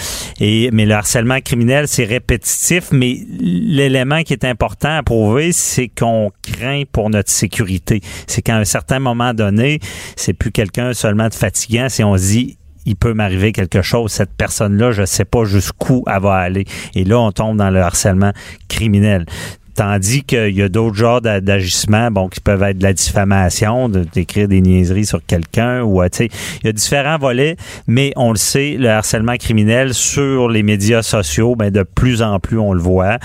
Et, 0.40 0.70
mais 0.72 0.86
le 0.86 0.94
harcèlement 0.94 1.40
criminel, 1.40 1.88
c'est 1.88 2.04
répétitif, 2.04 2.92
mais 2.92 3.18
l'élément 3.40 4.22
qui 4.22 4.32
est 4.32 4.44
important 4.44 4.96
à 4.96 5.02
prouver, 5.02 5.52
c'est 5.52 5.88
qu'on 5.88 6.30
craint 6.40 6.84
pour 6.90 7.10
notre 7.10 7.30
sécurité. 7.30 8.00
C'est 8.26 8.42
qu'à 8.42 8.56
un 8.56 8.64
certain 8.64 9.00
moment 9.00 9.34
donné, 9.34 9.80
c'est 10.16 10.34
plus 10.34 10.52
quelqu'un 10.52 10.94
seulement 10.94 11.28
de 11.28 11.34
fatigant, 11.34 11.88
c'est 11.90 12.04
on 12.04 12.16
se 12.16 12.22
dit, 12.22 12.56
il 12.86 12.96
peut 12.96 13.14
m'arriver 13.14 13.52
quelque 13.52 13.82
chose. 13.82 14.12
Cette 14.12 14.32
personne-là, 14.36 14.92
je 14.92 15.04
sais 15.04 15.24
pas 15.24 15.44
jusqu'où 15.44 16.04
elle 16.06 16.22
va 16.22 16.34
aller. 16.34 16.64
Et 16.94 17.04
là, 17.04 17.18
on 17.18 17.32
tombe 17.32 17.56
dans 17.56 17.70
le 17.70 17.80
harcèlement 17.80 18.32
criminel. 18.68 19.26
Tandis 19.74 20.22
qu'il 20.22 20.54
y 20.54 20.62
a 20.62 20.68
d'autres 20.68 20.94
genres 20.94 21.20
d'a- 21.20 21.40
d'agissements, 21.40 22.08
bon, 22.12 22.28
qui 22.28 22.38
peuvent 22.38 22.62
être 22.62 22.78
de 22.78 22.84
la 22.84 22.92
diffamation, 22.92 23.88
d'écrire 23.88 24.46
des 24.46 24.60
niaiseries 24.60 25.04
sur 25.04 25.18
quelqu'un, 25.26 25.82
ou, 25.82 26.00
euh, 26.00 26.08
tu 26.08 26.18
sais, 26.18 26.28
il 26.62 26.66
y 26.66 26.68
a 26.68 26.72
différents 26.72 27.18
volets, 27.18 27.56
mais 27.88 28.12
on 28.14 28.30
le 28.30 28.36
sait, 28.36 28.76
le 28.78 28.88
harcèlement 28.88 29.34
criminel 29.36 29.92
sur 29.92 30.48
les 30.48 30.62
médias 30.62 31.02
sociaux, 31.02 31.56
ben, 31.56 31.72
de 31.72 31.82
plus 31.82 32.22
en 32.22 32.38
plus, 32.38 32.56
on 32.60 32.72
le 32.72 32.80
voit, 32.80 33.18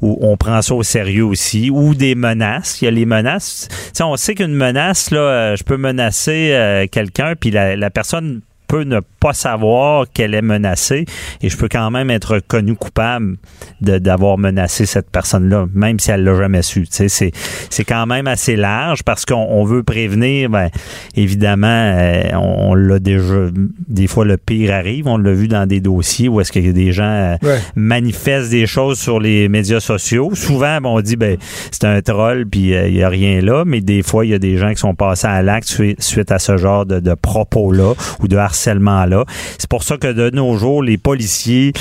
ou 0.00 0.18
on 0.22 0.36
prend 0.36 0.60
ça 0.60 0.74
au 0.74 0.82
sérieux 0.82 1.24
aussi, 1.24 1.70
ou 1.70 1.94
des 1.94 2.16
menaces. 2.16 2.82
Il 2.82 2.86
y 2.86 2.88
a 2.88 2.90
les 2.90 3.06
menaces. 3.06 3.68
Tu 3.94 4.02
on 4.02 4.16
sait 4.16 4.34
qu'une 4.34 4.56
menace, 4.56 5.12
là, 5.12 5.20
euh, 5.20 5.56
je 5.56 5.62
peux 5.62 5.76
menacer 5.76 6.50
euh, 6.52 6.86
quelqu'un, 6.90 7.34
puis 7.38 7.52
la 7.52 7.90
personne 7.90 8.40
ne 8.76 9.00
pas 9.20 9.32
savoir 9.32 10.06
qu'elle 10.12 10.34
est 10.34 10.42
menacée 10.42 11.04
et 11.40 11.48
je 11.48 11.56
peux 11.56 11.68
quand 11.68 11.90
même 11.90 12.10
être 12.10 12.34
reconnu 12.34 12.74
coupable 12.74 13.36
d'avoir 13.80 14.38
menacé 14.38 14.86
cette 14.86 15.10
personne-là, 15.10 15.66
même 15.74 15.98
si 15.98 16.10
elle 16.10 16.24
l'a 16.24 16.34
jamais 16.36 16.62
su. 16.62 16.86
Tu 16.88 17.08
sais, 17.08 17.32
c'est, 17.70 17.84
quand 17.84 18.06
même 18.06 18.26
assez 18.26 18.56
large 18.56 19.02
parce 19.02 19.24
qu'on 19.24 19.34
on 19.34 19.64
veut 19.64 19.82
prévenir, 19.82 20.48
ben, 20.50 20.68
évidemment, 21.16 21.66
euh, 21.66 22.22
on, 22.34 22.70
on 22.70 22.74
l'a 22.74 22.98
déjà, 22.98 23.48
des 23.88 24.06
fois 24.06 24.24
le 24.24 24.36
pire 24.36 24.72
arrive, 24.72 25.06
on 25.08 25.18
l'a 25.18 25.32
vu 25.32 25.48
dans 25.48 25.66
des 25.66 25.80
dossiers 25.80 26.28
où 26.28 26.40
est-ce 26.40 26.56
a 26.58 26.72
des 26.72 26.92
gens 26.92 27.04
euh, 27.04 27.36
Ouais. 27.42 27.58
manifestent 27.74 28.50
des 28.50 28.66
choses 28.66 28.98
sur 28.98 29.18
les 29.18 29.48
médias 29.48 29.80
sociaux. 29.80 30.30
Souvent, 30.34 30.80
ben, 30.80 30.88
on 30.88 31.00
dit, 31.00 31.16
ben, 31.16 31.36
c'est 31.70 31.84
un 31.84 32.00
troll 32.02 32.46
puis 32.46 32.74
euh, 32.74 32.88
il 32.88 32.96
y 32.96 33.02
a 33.02 33.08
rien 33.08 33.40
là, 33.40 33.64
mais 33.64 33.80
des 33.80 34.02
fois, 34.02 34.24
il 34.24 34.30
y 34.30 34.34
a 34.34 34.38
des 34.38 34.56
gens 34.56 34.70
qui 34.70 34.76
sont 34.78 34.94
passés 34.94 35.26
à 35.26 35.42
l'acte 35.42 35.68
suite, 35.68 36.02
suite 36.02 36.30
à 36.30 36.38
ce 36.38 36.56
genre 36.56 36.86
de, 36.86 37.00
de 37.00 37.14
propos-là 37.14 37.94
ou 38.20 38.28
de 38.28 38.36
harcèlement-là. 38.66 39.24
C'est 39.58 39.68
pour 39.68 39.82
ça 39.82 39.96
que 39.96 40.12
de 40.12 40.30
nos 40.30 40.56
jours, 40.56 40.82
les 40.82 40.98
policiers, 40.98 41.72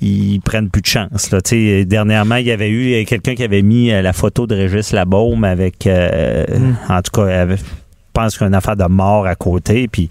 ils 0.00 0.40
prennent 0.40 0.70
plus 0.70 0.82
de 0.82 0.86
chance. 0.86 1.30
Là. 1.30 1.38
Dernièrement, 1.84 2.36
il 2.36 2.46
y 2.46 2.50
avait 2.52 2.70
eu 2.70 3.04
quelqu'un 3.04 3.34
qui 3.34 3.42
avait 3.44 3.62
mis 3.62 3.90
euh, 3.92 4.02
la 4.02 4.12
photo 4.12 4.46
de 4.46 4.54
Régis 4.54 4.92
Labaume 4.92 5.44
avec, 5.44 5.86
euh, 5.86 6.44
en 6.88 7.00
tout 7.02 7.10
cas, 7.12 7.40
avec, 7.42 7.58
je 7.60 7.64
pense 8.12 8.38
qu'une 8.38 8.54
affaire 8.54 8.76
de 8.76 8.84
mort 8.84 9.26
à 9.26 9.34
côté, 9.34 9.88
puis 9.88 10.08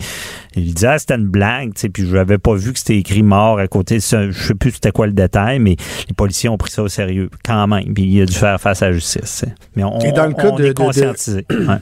il 0.56 0.74
disait 0.74 0.88
ah, 0.88 1.00
c'était 1.00 1.16
une 1.16 1.28
blague, 1.28 1.74
tu 1.74 1.82
sais, 1.82 1.90
puis 1.90 2.06
je 2.08 2.14
n'avais 2.16 2.38
pas 2.38 2.54
vu 2.54 2.74
que 2.74 2.80
c'était 2.80 2.98
écrit 2.98 3.24
mort 3.24 3.60
à 3.60 3.68
côté. 3.68 4.00
Je 4.00 4.32
sais 4.32 4.54
plus 4.56 4.72
c'était 4.72 4.92
quoi 4.92 5.08
le 5.08 5.14
détail, 5.14 5.60
mais 5.60 5.76
les 6.08 6.14
policiers 6.14 6.50
ont 6.50 6.58
pris 6.58 6.72
ça 6.72 6.84
au 6.84 6.90
sérieux 6.90 7.30
quand 7.46 7.66
même, 7.68 7.94
puis 7.94 8.04
il 8.04 8.22
a 8.22 8.26
dû 8.26 8.34
faire 8.34 8.60
face 8.60 8.82
à 8.82 8.88
la 8.88 8.94
justice. 8.94 9.46
Mais 9.76 9.84
on, 9.84 10.00
Et 10.00 10.12
dans 10.12 10.26
le 10.26 10.32
on- 10.32 10.34
cas 10.34 10.50
on 10.52 10.56
de- 10.58 10.64
est 10.64 10.68
de- 10.68 10.74
de- 10.74 10.78
conscientisé. 10.78 11.46
Ouais. 11.52 11.78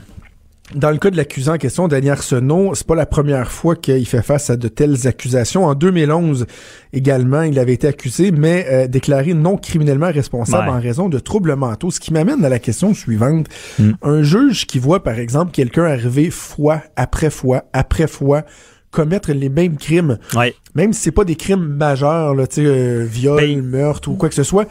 Dans 0.74 0.90
le 0.90 0.98
cas 0.98 1.10
de 1.10 1.16
l'accusant 1.16 1.54
en 1.54 1.58
question, 1.58 1.88
Danny 1.88 2.10
Arsenault, 2.10 2.74
c'est 2.74 2.86
pas 2.86 2.94
la 2.94 3.06
première 3.06 3.50
fois 3.50 3.76
qu'il 3.76 4.06
fait 4.06 4.22
face 4.22 4.50
à 4.50 4.56
de 4.56 4.68
telles 4.68 5.06
accusations. 5.06 5.66
En 5.66 5.74
2011, 5.74 6.46
également, 6.92 7.42
il 7.42 7.58
avait 7.58 7.74
été 7.74 7.86
accusé, 7.86 8.30
mais 8.30 8.66
euh, 8.70 8.86
déclaré 8.86 9.34
non 9.34 9.56
criminellement 9.56 10.10
responsable 10.10 10.68
Ouais. 10.68 10.74
en 10.74 10.80
raison 10.80 11.08
de 11.08 11.18
troubles 11.18 11.56
mentaux. 11.56 11.90
Ce 11.90 12.00
qui 12.00 12.12
m'amène 12.12 12.44
à 12.44 12.48
la 12.48 12.58
question 12.58 12.94
suivante. 12.94 13.46
Mm. 13.78 13.90
Un 14.02 14.22
juge 14.22 14.66
qui 14.66 14.78
voit, 14.78 15.02
par 15.02 15.18
exemple, 15.18 15.52
quelqu'un 15.52 15.84
arriver 15.84 16.30
fois 16.30 16.82
après 16.96 17.30
fois 17.30 17.64
après 17.72 18.06
fois 18.06 18.44
commettre 18.92 19.32
les 19.32 19.48
mêmes 19.48 19.76
crimes, 19.78 20.18
Ouais. 20.36 20.54
même 20.76 20.92
si 20.92 21.00
c'est 21.00 21.10
pas 21.10 21.24
des 21.24 21.34
crimes 21.34 21.64
majeurs, 21.64 22.34
là, 22.36 22.46
tu 22.46 22.56
sais, 22.56 22.62
euh, 22.64 23.04
viol, 23.10 23.38
Ben- 23.40 23.60
meurtre 23.62 24.08
ou 24.10 24.14
quoi 24.14 24.28
que 24.28 24.34
ce 24.36 24.44
soit. 24.44 24.66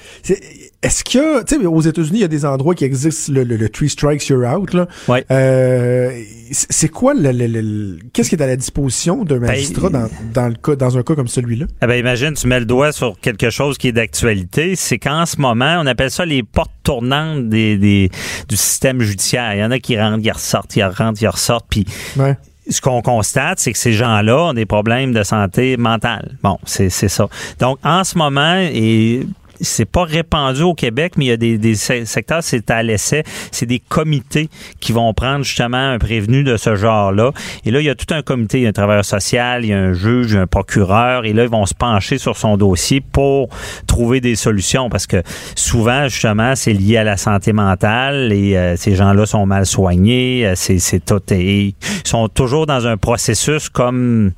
Est-ce 0.84 1.04
a, 1.20 1.44
tu 1.44 1.60
sais, 1.60 1.66
aux 1.66 1.82
États-Unis, 1.82 2.20
il 2.20 2.22
y 2.22 2.24
a 2.24 2.28
des 2.28 2.44
endroits 2.46 2.74
qui 2.74 2.86
existent, 2.86 3.32
le, 3.34 3.44
le, 3.44 3.56
le 3.56 3.70
three 3.70 3.90
strikes 3.90 4.28
you're 4.30 4.44
out, 4.52 4.74
là. 4.74 4.88
Ouais. 5.08 5.24
Euh, 5.30 6.12
c'est 6.52 6.90
quoi 6.90 7.14
le, 7.14 7.32
le- 7.32 8.00
qu'est-ce 8.14 8.30
qui 8.30 8.36
est 8.36 8.42
à 8.42 8.48
la 8.48 8.56
disposition 8.56 9.24
d'un 9.24 9.40
magistrat 9.40 9.90
dans, 9.90 10.08
dans 10.34 10.48
le 10.48 10.56
cas, 10.56 10.76
dans 10.76 10.98
un 10.98 11.04
cas 11.04 11.14
comme 11.16 11.28
celui-là? 11.28 11.66
Eh 11.84 11.88
ben, 11.88 11.96
imagine, 11.96 12.34
tu 12.34 12.48
mets 12.48 12.60
le 12.60 12.66
doigt 12.66 12.92
sur 12.92 13.20
quelque 13.20 13.50
chose 13.52 13.78
qui 13.78 13.90
est 13.90 13.92
d'actualité. 13.92 14.76
C'est 14.76 14.98
qu'en 14.98 15.26
ce 15.28 15.40
moment, 15.40 15.78
on 15.80 15.86
appelle 15.86 16.10
ça 16.12 16.26
les 16.26 16.42
portes 16.44 16.72
tournantes 16.84 17.48
des, 17.50 17.78
des- 17.78 18.10
du 18.50 18.56
système 18.58 19.02
judiciaire. 19.02 19.54
Il 19.56 19.60
y 19.60 19.64
en 19.64 19.72
a 19.72 19.78
qui 19.80 20.00
rentrent, 20.00 20.22
qui 20.24 20.32
ressortent, 20.32 20.72
qui 20.72 20.84
rentrent, 20.84 21.20
qui 21.20 21.28
ressortent. 21.28 21.68
Puis 21.70 21.86
Ouais. 22.18 22.36
Ce 22.70 22.82
qu'on 22.82 23.02
constate, 23.02 23.60
c'est 23.60 23.72
que 23.72 23.78
ces 23.78 23.94
gens-là 23.94 24.46
ont 24.46 24.54
des 24.54 24.66
problèmes 24.66 25.14
de 25.14 25.24
santé 25.24 25.78
mentale. 25.78 26.38
Bon, 26.44 26.60
c'est 26.66 26.90
ça. 26.90 27.28
Donc, 27.60 27.80
en 27.84 28.04
ce 28.04 28.18
moment, 28.18 28.56
et 28.58 29.26
c'est 29.62 29.86
pas 29.86 30.04
répandu 30.04 30.62
au 30.64 30.74
Québec, 30.74 31.14
mais 31.18 31.26
il 31.26 31.28
y 31.30 31.32
a 31.32 31.38
des, 31.38 31.58
des 31.58 31.76
se- 31.76 32.06
secteurs, 32.06 32.44
c'est 32.44 32.70
à 32.72 32.84
l'essai, 32.84 33.24
c'est 33.52 33.66
des 33.66 33.80
comités 33.80 34.50
qui 34.80 34.92
vont 34.92 35.14
prendre 35.14 35.44
justement 35.46 35.78
un 35.92 36.00
prévenu 36.00 36.44
de 36.44 36.58
ce 36.58 36.76
genre-là. 36.76 37.32
Et 37.66 37.72
là, 37.72 37.80
il 37.80 37.86
y 37.86 37.90
a 37.90 37.96
tout 37.96 38.14
un 38.14 38.22
comité, 38.22 38.60
il 38.60 38.64
y 38.64 38.66
a 38.66 38.70
un 38.70 38.74
travailleur 38.74 39.06
social, 39.06 39.64
il 39.64 39.70
y 39.70 39.74
a 39.74 39.80
un 39.80 39.94
juge, 39.94 40.32
il 40.32 40.36
y 40.36 40.38
a 40.38 40.42
un 40.42 40.48
procureur, 40.48 41.26
et 41.26 41.34
là, 41.34 41.44
ils 41.44 41.50
vont 41.50 41.66
se 41.66 41.74
pencher 41.74 42.18
sur 42.18 42.38
son 42.38 42.58
dossier 42.58 43.02
pour 43.02 43.50
trouver 43.88 44.22
des 44.22 44.36
solutions, 44.36 44.90
parce 44.90 45.08
que 45.08 45.22
souvent, 45.56 46.08
justement, 46.08 46.56
c'est 46.56 46.74
lié 46.74 46.98
à 46.98 47.04
la 47.04 47.18
santé 47.18 47.54
mentale, 47.54 48.32
et 48.34 48.58
euh, 48.58 48.76
ces 48.78 48.96
gens-là 48.96 49.26
sont 49.26 49.46
mal 49.46 49.66
soignés, 49.66 50.46
euh, 50.46 50.54
c'est 50.56 51.04
tout, 51.06 51.22
et 51.32 51.68
ils 51.68 51.76
sont 52.04 52.28
toujours 52.28 52.66
dans 52.66 52.88
un 52.88 52.98
processus 52.98 53.70
comme, 53.70 54.32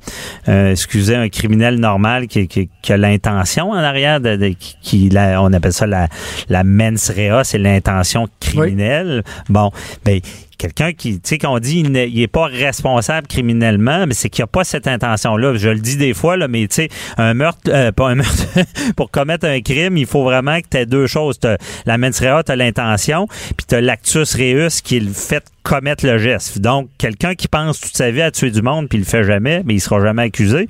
euh, 0.48 0.70
excusez, 0.72 1.14
un 1.16 1.28
criminel 1.28 1.78
normal 1.80 2.26
qui, 2.26 2.46
qui- 2.48 2.68
qui 2.82 2.92
a 2.92 2.96
l'intention 2.96 3.70
en 3.70 3.76
arrière 3.76 4.20
de, 4.20 4.36
de- 4.36 4.54
qui- 4.80 5.08
la- 5.14 5.42
on 5.42 5.52
appelle 5.52 5.72
ça 5.72 5.86
la, 5.86 6.08
la 6.48 6.64
mens 6.64 7.10
rea, 7.10 7.42
c'est 7.44 7.58
l'intention 7.58 8.28
criminelle. 8.40 9.22
Bon, 9.48 9.70
ben 10.04 10.20
quelqu'un 10.56 10.92
qui, 10.92 11.14
tu 11.14 11.20
sais, 11.24 11.38
qu'on 11.38 11.58
dit 11.58 11.80
il 11.80 11.92
n'est 11.92 12.28
pas 12.28 12.46
responsable 12.46 13.26
criminellement, 13.26 14.06
mais 14.06 14.14
c'est 14.14 14.30
qu'il 14.30 14.42
n'y 14.42 14.44
a 14.44 14.48
pas 14.48 14.64
cette 14.64 14.86
intention-là. 14.86 15.54
Je 15.56 15.68
le 15.68 15.80
dis 15.80 15.96
des 15.96 16.14
fois, 16.14 16.36
là, 16.36 16.48
mais 16.48 16.66
tu 16.68 16.74
sais, 16.74 16.88
un 17.18 17.34
meurtre, 17.34 17.60
euh, 17.68 17.92
pas 17.92 18.08
un 18.08 18.14
meurtre, 18.16 18.44
pour 18.96 19.10
commettre 19.10 19.46
un 19.46 19.60
crime, 19.60 19.96
il 19.96 20.06
faut 20.06 20.24
vraiment 20.24 20.60
que 20.60 20.66
tu 20.70 20.76
aies 20.78 20.86
deux 20.86 21.06
choses. 21.06 21.38
T'as 21.38 21.56
la 21.86 21.98
mens 21.98 22.18
rea, 22.20 22.42
tu 22.42 22.52
as 22.52 22.56
l'intention, 22.56 23.26
puis 23.28 23.66
tu 23.68 23.74
as 23.74 23.80
l'actus 23.80 24.34
reus 24.34 24.80
qui 24.80 25.00
le 25.00 25.12
fait 25.12 25.44
commettre 25.64 26.06
le 26.06 26.18
geste. 26.18 26.60
Donc, 26.60 26.90
quelqu'un 26.98 27.34
qui 27.34 27.48
pense 27.48 27.80
toute 27.80 27.96
sa 27.96 28.10
vie 28.10 28.20
à 28.20 28.30
tuer 28.30 28.50
du 28.50 28.60
monde 28.60 28.86
puis 28.88 28.98
il 28.98 29.00
le 29.00 29.06
fait 29.06 29.24
jamais, 29.24 29.62
mais 29.64 29.74
il 29.74 29.80
sera 29.80 30.00
jamais 30.00 30.24
accusé. 30.24 30.68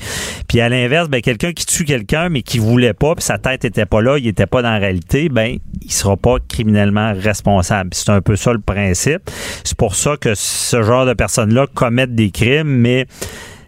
Puis 0.48 0.60
à 0.60 0.68
l'inverse, 0.68 1.08
ben 1.08 1.20
quelqu'un 1.20 1.52
qui 1.52 1.66
tue 1.66 1.84
quelqu'un 1.84 2.28
mais 2.28 2.42
qui 2.42 2.58
voulait 2.58 2.94
pas, 2.94 3.14
puis 3.16 3.24
sa 3.24 3.36
tête 3.36 3.64
était 3.64 3.86
pas 3.86 4.00
là, 4.00 4.18
il 4.18 4.26
était 4.26 4.46
pas 4.46 4.62
dans 4.62 4.70
la 4.70 4.78
réalité, 4.78 5.28
ben 5.28 5.58
il 5.82 5.92
sera 5.92 6.16
pas 6.16 6.36
criminellement 6.48 7.12
responsable. 7.12 7.90
C'est 7.92 8.10
un 8.10 8.20
peu 8.20 8.36
ça 8.36 8.52
le 8.52 8.60
principe. 8.60 9.28
C'est 9.64 9.76
pour 9.84 9.96
ça 9.96 10.16
que 10.16 10.34
ce 10.34 10.82
genre 10.82 11.04
de 11.04 11.12
personnes-là 11.12 11.66
commettent 11.66 12.14
des 12.14 12.30
crimes, 12.30 12.68
mais 12.68 13.04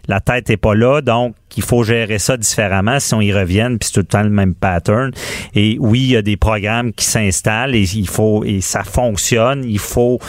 la 0.07 0.19
tête 0.19 0.49
est 0.49 0.57
pas 0.57 0.73
là, 0.73 1.01
donc 1.01 1.35
il 1.55 1.63
faut 1.63 1.83
gérer 1.83 2.19
ça 2.19 2.37
différemment 2.37 2.99
si 2.99 3.13
on 3.13 3.21
y 3.21 3.31
revienne, 3.33 3.77
puis 3.79 3.87
c'est 3.87 3.93
tout 3.93 3.99
le 4.01 4.05
temps 4.05 4.23
le 4.23 4.29
même 4.29 4.53
pattern. 4.53 5.11
Et 5.55 5.77
oui, 5.79 5.99
il 6.01 6.11
y 6.11 6.15
a 6.17 6.21
des 6.21 6.37
programmes 6.37 6.93
qui 6.93 7.05
s'installent 7.05 7.75
et 7.75 7.83
il 7.95 8.07
faut 8.07 8.43
et 8.43 8.61
ça 8.61 8.83
fonctionne. 8.83 9.63
Il 9.65 9.79
faut 9.79 10.19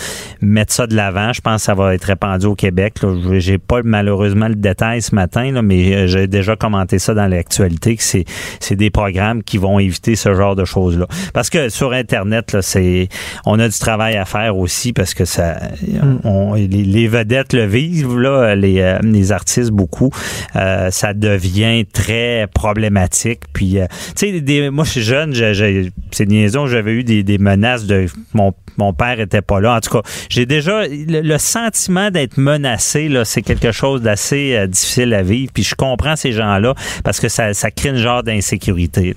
mettre 0.40 0.72
ça 0.72 0.87
de 0.87 0.94
l'avant. 0.94 1.33
Je 1.33 1.40
pense 1.40 1.62
que 1.62 1.66
ça 1.66 1.74
va 1.74 1.94
être 1.94 2.04
répandu 2.04 2.46
au 2.46 2.54
Québec. 2.54 2.94
J'ai 3.38 3.59
pas 3.59 3.81
malheureusement 3.85 4.48
le 4.48 4.54
détail 4.54 5.02
ce 5.02 5.14
matin, 5.14 5.50
là, 5.52 5.62
mais 5.62 5.94
euh, 5.94 6.07
j'ai 6.07 6.26
déjà 6.26 6.57
commenté 6.57 6.98
ça 6.98 7.14
dans 7.14 7.26
l'actualité 7.26 7.96
que 7.96 8.02
c'est 8.02 8.24
c'est 8.61 8.76
des 8.76 8.90
programmes 8.90 9.42
qui 9.42 9.59
vont 9.59 9.78
éviter 9.78 10.16
ce 10.16 10.35
genre 10.35 10.57
de 10.57 10.64
choses 10.64 10.98
là. 10.98 11.07
Parce 11.35 11.50
que 11.50 11.68
sur 11.68 11.92
Internet, 11.92 12.52
là, 12.52 12.62
c'est 12.62 13.09
on 13.44 13.59
a 13.59 13.68
du 13.68 13.78
travail 13.78 14.16
à 14.16 14.24
faire 14.24 14.57
aussi 14.57 14.92
parce 14.92 15.14
que 15.14 15.24
ça 15.24 15.59
on- 16.24 16.54
les, 16.54 16.66
les 16.68 17.09
vedettes 17.09 17.52
le 17.52 17.64
vivent 17.66 18.18
là, 18.18 18.54
les, 18.54 18.81
euh, 18.81 18.98
les 19.02 19.33
artistes 19.33 19.70
beaucoup. 19.70 20.11
Euh, 20.57 20.90
ça 20.90 21.08
devient 21.14 21.85
très 21.87 22.47
problématique. 22.53 23.40
Puis, 23.53 23.79
euh, 23.79 23.87
tu 24.16 24.40
sais, 24.47 24.71
moi, 24.71 24.85
je 24.85 24.90
suis 24.90 25.03
jeune, 25.03 25.35
c'est 26.11 26.27
niaisons, 26.27 26.66
j'avais 26.66 26.92
eu 26.92 27.05
des, 27.05 27.38
menaces 27.38 27.87
de 27.87 28.07
mon, 28.35 28.53
père 28.92 29.21
était 29.21 29.42
pas 29.42 29.61
là. 29.61 29.77
En 29.77 29.81
tout 29.81 29.90
cas, 29.90 30.03
j'ai 30.29 30.47
déjà 30.47 30.83
le, 30.87 31.38
sentiment 31.38 32.11
d'être 32.11 32.37
menacé, 32.37 33.11
c'est 33.25 33.42
quelque 33.42 33.73
chose 33.73 34.03
d'assez 34.03 34.55
euh, 34.55 34.66
difficile 34.66 35.14
à 35.14 35.23
vivre. 35.23 35.53
Puis 35.53 35.62
je 35.62 35.75
comprends 35.75 36.16
ces 36.16 36.33
gens-là 36.33 36.75
parce 37.05 37.21
que 37.21 37.29
ça, 37.29 37.55
ça 37.55 37.71
crée 37.71 37.90
une 37.90 37.97
genre 37.97 38.23
d'insécurité. 38.23 39.14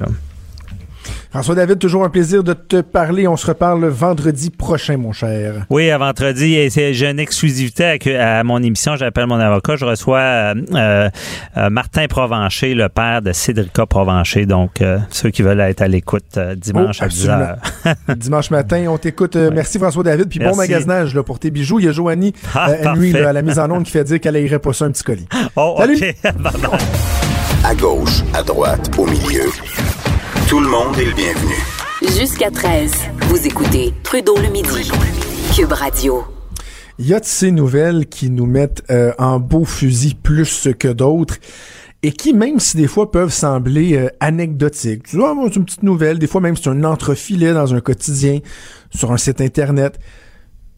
François 1.31 1.55
David, 1.55 1.79
toujours 1.79 2.03
un 2.03 2.09
plaisir 2.09 2.43
de 2.43 2.51
te 2.51 2.81
parler. 2.81 3.25
On 3.25 3.37
se 3.37 3.47
reparle 3.47 3.85
vendredi 3.85 4.49
prochain, 4.49 4.97
mon 4.97 5.13
cher. 5.13 5.65
Oui, 5.69 5.89
à 5.89 5.97
vendredi, 5.97 6.69
j'ai 6.69 7.09
une 7.09 7.19
exclusivité 7.19 8.17
à, 8.17 8.39
à 8.39 8.43
mon 8.43 8.61
émission. 8.61 8.97
J'appelle 8.97 9.27
mon 9.27 9.39
avocat. 9.39 9.77
Je 9.77 9.85
reçois 9.85 10.19
euh, 10.19 10.55
euh, 10.73 11.09
euh, 11.55 11.69
Martin 11.69 12.07
Provencher, 12.07 12.73
le 12.73 12.89
père 12.89 13.21
de 13.21 13.31
Cédrica 13.31 13.85
Provencher. 13.85 14.45
Donc, 14.45 14.81
euh, 14.81 14.99
ceux 15.09 15.29
qui 15.29 15.41
veulent 15.41 15.61
être 15.61 15.81
à 15.81 15.87
l'écoute 15.87 16.35
euh, 16.35 16.53
dimanche 16.55 16.97
Oh, 17.01 17.05
à 17.05 17.07
10 17.07 17.29
heures. 17.29 17.55
Dimanche 18.17 18.51
matin, 18.51 18.83
on 18.89 18.97
t'écoute. 18.97 19.37
Euh, 19.37 19.51
Merci 19.53 19.79
François 19.79 20.03
David. 20.03 20.27
Puis 20.27 20.39
bon 20.39 20.53
magasinage 20.55 21.15
là, 21.15 21.23
pour 21.23 21.39
tes 21.39 21.49
bijoux. 21.49 21.79
Il 21.79 21.85
y 21.85 21.87
a 21.89 21.93
Joanie 21.93 22.33
Ah, 22.53 22.71
euh, 22.71 22.75
Henry 22.85 23.11
parfait. 23.11 23.23
là, 23.23 23.29
à 23.29 23.33
la 23.33 23.41
mise 23.41 23.57
en 23.57 23.71
onde 23.71 23.85
qui 23.85 23.91
fait 23.91 24.03
dire 24.03 24.19
qu'elle 24.19 24.35
irait 24.35 24.59
pas 24.59 24.73
ça 24.73 24.83
un 24.83 24.91
petit 24.91 25.03
colis. 25.03 25.27
Oh, 25.55 25.75
Salut. 25.77 25.97
À 27.63 27.75
gauche, 27.75 28.23
à 28.33 28.41
droite, 28.41 28.89
au 28.97 29.05
milieu. 29.05 29.43
Tout 30.51 30.59
le 30.59 30.67
monde 30.67 30.97
est 30.97 31.05
le 31.05 31.13
bienvenu. 31.13 31.53
Jusqu'à 32.19 32.51
13, 32.51 32.91
vous 33.29 33.47
écoutez 33.47 33.93
Trudeau 34.03 34.35
le 34.35 34.49
midi. 34.49 34.91
Cube 35.55 35.71
Radio. 35.71 36.25
Il 36.99 37.07
y 37.07 37.13
a 37.13 37.21
de 37.21 37.25
ces 37.25 37.51
nouvelles 37.51 38.07
qui 38.07 38.29
nous 38.29 38.47
mettent 38.47 38.83
euh, 38.89 39.13
en 39.17 39.39
beau 39.39 39.63
fusil 39.63 40.13
plus 40.13 40.67
que 40.77 40.89
d'autres 40.89 41.37
et 42.03 42.11
qui, 42.11 42.33
même 42.33 42.59
si 42.59 42.75
des 42.75 42.87
fois 42.87 43.11
peuvent 43.11 43.31
sembler 43.31 43.95
euh, 43.95 44.09
anecdotiques, 44.19 45.03
tu 45.03 45.15
vois, 45.15 45.33
c'est 45.45 45.55
une 45.55 45.63
petite 45.63 45.83
nouvelle, 45.83 46.19
des 46.19 46.27
fois 46.27 46.41
même 46.41 46.57
c'est 46.57 46.69
un 46.69 46.83
entrefilet 46.83 47.53
dans 47.53 47.73
un 47.73 47.79
quotidien, 47.79 48.39
sur 48.93 49.13
un 49.13 49.17
site 49.17 49.39
internet. 49.39 49.99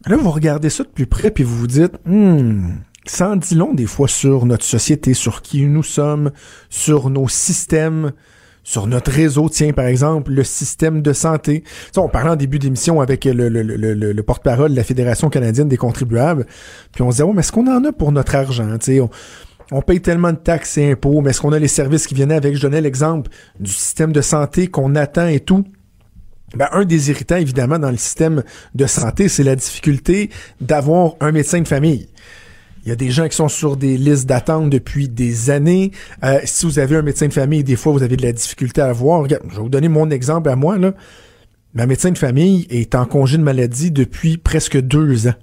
Là, 0.06 0.16
vous 0.16 0.30
regardez 0.30 0.70
ça 0.70 0.84
de 0.84 0.88
plus 0.88 1.06
près 1.06 1.32
puis 1.32 1.42
vous 1.42 1.56
vous 1.58 1.66
dites, 1.66 1.94
hmm, 2.06 2.74
ça 3.06 3.28
en 3.28 3.34
dit 3.34 3.56
long 3.56 3.74
des 3.74 3.86
fois 3.86 4.06
sur 4.06 4.46
notre 4.46 4.64
société, 4.64 5.14
sur 5.14 5.42
qui 5.42 5.66
nous 5.66 5.82
sommes, 5.82 6.30
sur 6.70 7.10
nos 7.10 7.26
systèmes, 7.26 8.12
sur 8.64 8.86
notre 8.86 9.12
réseau, 9.12 9.48
tiens, 9.48 9.72
par 9.72 9.86
exemple, 9.86 10.32
le 10.32 10.42
système 10.42 11.02
de 11.02 11.12
santé. 11.12 11.62
On 11.96 12.08
parlait 12.08 12.30
en 12.30 12.36
début 12.36 12.58
d'émission 12.58 13.00
avec 13.00 13.24
le, 13.26 13.48
le, 13.48 13.62
le, 13.62 13.76
le- 13.76 14.12
le 14.12 14.22
porte-parole 14.22 14.72
de 14.72 14.76
la 14.76 14.84
Fédération 14.84 15.28
canadienne 15.28 15.68
des 15.68 15.76
contribuables, 15.76 16.46
puis 16.92 17.02
on 17.02 17.10
se 17.10 17.16
disait, 17.16 17.24
oh, 17.24 17.32
mais 17.32 17.40
est-ce 17.40 17.52
qu'on 17.52 17.68
en 17.68 17.84
a 17.84 17.92
pour 17.92 18.10
notre 18.10 18.34
argent? 18.34 18.68
On, 18.88 19.10
on 19.70 19.82
paye 19.82 20.00
tellement 20.00 20.32
de 20.32 20.38
taxes 20.38 20.78
et 20.78 20.90
impôts, 20.92 21.20
mais 21.20 21.30
est-ce 21.30 21.40
qu'on 21.40 21.52
a 21.52 21.58
les 21.58 21.68
services 21.68 22.06
qui 22.06 22.14
viennent 22.14 22.32
avec? 22.32 22.56
Je 22.56 22.62
donnais 22.62 22.80
l'exemple 22.80 23.30
du 23.60 23.70
système 23.70 24.12
de 24.12 24.20
santé 24.20 24.66
qu'on 24.68 24.94
attend 24.94 25.26
et 25.28 25.40
tout. 25.40 25.64
Ben, 26.56 26.68
un 26.72 26.84
des 26.84 27.10
irritants, 27.10 27.36
évidemment, 27.36 27.78
dans 27.78 27.90
le 27.90 27.96
système 27.96 28.44
de 28.74 28.86
santé, 28.86 29.28
c'est 29.28 29.42
la 29.42 29.56
difficulté 29.56 30.30
d'avoir 30.60 31.14
un 31.20 31.32
médecin 31.32 31.60
de 31.60 31.68
famille. 31.68 32.08
Il 32.84 32.90
y 32.90 32.92
a 32.92 32.96
des 32.96 33.10
gens 33.10 33.28
qui 33.28 33.36
sont 33.36 33.48
sur 33.48 33.76
des 33.76 33.96
listes 33.96 34.26
d'attente 34.28 34.68
depuis 34.68 35.08
des 35.08 35.48
années. 35.50 35.90
Euh, 36.22 36.38
si 36.44 36.66
vous 36.66 36.78
avez 36.78 36.96
un 36.96 37.02
médecin 37.02 37.28
de 37.28 37.32
famille, 37.32 37.64
des 37.64 37.76
fois, 37.76 37.92
vous 37.92 38.02
avez 38.02 38.16
de 38.16 38.22
la 38.22 38.32
difficulté 38.32 38.82
à 38.82 38.86
avoir. 38.86 39.22
Regarde, 39.22 39.42
je 39.48 39.56
vais 39.56 39.62
vous 39.62 39.70
donner 39.70 39.88
mon 39.88 40.10
exemple 40.10 40.50
à 40.50 40.56
moi. 40.56 40.76
Là. 40.76 40.92
Ma 41.72 41.86
médecin 41.86 42.10
de 42.10 42.18
famille 42.18 42.66
est 42.68 42.94
en 42.94 43.06
congé 43.06 43.38
de 43.38 43.42
maladie 43.42 43.90
depuis 43.90 44.36
presque 44.36 44.78
deux 44.78 45.28
ans. 45.28 45.34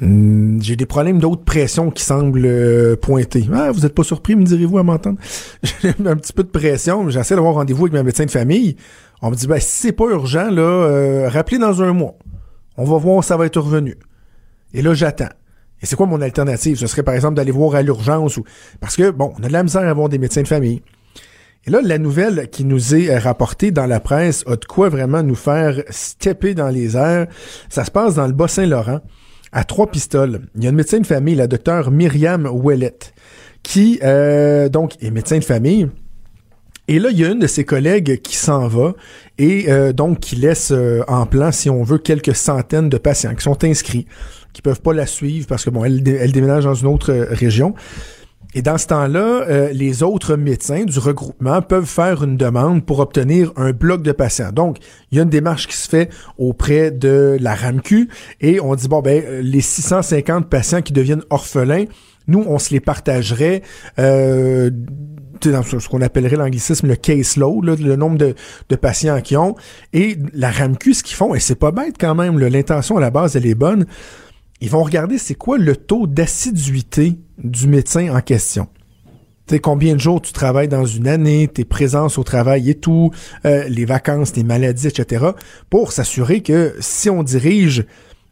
Hmm, 0.00 0.60
J'ai 0.60 0.74
des 0.74 0.86
problèmes 0.86 1.20
d'autres 1.20 1.44
pressions 1.44 1.92
qui 1.92 2.02
semblent 2.02 2.44
euh, 2.44 2.96
pointer. 2.96 3.48
Ah, 3.54 3.70
vous 3.70 3.86
êtes 3.86 3.94
pas 3.94 4.02
surpris, 4.02 4.34
me 4.34 4.42
direz-vous, 4.42 4.78
à 4.78 4.82
m'entendre? 4.82 5.18
J'ai 5.82 5.90
un 6.04 6.16
petit 6.16 6.32
peu 6.32 6.42
de 6.42 6.48
pression. 6.48 7.08
J'essaie 7.10 7.36
d'avoir 7.36 7.54
rendez-vous 7.54 7.84
avec 7.84 7.92
ma 7.92 8.02
médecin 8.02 8.24
de 8.24 8.30
famille. 8.30 8.74
On 9.22 9.30
me 9.30 9.36
dit, 9.36 9.46
ben, 9.46 9.60
si 9.60 9.82
c'est 9.86 9.92
pas 9.92 10.06
urgent, 10.06 10.50
là, 10.50 10.62
euh, 10.62 11.28
rappelez 11.28 11.58
dans 11.58 11.80
un 11.80 11.92
mois. 11.92 12.16
On 12.76 12.84
va 12.84 12.98
voir, 12.98 13.22
ça 13.22 13.36
va 13.36 13.46
être 13.46 13.60
revenu. 13.60 13.96
Et 14.74 14.82
là, 14.82 14.94
j'attends. 14.94 15.28
Et 15.82 15.86
c'est 15.86 15.96
quoi 15.96 16.06
mon 16.06 16.20
alternative? 16.20 16.78
Ce 16.78 16.86
serait 16.86 17.02
par 17.02 17.14
exemple 17.14 17.34
d'aller 17.34 17.50
voir 17.50 17.74
à 17.74 17.82
l'urgence 17.82 18.36
ou. 18.36 18.44
Parce 18.80 18.96
que, 18.96 19.10
bon, 19.10 19.32
on 19.38 19.42
a 19.42 19.48
de 19.48 19.52
la 19.52 19.62
misère 19.62 19.82
à 19.82 19.90
avoir 19.90 20.08
des 20.08 20.18
médecins 20.18 20.42
de 20.42 20.48
famille. 20.48 20.82
Et 21.64 21.70
là, 21.70 21.80
la 21.82 21.98
nouvelle 21.98 22.48
qui 22.50 22.64
nous 22.64 22.94
est 22.94 23.10
euh, 23.10 23.18
rapportée 23.18 23.70
dans 23.70 23.86
la 23.86 24.00
presse 24.00 24.44
a 24.46 24.56
de 24.56 24.64
quoi 24.64 24.88
vraiment 24.88 25.22
nous 25.22 25.34
faire 25.34 25.82
stepper 25.90 26.54
dans 26.54 26.68
les 26.68 26.96
airs. 26.96 27.26
Ça 27.68 27.84
se 27.84 27.90
passe 27.90 28.14
dans 28.14 28.26
le 28.26 28.32
Bas-Saint-Laurent, 28.32 29.00
à 29.52 29.64
Trois-Pistoles. 29.64 30.40
Il 30.56 30.64
y 30.64 30.66
a 30.66 30.70
une 30.70 30.76
médecin 30.76 30.98
de 30.98 31.06
famille, 31.06 31.36
la 31.36 31.46
docteure 31.46 31.90
Myriam 31.90 32.46
Ouellette, 32.46 33.14
qui, 33.62 34.00
euh, 34.02 34.68
donc, 34.68 35.00
est 35.02 35.10
médecin 35.10 35.38
de 35.38 35.44
famille. 35.44 35.88
Et 36.88 36.98
là, 36.98 37.10
il 37.12 37.18
y 37.18 37.24
a 37.24 37.30
une 37.30 37.38
de 37.38 37.46
ses 37.46 37.64
collègues 37.64 38.20
qui 38.22 38.36
s'en 38.36 38.66
va 38.66 38.94
et 39.38 39.70
euh, 39.70 39.92
donc 39.92 40.18
qui 40.18 40.36
laisse 40.36 40.72
euh, 40.72 41.02
en 41.06 41.26
plan, 41.26 41.52
si 41.52 41.70
on 41.70 41.84
veut, 41.84 41.98
quelques 41.98 42.34
centaines 42.34 42.88
de 42.88 42.98
patients 42.98 43.34
qui 43.36 43.42
sont 43.42 43.62
inscrits, 43.64 44.06
qui 44.52 44.62
peuvent 44.62 44.82
pas 44.82 44.92
la 44.92 45.06
suivre 45.06 45.46
parce 45.46 45.64
que 45.64 45.70
bon, 45.70 45.84
elle, 45.84 46.06
elle 46.06 46.32
déménage 46.32 46.64
dans 46.64 46.74
une 46.74 46.88
autre 46.88 47.12
euh, 47.12 47.26
région. 47.30 47.74
Et 48.54 48.60
dans 48.60 48.76
ce 48.76 48.86
temps-là, 48.88 49.46
euh, 49.48 49.72
les 49.72 50.02
autres 50.02 50.36
médecins 50.36 50.84
du 50.84 50.98
regroupement 50.98 51.62
peuvent 51.62 51.86
faire 51.86 52.22
une 52.22 52.36
demande 52.36 52.84
pour 52.84 52.98
obtenir 52.98 53.50
un 53.56 53.72
bloc 53.72 54.02
de 54.02 54.12
patients. 54.12 54.52
Donc, 54.52 54.76
il 55.10 55.16
y 55.16 55.20
a 55.20 55.22
une 55.22 55.30
démarche 55.30 55.66
qui 55.66 55.76
se 55.76 55.88
fait 55.88 56.10
auprès 56.36 56.90
de 56.90 57.38
la 57.40 57.54
RAMQ 57.54 58.08
et 58.42 58.60
on 58.60 58.74
dit, 58.74 58.88
bon, 58.88 59.00
ben, 59.00 59.22
euh, 59.24 59.40
les 59.42 59.62
650 59.62 60.50
patients 60.50 60.82
qui 60.82 60.92
deviennent 60.92 61.24
orphelins, 61.30 61.86
nous, 62.28 62.44
on 62.46 62.58
se 62.58 62.70
les 62.72 62.80
partagerait 62.80 63.62
euh, 63.98 64.70
dans 65.44 65.62
ce 65.62 65.88
qu'on 65.88 66.02
appellerait 66.02 66.36
l'anglicisme 66.36 66.86
le 66.86 66.94
caseload, 66.94 67.64
là, 67.64 67.74
le 67.74 67.96
nombre 67.96 68.18
de, 68.18 68.34
de 68.68 68.76
patients 68.76 69.20
qu'ils 69.22 69.38
ont. 69.38 69.56
Et 69.94 70.18
la 70.34 70.50
RAMQ, 70.50 70.92
ce 70.92 71.02
qu'ils 71.02 71.16
font, 71.16 71.34
et 71.34 71.40
c'est 71.40 71.58
pas 71.58 71.72
bête 71.72 71.96
quand 71.98 72.14
même, 72.14 72.38
l'intention 72.38 72.98
à 72.98 73.00
la 73.00 73.10
base, 73.10 73.34
elle 73.34 73.46
est 73.46 73.54
bonne, 73.54 73.86
ils 74.62 74.70
vont 74.70 74.82
regarder 74.82 75.18
c'est 75.18 75.34
quoi 75.34 75.58
le 75.58 75.76
taux 75.76 76.06
d'assiduité 76.06 77.18
du 77.38 77.66
médecin 77.66 78.14
en 78.14 78.20
question. 78.20 78.68
Sais, 79.50 79.58
combien 79.58 79.94
de 79.94 80.00
jours 80.00 80.22
tu 80.22 80.32
travailles 80.32 80.68
dans 80.68 80.86
une 80.86 81.08
année, 81.08 81.48
tes 81.48 81.64
présences 81.64 82.16
au 82.16 82.22
travail 82.22 82.70
et 82.70 82.76
tout, 82.76 83.10
euh, 83.44 83.64
les 83.68 83.84
vacances, 83.84 84.32
tes 84.32 84.44
maladies, 84.44 84.86
etc., 84.86 85.26
pour 85.68 85.92
s'assurer 85.92 86.42
que 86.42 86.74
si 86.78 87.10
on 87.10 87.22
dirige 87.24 87.84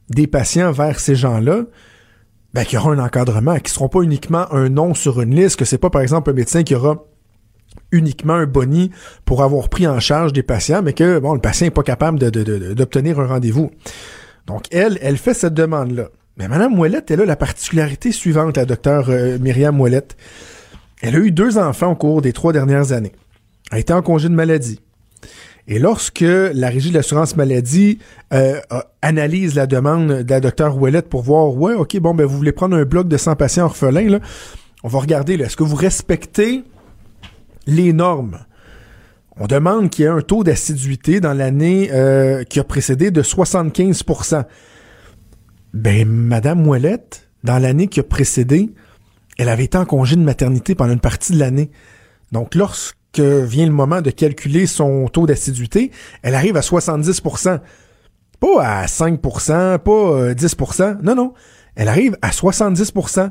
des 0.08 0.28
patients 0.28 0.70
vers 0.70 1.00
ces 1.00 1.16
gens-là, 1.16 1.64
ben, 2.54 2.64
qu'il 2.64 2.74
y 2.74 2.78
aura 2.78 2.92
un 2.92 2.98
encadrement, 3.00 3.58
qui 3.58 3.72
seront 3.72 3.88
pas 3.88 4.00
uniquement 4.02 4.50
un 4.52 4.68
nom 4.68 4.94
sur 4.94 5.20
une 5.20 5.34
liste, 5.34 5.56
que 5.56 5.64
c'est 5.64 5.78
pas, 5.78 5.90
par 5.90 6.00
exemple, 6.02 6.30
un 6.30 6.34
médecin 6.34 6.62
qui 6.62 6.74
aura 6.76 7.04
uniquement 7.92 8.34
un 8.34 8.46
boni 8.46 8.90
pour 9.24 9.42
avoir 9.42 9.68
pris 9.68 9.86
en 9.88 9.98
charge 10.00 10.32
des 10.32 10.44
patients, 10.44 10.80
mais 10.82 10.92
que, 10.92 11.18
bon, 11.18 11.34
le 11.34 11.40
patient 11.40 11.66
est 11.66 11.70
pas 11.70 11.82
capable 11.82 12.18
de- 12.20 12.30
de- 12.30 12.44
de- 12.44 12.72
d'obtenir 12.74 13.18
un 13.20 13.26
rendez-vous. 13.26 13.70
Donc, 14.46 14.64
elle, 14.70 14.96
elle 15.02 15.16
fait 15.18 15.34
cette 15.34 15.54
demande-là. 15.54 16.08
Mais 16.40 16.48
Madame 16.48 16.78
Ouellette, 16.78 17.10
elle 17.10 17.20
a 17.20 17.26
la 17.26 17.36
particularité 17.36 18.12
suivante, 18.12 18.56
la 18.56 18.64
docteure 18.64 19.10
euh, 19.10 19.36
Myriam 19.38 19.78
Ouellette. 19.78 20.16
Elle 21.02 21.14
a 21.14 21.18
eu 21.18 21.32
deux 21.32 21.58
enfants 21.58 21.92
au 21.92 21.96
cours 21.96 22.22
des 22.22 22.32
trois 22.32 22.54
dernières 22.54 22.92
années. 22.92 23.12
Elle 23.70 23.80
été 23.80 23.92
en 23.92 24.00
congé 24.00 24.30
de 24.30 24.34
maladie. 24.34 24.80
Et 25.68 25.78
lorsque 25.78 26.22
la 26.22 26.70
Régie 26.70 26.88
de 26.88 26.94
l'assurance 26.94 27.36
maladie 27.36 27.98
euh, 28.32 28.58
analyse 29.02 29.54
la 29.54 29.66
demande 29.66 30.22
de 30.22 30.30
la 30.30 30.40
docteure 30.40 30.78
Ouellette 30.78 31.10
pour 31.10 31.20
voir, 31.20 31.54
ouais, 31.54 31.74
ok, 31.74 31.98
bon, 31.98 32.14
ben 32.14 32.24
vous 32.24 32.38
voulez 32.38 32.52
prendre 32.52 32.74
un 32.74 32.86
bloc 32.86 33.06
de 33.06 33.18
100 33.18 33.36
patients 33.36 33.66
orphelins, 33.66 34.18
on 34.82 34.88
va 34.88 34.98
regarder, 34.98 35.34
est-ce 35.34 35.58
que 35.58 35.62
vous 35.62 35.76
respectez 35.76 36.64
les 37.66 37.92
normes? 37.92 38.38
On 39.36 39.46
demande 39.46 39.90
qu'il 39.90 40.06
y 40.06 40.08
ait 40.08 40.10
un 40.10 40.22
taux 40.22 40.42
d'assiduité 40.42 41.20
dans 41.20 41.34
l'année 41.34 41.90
euh, 41.92 42.44
qui 42.44 42.60
a 42.60 42.64
précédé 42.64 43.10
de 43.10 43.22
75 43.22 44.04
Ben, 45.72 46.08
Madame 46.08 46.66
Ouellette, 46.66 47.28
dans 47.44 47.58
l'année 47.58 47.86
qui 47.86 48.00
a 48.00 48.02
précédé, 48.02 48.70
elle 49.38 49.48
avait 49.48 49.64
été 49.64 49.78
en 49.78 49.84
congé 49.84 50.16
de 50.16 50.22
maternité 50.22 50.74
pendant 50.74 50.92
une 50.92 51.00
partie 51.00 51.32
de 51.32 51.38
l'année. 51.38 51.70
Donc, 52.32 52.54
lorsque 52.54 52.96
vient 53.18 53.66
le 53.66 53.72
moment 53.72 54.02
de 54.02 54.10
calculer 54.10 54.66
son 54.66 55.08
taux 55.08 55.26
d'assiduité, 55.26 55.90
elle 56.22 56.34
arrive 56.34 56.56
à 56.56 56.60
70% 56.60 57.60
Pas 58.40 58.62
à 58.62 58.86
5% 58.86 59.78
pas 59.78 59.90
euh, 59.90 60.34
10% 60.34 61.02
Non, 61.02 61.14
non. 61.14 61.34
Elle 61.76 61.88
arrive 61.88 62.16
à 62.22 62.30
70% 62.30 63.30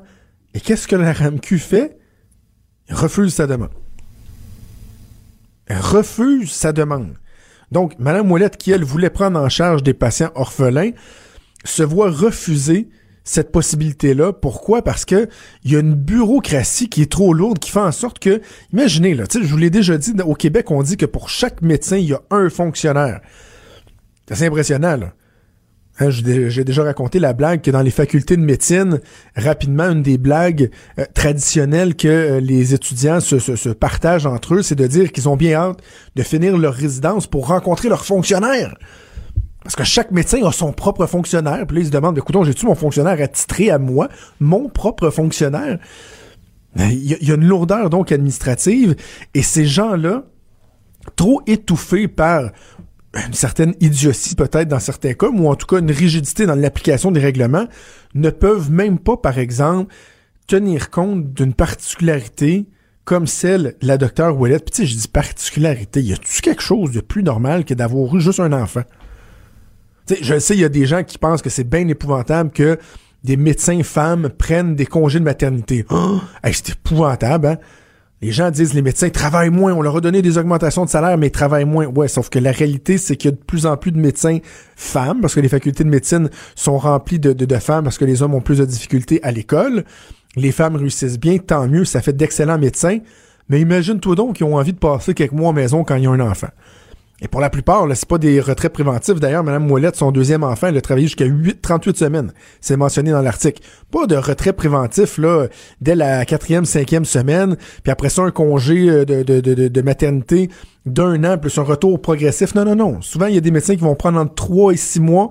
Et 0.54 0.60
qu'est-ce 0.62 0.88
que 0.88 0.96
la 0.96 1.14
RAMQ 1.14 1.60
fait? 1.60 1.98
Elle 2.88 2.96
refuse 2.96 3.34
sa 3.34 3.48
demande. 3.48 3.70
Elle 5.68 5.80
refuse 5.80 6.52
sa 6.52 6.74
demande. 6.74 7.14
Donc, 7.72 7.94
Mme 8.00 8.32
Ouellette, 8.32 8.58
qui, 8.58 8.72
elle, 8.72 8.84
voulait 8.84 9.12
prendre 9.12 9.40
en 9.40 9.50
charge 9.50 9.84
des 9.84 9.94
patients 9.94 10.32
orphelins, 10.34 10.92
se 11.64 11.84
voit 11.84 12.10
refuser 12.12 12.90
cette 13.24 13.52
possibilité-là. 13.52 14.34
Pourquoi? 14.34 14.82
Parce 14.82 15.06
que 15.06 15.28
il 15.64 15.72
y 15.72 15.76
a 15.76 15.80
une 15.80 15.94
bureaucratie 15.94 16.90
qui 16.90 17.02
est 17.04 17.12
trop 17.12 17.34
lourde, 17.34 17.60
qui 17.60 17.70
fait 17.70 17.80
en 17.80 17.92
sorte 17.92 18.18
que, 18.20 18.42
imaginez, 18.74 19.14
là, 19.14 19.26
je 19.32 19.40
vous 19.40 19.58
l'ai 19.58 19.70
déjà 19.70 19.98
dit, 19.98 20.14
au 20.26 20.34
Québec, 20.34 20.72
on 20.72 20.82
dit 20.82 20.98
que 20.98 21.06
pour 21.06 21.30
chaque 21.30 21.62
médecin, 21.62 21.98
il 21.98 22.06
y 22.10 22.14
a 22.14 22.22
un 22.32 22.50
fonctionnaire. 22.50 23.22
C'est 24.32 24.48
impressionnant, 24.48 24.98
là. 24.98 25.14
Hein, 26.02 26.12
J'ai 26.12 26.64
déjà 26.64 26.84
raconté 26.84 27.20
la 27.20 27.34
blague 27.34 27.62
que 27.62 27.72
dans 27.72 27.82
les 27.82 27.92
facultés 27.92 28.38
de 28.38 28.42
médecine, 28.42 29.02
rapidement, 29.36 29.90
une 29.90 30.02
des 30.02 30.18
blagues 30.18 30.72
euh, 30.98 31.04
traditionnelles 31.14 31.96
que 31.96 32.08
euh, 32.08 32.40
les 32.40 32.74
étudiants 32.74 33.20
se, 33.20 33.38
se- 33.38 33.58
se 33.58 33.68
partagent 33.70 34.26
entre 34.26 34.56
eux, 34.56 34.62
c'est 34.62 34.76
de 34.76 34.88
dire 34.88 35.12
qu'ils 35.12 35.28
ont 35.28 35.36
bien 35.36 35.56
hâte 35.60 35.80
de 36.16 36.24
finir 36.24 36.58
leur 36.58 36.74
résidence 36.74 37.28
pour 37.28 37.48
rencontrer 37.48 37.90
leur 37.90 38.06
fonctionnaire. 38.06 38.76
Parce 39.64 39.76
que 39.76 39.84
chaque 39.84 40.12
médecin 40.12 40.44
a 40.46 40.52
son 40.52 40.72
propre 40.72 41.06
fonctionnaire. 41.06 41.66
Puis 41.68 41.78
là, 41.78 41.82
ils 41.82 41.88
se 41.88 41.92
demandent, 41.92 42.18
écoutons, 42.18 42.44
j'ai-tu 42.44 42.66
mon 42.66 42.76
fonctionnaire 42.76 43.22
attitré 43.22 43.70
à 43.70 43.78
moi, 43.78 44.08
mon 44.40 44.70
propre 44.70 45.10
fonctionnaire? 45.10 45.80
Il 46.76 47.06
y, 47.06 47.14
a, 47.14 47.18
il 47.20 47.28
y 47.28 47.32
a 47.32 47.36
une 47.36 47.46
lourdeur 47.46 47.90
donc 47.90 48.12
administrative. 48.12 48.96
Et 49.34 49.42
ces 49.42 49.66
gens-là, 49.66 50.24
trop 51.16 51.42
étouffés 51.48 52.08
par 52.08 52.52
une 53.16 53.34
certaine 53.34 53.74
idiotie 53.80 54.36
peut-être 54.36 54.68
dans 54.68 54.80
certains 54.80 55.14
cas, 55.14 55.30
ou 55.30 55.50
en 55.50 55.56
tout 55.56 55.66
cas 55.66 55.80
une 55.80 55.92
rigidité 55.92 56.46
dans 56.46 56.56
l'application 56.56 57.12
des 57.12 57.20
règlements, 57.20 57.68
ne 58.14 58.30
peuvent 58.30 58.72
même 58.72 59.00
pas, 59.00 59.18
par 59.18 59.40
exemple, 59.40 59.94
tenir 60.48 60.90
compte 60.90 61.34
d'une 61.34 61.54
particularité 61.54 62.68
comme 63.04 63.26
celle 63.26 63.76
de 63.82 63.88
la 63.88 63.98
docteur 63.98 64.38
Ouellette. 64.38 64.66
Puis 64.66 64.72
tu 64.72 64.82
sais, 64.82 64.88
je 64.88 64.96
dis 64.96 65.08
particularité, 65.08 66.02
y 66.02 66.14
a-tu 66.14 66.42
quelque 66.42 66.62
chose 66.62 66.92
de 66.92 67.02
plus 67.02 67.24
normal 67.24 67.66
que 67.66 67.74
d'avoir 67.74 68.16
eu 68.16 68.22
juste 68.22 68.40
un 68.40 68.54
enfant? 68.54 68.84
Je 70.22 70.40
sais, 70.40 70.56
il 70.56 70.60
y 70.60 70.66
a 70.66 70.70
des 70.70 70.86
gens 70.86 71.04
qui 71.04 71.18
pensent 71.18 71.42
que 71.42 71.50
c'est 71.50 71.64
bien 71.64 71.88
épouvantable 71.88 72.52
que 72.52 72.78
des 73.24 73.38
médecins 73.38 73.84
femmes 73.84 74.30
prennent 74.30 74.76
des 74.76 74.86
congés 74.86 75.20
de 75.20 75.26
maternité. 75.26 75.86
Oh, 75.92 76.20
c'est 76.44 76.70
épouvantable, 76.70 77.48
hein? 77.48 77.58
Les 78.22 78.34
gens 78.34 78.52
disent 78.52 78.74
les 78.74 78.82
médecins 78.82 79.10
travaillent 79.10 79.50
moins, 79.50 79.72
on 79.72 79.82
leur 79.82 79.96
a 79.96 80.02
donné 80.02 80.22
des 80.22 80.38
augmentations 80.38 80.84
de 80.84 80.90
salaire, 80.90 81.18
mais 81.18 81.28
ils 81.28 81.32
travaillent 81.32 81.64
moins. 81.64 81.86
Ouais, 81.86 82.10
sauf 82.10 82.30
que 82.30 82.38
la 82.38 82.52
réalité, 82.52 82.98
c'est 82.98 83.16
qu'il 83.16 83.32
y 83.32 83.34
a 83.34 83.38
de 83.38 83.42
plus 83.42 83.66
en 83.66 83.78
plus 83.78 83.94
de 83.94 83.98
médecins 83.98 84.40
femmes, 84.76 85.22
parce 85.22 85.36
que 85.36 85.40
les 85.40 85.48
facultés 85.48 85.86
de 85.86 85.90
médecine 85.90 86.30
sont 86.54 86.78
remplies 86.78 87.20
de, 87.20 87.56
femmes, 87.60 87.86
parce 87.86 87.98
que 87.98 88.04
les 88.04 88.22
hommes 88.22 88.36
ont 88.36 88.42
plus 88.42 88.58
de 88.58 88.66
difficultés 88.66 89.22
à 89.24 89.32
l'école. 89.32 89.86
Les 90.36 90.52
femmes 90.52 90.76
réussissent 90.76 91.18
bien, 91.20 91.38
tant 91.38 91.66
mieux, 91.70 91.86
ça 91.86 92.02
fait 92.02 92.12
d'excellents 92.12 92.60
médecins. 92.60 93.00
Mais 93.48 93.62
imagine-toi 93.62 94.16
donc 94.16 94.36
qu'ils 94.36 94.46
ont 94.46 94.58
envie 94.58 94.74
de 94.74 94.80
passer 94.80 95.14
quelques 95.14 95.32
mois 95.32 95.52
à 95.52 95.54
maison 95.54 95.86
quand 95.86 95.96
ils 95.96 96.08
ont 96.10 96.14
un 96.14 96.20
enfant. 96.20 96.50
Et 97.22 97.28
pour 97.28 97.42
la 97.42 97.50
plupart, 97.50 97.86
là, 97.86 97.96
c'est 97.96 98.08
pas 98.08 98.18
des 98.18 98.40
retraits 98.40 98.72
préventifs. 98.72 99.20
D'ailleurs, 99.20 99.44
Mme 99.44 99.68
Moellette, 99.68 99.96
son 99.98 100.12
deuxième 100.12 100.44
enfant, 100.44 100.68
elle 100.68 100.78
a 100.78 100.82
travaillé 100.82 101.08
jusqu'à 101.08 101.26
8, 101.26 101.62
38 101.62 101.98
semaines. 101.98 102.34
C'est 102.62 102.78
mentionné 102.78 103.12
dans 103.12 103.22
l'article. 103.22 103.62
Pas 103.92 104.08
de 104.08 104.16
retrait 104.16 104.54
préventif, 104.54 105.18
là, 105.18 105.48
dès 105.82 105.96
la 105.96 106.26
quatrième, 106.26 106.66
cinquième 106.66 107.06
semaine, 107.06 107.58
puis 107.84 107.92
après 107.92 108.10
ça, 108.10 108.22
un 108.22 108.32
congé 108.32 108.90
euh, 108.90 109.06
de, 109.06 109.24
de, 109.24 109.42
de, 109.42 109.68
de 109.68 109.82
maternité 109.82 110.50
d'un 110.86 111.24
an, 111.26 111.38
plus 111.38 111.58
un 111.58 111.64
retour 111.64 112.02
progressif. 112.02 112.56
Non, 112.56 112.64
non, 112.64 112.76
non. 112.76 113.02
Souvent, 113.02 113.26
il 113.26 113.36
y 113.36 113.38
a 113.38 113.42
des 113.42 113.52
médecins 113.52 113.76
qui 113.76 113.82
vont 113.82 113.96
prendre 113.96 114.20
entre 114.20 114.36
3 114.36 114.74
et 114.74 114.78
6 114.78 115.02
mois. 115.02 115.30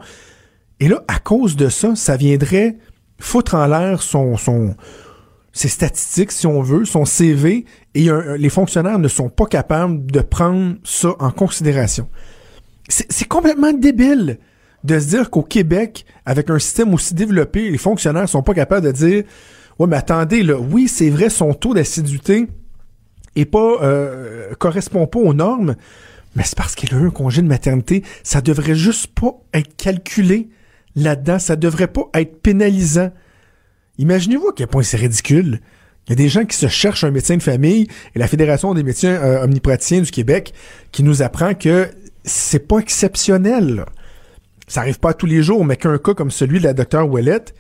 Et 0.80 0.89
là, 0.89 1.03
à 1.09 1.18
cause 1.18 1.57
de 1.57 1.68
ça, 1.68 1.95
ça 1.97 2.16
viendrait 2.16 2.76
foutre 3.18 3.55
en 3.55 3.66
l'air 3.66 4.03
son, 4.03 4.36
son, 4.36 4.74
ses 5.59 5.68
statistiques, 5.68 6.30
si 6.30 6.46
on 6.46 6.62
veut, 6.62 6.84
son 6.84 7.04
CV, 7.04 7.64
et 7.96 8.09
les 8.38 8.48
fonctionnaires 8.48 9.00
ne 9.00 9.09
sont 9.09 9.28
pas 9.28 9.46
capables 9.46 10.09
de 10.09 10.20
prendre 10.20 10.76
ça 10.84 11.16
en 11.18 11.32
considération. 11.32 12.09
C'est 12.88 13.26
complètement 13.26 13.72
débile 13.72 14.38
de 14.84 15.00
se 15.00 15.09
dire 15.09 15.30
qu'au 15.30 15.42
Québec, 15.42 16.06
avec 16.24 16.48
un 16.48 16.61
système 16.61 16.94
aussi 16.94 17.12
développé, 17.14 17.70
les 17.70 17.78
fonctionnaires 17.78 18.28
sont 18.28 18.44
pas 18.44 18.54
capables 18.54 18.86
de 18.86 18.92
dire 18.92 19.24
Ouais, 19.80 19.88
mais 19.88 19.96
attendez, 19.96 20.44
là, 20.44 20.56
oui, 20.59 20.86
c'est 20.86 21.11
vrai, 21.11 21.28
son 21.28 21.54
taux 21.54 21.74
d'assiduité 21.74 22.46
est 23.34 23.44
pas 23.44 23.78
euh, 23.82 24.54
correspond 24.61 25.09
pas 25.09 25.18
aux 25.18 25.34
normes, 25.34 25.74
mais 26.36 26.44
c'est 26.44 26.56
parce 26.56 26.76
qu'il 26.76 26.94
a 26.94 26.98
eu 26.98 27.09
un 27.09 27.11
congé 27.11 27.42
de 27.42 27.48
maternité. 27.48 28.04
Ça 28.22 28.40
devrait 28.40 28.76
juste 28.76 29.09
pas 29.09 29.32
être 29.54 29.76
calculé 29.76 30.50
là-dedans. 30.94 31.40
Ça 31.40 31.56
devrait 31.56 31.88
pas 31.88 32.09
être 32.14 32.40
pénalisant. 32.42 33.11
Imaginez-vous 33.99 34.49
à 34.49 34.53
quel 34.55 34.68
point 34.68 34.82
c'est 34.82 34.96
ridicule. 34.96 35.61
Il 36.07 36.11
y 36.11 36.12
a 36.12 36.16
des 36.16 36.28
gens 36.28 36.44
qui 36.44 36.57
se 36.57 36.68
cherchent 36.68 37.05
un 37.05 37.11
médecin 37.11 37.36
de 37.36 37.42
famille 37.42 37.88
et 38.14 38.18
la 38.18 38.28
Fédération 38.28 38.72
des 38.72 38.82
médecins 38.82 39.11
euh, 39.11 39.44
omnipraticiens 39.44 40.01
du 40.01 40.11
Québec 40.11 40.55
qui 40.90 41.03
nous 41.03 41.20
apprend 41.22 41.55
que 41.55 41.88
c'est 42.24 42.66
pas 42.66 42.78
exceptionnel. 42.78 43.84
Ça 44.66 44.80
arrive 44.80 45.01
pas 45.01 45.12
tous 45.12 45.26
les 45.26 45.42
jours, 45.42 45.64
mais 45.64 45.76
qu'un 45.76 45.99
cas 45.99 46.14
comme 46.14 46.30
celui 46.30 46.61
de 46.61 46.64
la 46.64 46.72
docteur 46.72 47.09
Ouellette, 47.11 47.55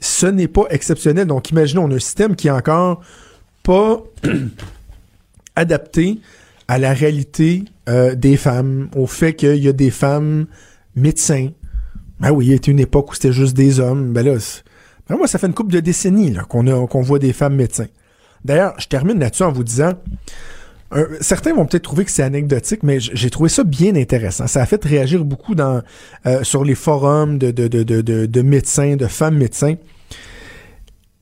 ce 0.00 0.26
n'est 0.26 0.48
pas 0.48 0.64
exceptionnel. 0.70 1.26
Donc 1.26 1.50
imaginons, 1.50 1.84
on 1.84 1.90
a 1.90 1.94
un 1.94 2.00
système 2.00 2.34
qui 2.34 2.48
est 2.48 2.52
encore 2.52 3.00
pas 3.62 4.02
adapté 5.56 6.20
à 6.66 6.78
la 6.78 6.94
réalité 6.94 7.64
euh, 7.88 8.14
des 8.14 8.36
femmes, 8.36 8.88
au 8.96 9.06
fait 9.06 9.34
qu'il 9.34 9.62
y 9.62 9.68
a 9.68 9.72
des 9.72 9.90
femmes 9.90 10.46
médecins. 10.96 11.50
Ben 12.20 12.30
oui, 12.30 12.46
il 12.46 12.52
y 12.52 12.54
a 12.54 12.70
une 12.70 12.80
époque 12.80 13.12
où 13.12 13.14
c'était 13.14 13.32
juste 13.32 13.54
des 13.54 13.80
hommes. 13.80 14.12
Ben 14.12 14.24
là, 14.24 14.38
ben 15.08 15.16
moi, 15.16 15.26
ça 15.26 15.38
fait 15.38 15.46
une 15.46 15.54
couple 15.54 15.72
de 15.72 15.80
décennies 15.80 16.34
qu'on 16.48 17.02
voit 17.02 17.18
des 17.18 17.32
femmes 17.32 17.56
médecins. 17.56 17.88
D'ailleurs, 18.44 18.74
je 18.78 18.86
termine 18.88 19.18
là-dessus 19.18 19.42
en 19.42 19.52
vous 19.52 19.64
disant, 19.64 19.92
certains 21.20 21.54
vont 21.54 21.66
peut-être 21.66 21.82
trouver 21.82 22.04
que 22.04 22.10
c'est 22.10 22.22
anecdotique, 22.22 22.82
mais 22.82 23.00
j'ai 23.00 23.30
trouvé 23.30 23.48
ça 23.48 23.64
bien 23.64 23.96
intéressant. 23.96 24.46
Ça 24.46 24.62
a 24.62 24.66
fait 24.66 24.82
réagir 24.84 25.24
beaucoup 25.24 25.54
dans 25.54 25.82
euh, 26.26 26.42
sur 26.44 26.64
les 26.64 26.74
forums 26.74 27.38
de, 27.38 27.50
de, 27.50 27.68
de, 27.68 27.82
de, 27.82 28.26
de 28.26 28.42
médecins, 28.42 28.96
de 28.96 29.06
femmes 29.06 29.36
médecins. 29.36 29.74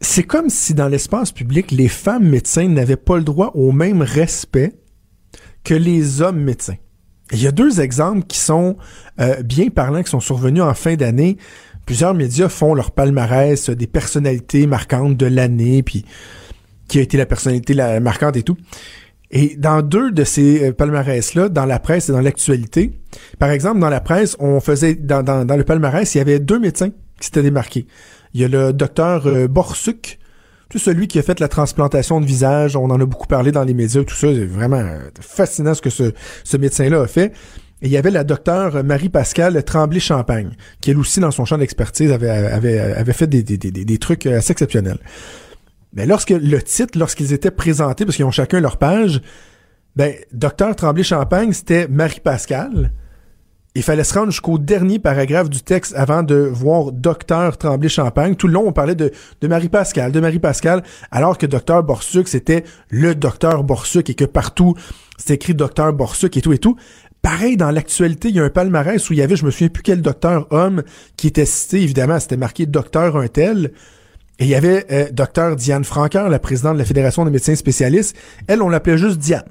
C'est 0.01 0.25
comme 0.25 0.51
si 0.51 0.75
dans 0.75 0.89
l'espace 0.89 1.33
public, 1.33 1.71
les 1.71 1.89
femmes 1.89 2.29
médecins 2.29 2.69
n'avaient 2.69 2.97
pas 2.97 3.17
le 3.17 3.25
droit 3.25 3.53
au 3.55 3.73
même 3.73 4.03
respect 4.03 4.73
que 5.65 5.75
les 5.75 6.21
hommes 6.23 6.41
médecins. 6.43 6.77
Il 7.31 7.41
y 7.41 7.47
a 7.47 7.53
deux 7.53 7.81
exemples 7.81 8.27
qui 8.27 8.39
sont 8.39 8.77
euh, 9.21 9.43
bien 9.43 9.69
parlants, 9.69 10.03
qui 10.03 10.11
sont 10.11 10.21
survenus 10.21 10.63
en 10.63 10.75
fin 10.75 10.97
d'année 10.97 11.39
plusieurs 11.87 12.15
médias 12.15 12.49
font 12.49 12.75
leur 12.75 12.91
palmarès 12.91 13.71
des 13.71 13.87
personnalités 13.87 14.67
marquantes 14.67 15.17
de 15.17 15.27
l'année, 15.27 15.83
puis 15.83 16.05
qui 16.89 16.99
a 16.99 17.03
été 17.03 17.17
la 17.17 17.27
personnalité 17.27 17.75
la 17.75 18.01
marquante 18.01 18.37
et 18.37 18.43
tout. 18.43 18.57
Et 19.31 19.57
dans 19.57 19.81
deux 19.81 20.13
de 20.13 20.25
ces 20.25 20.69
euh, 20.69 20.73
palmarès-là, 20.73 21.49
dans 21.49 21.65
la 21.65 21.79
presse 21.79 22.11
et 22.11 22.13
dans 22.13 22.21
l'actualité, 22.21 22.93
par 23.39 23.51
exemple, 23.51 23.81
dans 23.81 23.89
la 23.89 24.01
presse, 24.01 24.37
on 24.39 24.61
faisait, 24.61 24.95
dans, 24.95 25.23
le 25.57 25.65
palmarès, 25.65 26.15
il 26.15 26.19
y 26.19 26.21
avait 26.21 26.39
deux 26.39 26.59
médecins 26.59 26.91
qui 26.91 27.27
s'étaient 27.27 27.43
démarqués. 27.43 27.87
Il 28.35 28.43
y 28.43 28.45
a 28.45 28.49
le 28.49 28.75
docteur 28.75 29.27
euh, 29.27 29.49
Borsuk, 29.49 30.19
tout 30.69 30.79
celui 30.79 31.09
qui 31.09 31.19
a 31.19 31.23
fait 31.23 31.41
la 31.41 31.49
transplantation 31.49 32.21
de 32.21 32.27
visage, 32.27 32.77
on 32.77 32.91
en 32.91 33.01
a 33.01 33.07
beaucoup 33.07 33.27
parlé 33.27 33.53
dans 33.53 33.65
les 33.65 33.75
médias, 33.75 34.05
tout 34.05 34.15
ça, 34.15 34.29
c'est 34.29 34.45
vraiment 34.45 34.85
fascinant 35.21 35.75
ce 35.75 35.81
que 35.81 35.91
ce 35.91 36.57
médecin-là 36.57 37.01
a 37.01 37.07
fait. 37.07 37.33
Et 37.83 37.87
il 37.87 37.91
y 37.91 37.97
avait 37.97 38.13
la 38.13 38.23
docteure 38.23 38.85
Marie-Pascale 38.85 39.63
Tremblay-Champagne, 39.65 40.53
qui 40.81 40.93
elle 40.93 40.99
aussi, 40.99 41.19
dans 41.19 41.33
son 41.33 41.45
champ 41.45 41.59
d'expertise, 41.59 42.13
avait, 42.13 42.31
avait, 42.31 42.79
avait 42.79 43.13
fait 43.13 43.27
des, 43.27 43.43
des, 43.43 43.59
des, 43.59 43.71
des 43.73 43.99
trucs 43.99 44.25
assez 44.27 44.53
exceptionnels. 44.53 44.99
Mais 45.93 46.07
lorsque 46.07 46.31
le 46.31 46.63
titre, 46.63 46.97
lorsqu'ils 46.97 47.33
étaient 47.33 47.51
présentés, 47.51 48.05
parce 48.05 48.17
qu'ils 48.17 48.25
ont 48.25 48.31
chacun 48.31 48.61
leur 48.61 48.77
page, 48.77 49.21
ben, 49.97 50.15
docteur 50.33 50.77
Tremblay-Champagne, 50.77 51.53
c'était 51.53 51.89
Marie-Pascale. 51.89 52.93
Il 53.75 53.83
fallait 53.83 54.05
se 54.05 54.15
rendre 54.15 54.31
jusqu'au 54.31 54.59
dernier 54.59 54.99
paragraphe 54.99 55.51
du 55.51 55.63
texte 55.63 55.95
avant 55.97 56.23
de 56.23 56.37
voir 56.37 56.93
docteur 56.93 57.59
Tremblay-Champagne. 57.59 58.37
Tout 58.37 58.47
le 58.47 58.53
long, 58.53 58.65
on 58.69 58.73
parlait 58.73 58.95
de, 58.95 59.11
de 59.41 59.49
Marie-Pascale, 59.49 60.13
de 60.13 60.21
Marie-Pascale, 60.21 60.83
alors 61.11 61.37
que 61.37 61.47
docteur 61.47 61.83
Borsuc, 61.83 62.29
c'était 62.29 62.65
le 62.91 63.15
docteur 63.15 63.65
Borsuc 63.65 64.09
et 64.09 64.15
que 64.15 64.25
partout, 64.25 64.75
c'était 65.19 65.35
écrit 65.35 65.55
docteur 65.55 65.93
Borsuc 65.93 66.37
et 66.37 66.43
tout 66.43 66.53
et 66.53 66.59
tout. 66.59 66.77
Pareil, 67.23 67.57
dans 67.57 67.71
l'actualité, 67.71 68.31
il 68.31 68.35
y 68.35 68.41
a 68.41 68.45
un 68.45 68.51
palmarès 68.51 69.09
où 69.09 69.13
il 69.13 69.21
y 69.21 69.23
avait, 69.23 69.37
je 69.37 69.47
me 69.47 69.53
souviens 69.53 69.69
plus 69.69 69.85
quel 69.85 70.03
docteur 70.03 70.49
homme 70.51 70.83
qui 71.17 71.29
était 71.29 71.47
cité, 71.47 71.81
évidemment, 71.81 72.19
c'était 72.19 72.37
marqué 72.37 72.67
docteur 72.67 73.17
un 73.17 73.29
tel. 73.29 73.73
Et 74.41 74.45
il 74.45 74.49
y 74.49 74.57
avait 74.57 74.87
euh, 74.91 75.09
docteur 75.13 75.55
Diane 75.55 75.85
Franqueur, 75.85 76.29
la 76.29 76.41
présidente 76.41 76.75
de 76.75 76.79
la 76.79 76.85
Fédération 76.85 77.25
des 77.25 77.31
médecins 77.31 77.55
spécialistes. 77.55 78.17
Elle, 78.49 78.61
on 78.61 78.69
l'appelait 78.69 78.99
juste 78.99 79.19
Diane. 79.19 79.45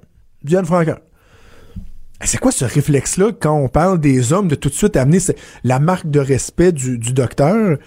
Diane 0.44 0.66
Franqueur. 0.66 1.00
C'est 2.24 2.40
quoi 2.40 2.52
ce 2.52 2.66
réflexe-là 2.66 3.32
quand 3.40 3.58
on 3.58 3.70
parle 3.70 4.00
des 4.00 4.34
hommes 4.34 4.50
de 4.50 4.56
tout 4.56 4.70
de 4.70 4.74
suite 4.74 4.98
amener 4.98 5.20
la 5.64 5.80
marque 5.80 6.10
de 6.10 6.20
respect 6.20 6.74
du, 6.74 6.98
du 6.98 7.14
docteur, 7.14 7.78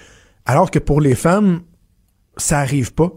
alors 0.47 0.71
que 0.71 0.79
pour 0.79 1.01
les 1.01 1.15
femmes, 1.15 1.61
ça 2.37 2.59
arrive 2.59 2.95
pas? 2.95 3.13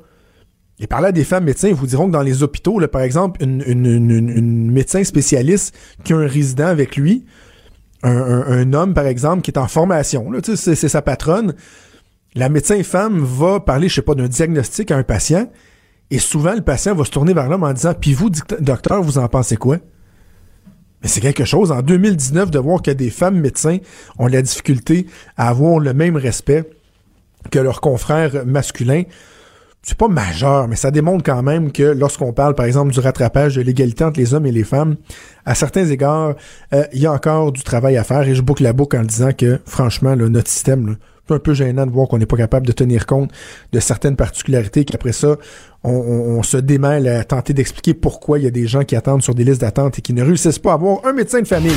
Et 0.80 0.86
parler 0.86 1.08
à 1.08 1.12
des 1.12 1.24
femmes 1.24 1.46
médecins, 1.46 1.70
ils 1.70 1.74
vous 1.74 1.88
diront 1.88 2.08
que 2.08 2.12
dans 2.12 2.22
les 2.22 2.44
hôpitaux, 2.44 2.80
par 2.88 3.02
exemple, 3.02 3.42
une, 3.44 4.72
médecin 4.72 5.04
spécialiste 5.04 5.76
qui 6.04 6.14
a 6.14 6.18
un 6.18 6.28
résident 6.28 6.68
avec 6.68 6.96
lui, 6.96 7.26
un, 8.04 8.74
homme, 8.74 8.94
par 8.94 9.08
exemple, 9.08 9.42
qui 9.42 9.50
est 9.50 9.58
en 9.58 9.68
formation, 9.68 10.32
c'est, 10.44 10.76
sa 10.76 11.02
patronne, 11.02 11.56
la 12.36 12.50
médecin 12.50 12.84
femme 12.84 13.20
va 13.20 13.60
parler, 13.60 13.90
je 13.90 13.96
sais 13.96 14.02
pas, 14.04 14.14
d'un 14.14 14.28
diagnostic 14.28 14.92
à 14.92 14.98
un 14.98 15.04
patient, 15.04 15.50
et 16.12 16.20
souvent, 16.20 16.54
le 16.54 16.62
patient 16.62 16.94
va 16.94 17.04
se 17.06 17.12
tourner 17.12 17.34
vers 17.34 17.50
l'homme 17.50 17.64
en 17.64 17.74
disant, 17.74 17.94
puis 18.00 18.14
vous, 18.14 18.30
docteur, 18.60 19.02
vous 19.02 19.18
en 19.18 19.28
pensez 19.28 19.58
quoi? 19.58 19.78
Mais 21.02 21.08
c'est 21.08 21.22
quelque 21.22 21.44
chose, 21.44 21.72
en 21.72 21.82
2019, 21.82 22.52
de 22.52 22.60
voir 22.60 22.84
que 22.84 22.92
des 22.92 23.10
femmes 23.10 23.40
médecins 23.40 23.80
ont 24.20 24.28
la 24.28 24.44
difficulté 24.44 25.08
à 25.38 25.50
avoir 25.50 25.80
le 25.80 25.94
même 25.94 26.18
respect 26.18 26.70
que 27.52 27.60
leurs 27.60 27.82
confrères 27.82 28.46
masculins 28.46 29.04
c'est 29.88 29.98
pas 29.98 30.10
majeur, 30.10 30.68
mais 30.68 30.76
ça 30.76 30.92
démontre 30.92 31.24
quand 31.24 31.42
même 31.42 31.72
que 31.72 31.82
lorsqu'on 31.84 32.34
parle, 32.34 32.56
par 32.56 32.66
exemple, 32.66 32.92
du 32.92 33.00
rattrapage 33.00 33.56
de 33.56 33.62
l'égalité 33.62 34.04
entre 34.04 34.20
les 34.20 34.34
hommes 34.34 34.46
et 34.46 34.52
les 34.52 34.66
femmes, 34.66 34.98
à 35.46 35.56
certains 35.56 35.86
égards, 35.86 36.36
euh, 36.74 36.84
il 36.92 37.00
y 37.00 37.06
a 37.06 37.14
encore 37.14 37.54
du 37.54 37.64
travail 37.64 37.96
à 37.96 38.04
faire. 38.04 38.28
Et 38.28 38.36
je 38.36 38.42
boucle 38.42 38.64
la 38.64 38.74
boucle 38.74 38.98
en 38.98 39.04
disant 39.04 39.32
que, 39.32 39.62
franchement, 39.66 40.14
notre 40.18 40.50
système, 40.50 40.98
c'est 41.26 41.36
un 41.36 41.40
peu 41.40 41.54
gênant 41.54 41.86
de 41.86 41.92
voir 41.92 42.10
qu'on 42.10 42.18
n'est 42.18 42.26
pas 42.26 42.36
capable 42.36 42.68
de 42.68 42.74
tenir 42.74 43.06
compte 43.06 43.32
de 43.72 43.80
certaines 43.80 44.18
particularités, 44.18 44.84
qu'après 44.84 45.14
ça, 45.14 45.38
on, 45.86 46.44
se 46.44 46.58
démêle 46.58 47.08
à 47.08 47.24
tenter 47.24 47.54
d'expliquer 47.54 47.94
pourquoi 47.94 48.40
il 48.40 48.44
y 48.44 48.48
a 48.48 48.52
des 48.52 48.68
gens 48.68 48.84
qui 48.84 48.98
attendent 48.98 49.24
sur 49.24 49.36
des 49.36 49.46
listes 49.46 49.62
d'attente 49.62 50.00
et 50.00 50.02
qui 50.02 50.12
ne 50.12 50.22
réussissent 50.22 50.60
pas 50.60 50.72
à 50.72 50.74
avoir 50.74 51.06
un 51.06 51.14
médecin 51.14 51.40
de 51.40 51.48
famille. 51.48 51.72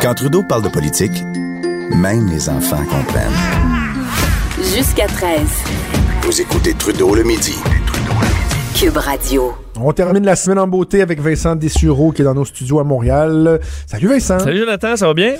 Quand 0.00 0.14
Trudeau 0.14 0.44
parle 0.48 0.62
de 0.62 0.68
politique, 0.68 1.24
même 1.96 2.28
les 2.28 2.48
enfants 2.48 2.84
comprennent. 2.84 3.71
Jusqu'à 4.74 5.06
13. 5.06 5.40
Vous 6.22 6.40
écoutez 6.40 6.72
Trudeau 6.74 7.14
le 7.14 7.22
midi. 7.24 7.54
Cube 8.74 8.96
Radio. 8.96 9.52
On 9.78 9.92
termine 9.92 10.24
la 10.24 10.36
semaine 10.36 10.58
en 10.58 10.66
beauté 10.66 11.02
avec 11.02 11.20
Vincent 11.20 11.56
Dessureau 11.56 12.12
qui 12.12 12.22
est 12.22 12.24
dans 12.24 12.34
nos 12.34 12.44
studios 12.44 12.78
à 12.80 12.84
Montréal. 12.84 13.60
Salut 13.86 14.08
Vincent. 14.08 14.38
Salut 14.38 14.60
Jonathan, 14.60 14.96
ça 14.96 15.06
va 15.06 15.14
bien? 15.14 15.34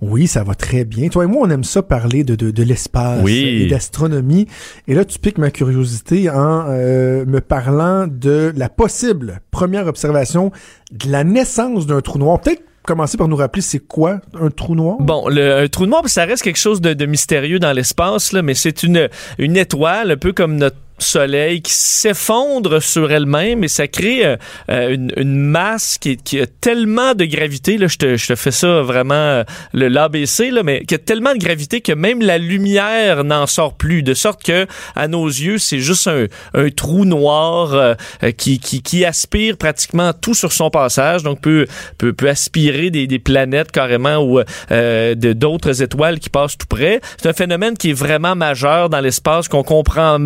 Oui, 0.00 0.26
ça 0.28 0.44
va 0.44 0.54
très 0.54 0.84
bien. 0.84 1.08
Toi 1.08 1.24
et 1.24 1.26
moi, 1.26 1.46
on 1.46 1.50
aime 1.50 1.64
ça 1.64 1.82
parler 1.82 2.22
de, 2.22 2.36
de, 2.36 2.50
de 2.52 2.62
l'espace 2.62 3.20
Oui. 3.24 3.62
et 3.64 3.66
d'astronomie. 3.66 4.46
Et 4.86 4.94
là, 4.94 5.04
tu 5.04 5.18
piques 5.18 5.38
ma 5.38 5.50
curiosité 5.50 6.30
en 6.30 6.66
euh, 6.68 7.24
me 7.26 7.40
parlant 7.40 8.06
de 8.06 8.52
la 8.56 8.68
possible 8.68 9.40
première 9.50 9.86
observation 9.88 10.52
de 10.92 11.10
la 11.10 11.24
naissance 11.24 11.86
d'un 11.86 12.00
trou 12.00 12.18
noir. 12.18 12.40
Peut-être 12.40 12.62
commencer 12.88 13.18
par 13.18 13.28
nous 13.28 13.36
rappeler 13.36 13.60
c'est 13.60 13.78
quoi 13.78 14.20
un 14.40 14.48
trou 14.50 14.74
noir? 14.74 14.96
Bon, 14.98 15.28
le 15.28 15.58
un 15.58 15.68
trou 15.68 15.84
noir, 15.84 16.02
ça 16.08 16.24
reste 16.24 16.42
quelque 16.42 16.58
chose 16.58 16.80
de, 16.80 17.06
mystérieux 17.06 17.58
dans 17.58 17.72
l'espace, 17.72 18.32
mais 18.32 18.54
c'est 18.54 18.82
une, 18.82 19.10
une 19.38 19.56
étoile, 19.58 20.12
un 20.12 20.16
peu 20.16 20.32
comme 20.32 20.56
notre 20.56 20.78
soleil 20.98 21.62
qui 21.62 21.72
s'effondre 21.72 22.82
sur 22.82 23.10
elle-même 23.10 23.64
et 23.64 23.68
ça 23.68 23.86
crée 23.86 24.24
euh, 24.24 24.36
euh, 24.70 24.94
une, 24.94 25.12
une 25.16 25.34
masse 25.34 25.98
qui, 25.98 26.16
qui 26.16 26.40
a 26.40 26.46
tellement 26.46 27.14
de 27.14 27.24
gravité 27.24 27.78
là 27.78 27.86
je 27.86 27.96
te, 27.96 28.16
je 28.16 28.26
te 28.26 28.34
fais 28.34 28.50
ça 28.50 28.82
vraiment 28.82 29.14
euh, 29.14 29.44
le 29.72 29.88
l'ABC 29.88 30.50
là 30.50 30.62
mais 30.62 30.84
qui 30.84 30.94
a 30.94 30.98
tellement 30.98 31.32
de 31.34 31.38
gravité 31.38 31.80
que 31.80 31.92
même 31.92 32.20
la 32.20 32.38
lumière 32.38 33.24
n'en 33.24 33.46
sort 33.46 33.74
plus 33.74 34.02
de 34.02 34.14
sorte 34.14 34.42
que 34.42 34.66
à 34.96 35.08
nos 35.08 35.26
yeux 35.26 35.58
c'est 35.58 35.78
juste 35.78 36.08
un, 36.08 36.26
un 36.54 36.70
trou 36.70 37.04
noir 37.04 37.74
euh, 37.74 37.94
qui, 38.36 38.58
qui 38.58 38.82
qui 38.82 39.04
aspire 39.04 39.56
pratiquement 39.56 40.12
tout 40.12 40.34
sur 40.34 40.52
son 40.52 40.70
passage 40.70 41.22
donc 41.22 41.40
peut 41.40 41.66
peut, 41.96 42.12
peut 42.12 42.28
aspirer 42.28 42.90
des, 42.90 43.06
des 43.06 43.18
planètes 43.18 43.70
carrément 43.72 44.18
ou 44.18 44.40
de 44.70 45.32
d'autres 45.32 45.82
étoiles 45.82 46.18
qui 46.18 46.30
passent 46.30 46.56
tout 46.56 46.66
près. 46.66 47.00
C'est 47.16 47.28
un 47.28 47.32
phénomène 47.32 47.76
qui 47.76 47.90
est 47.90 47.98
vraiment 47.98 48.34
majeur 48.34 48.88
dans 48.88 49.00
l'espace 49.00 49.48
qu'on 49.48 49.62
comprend 49.62 50.18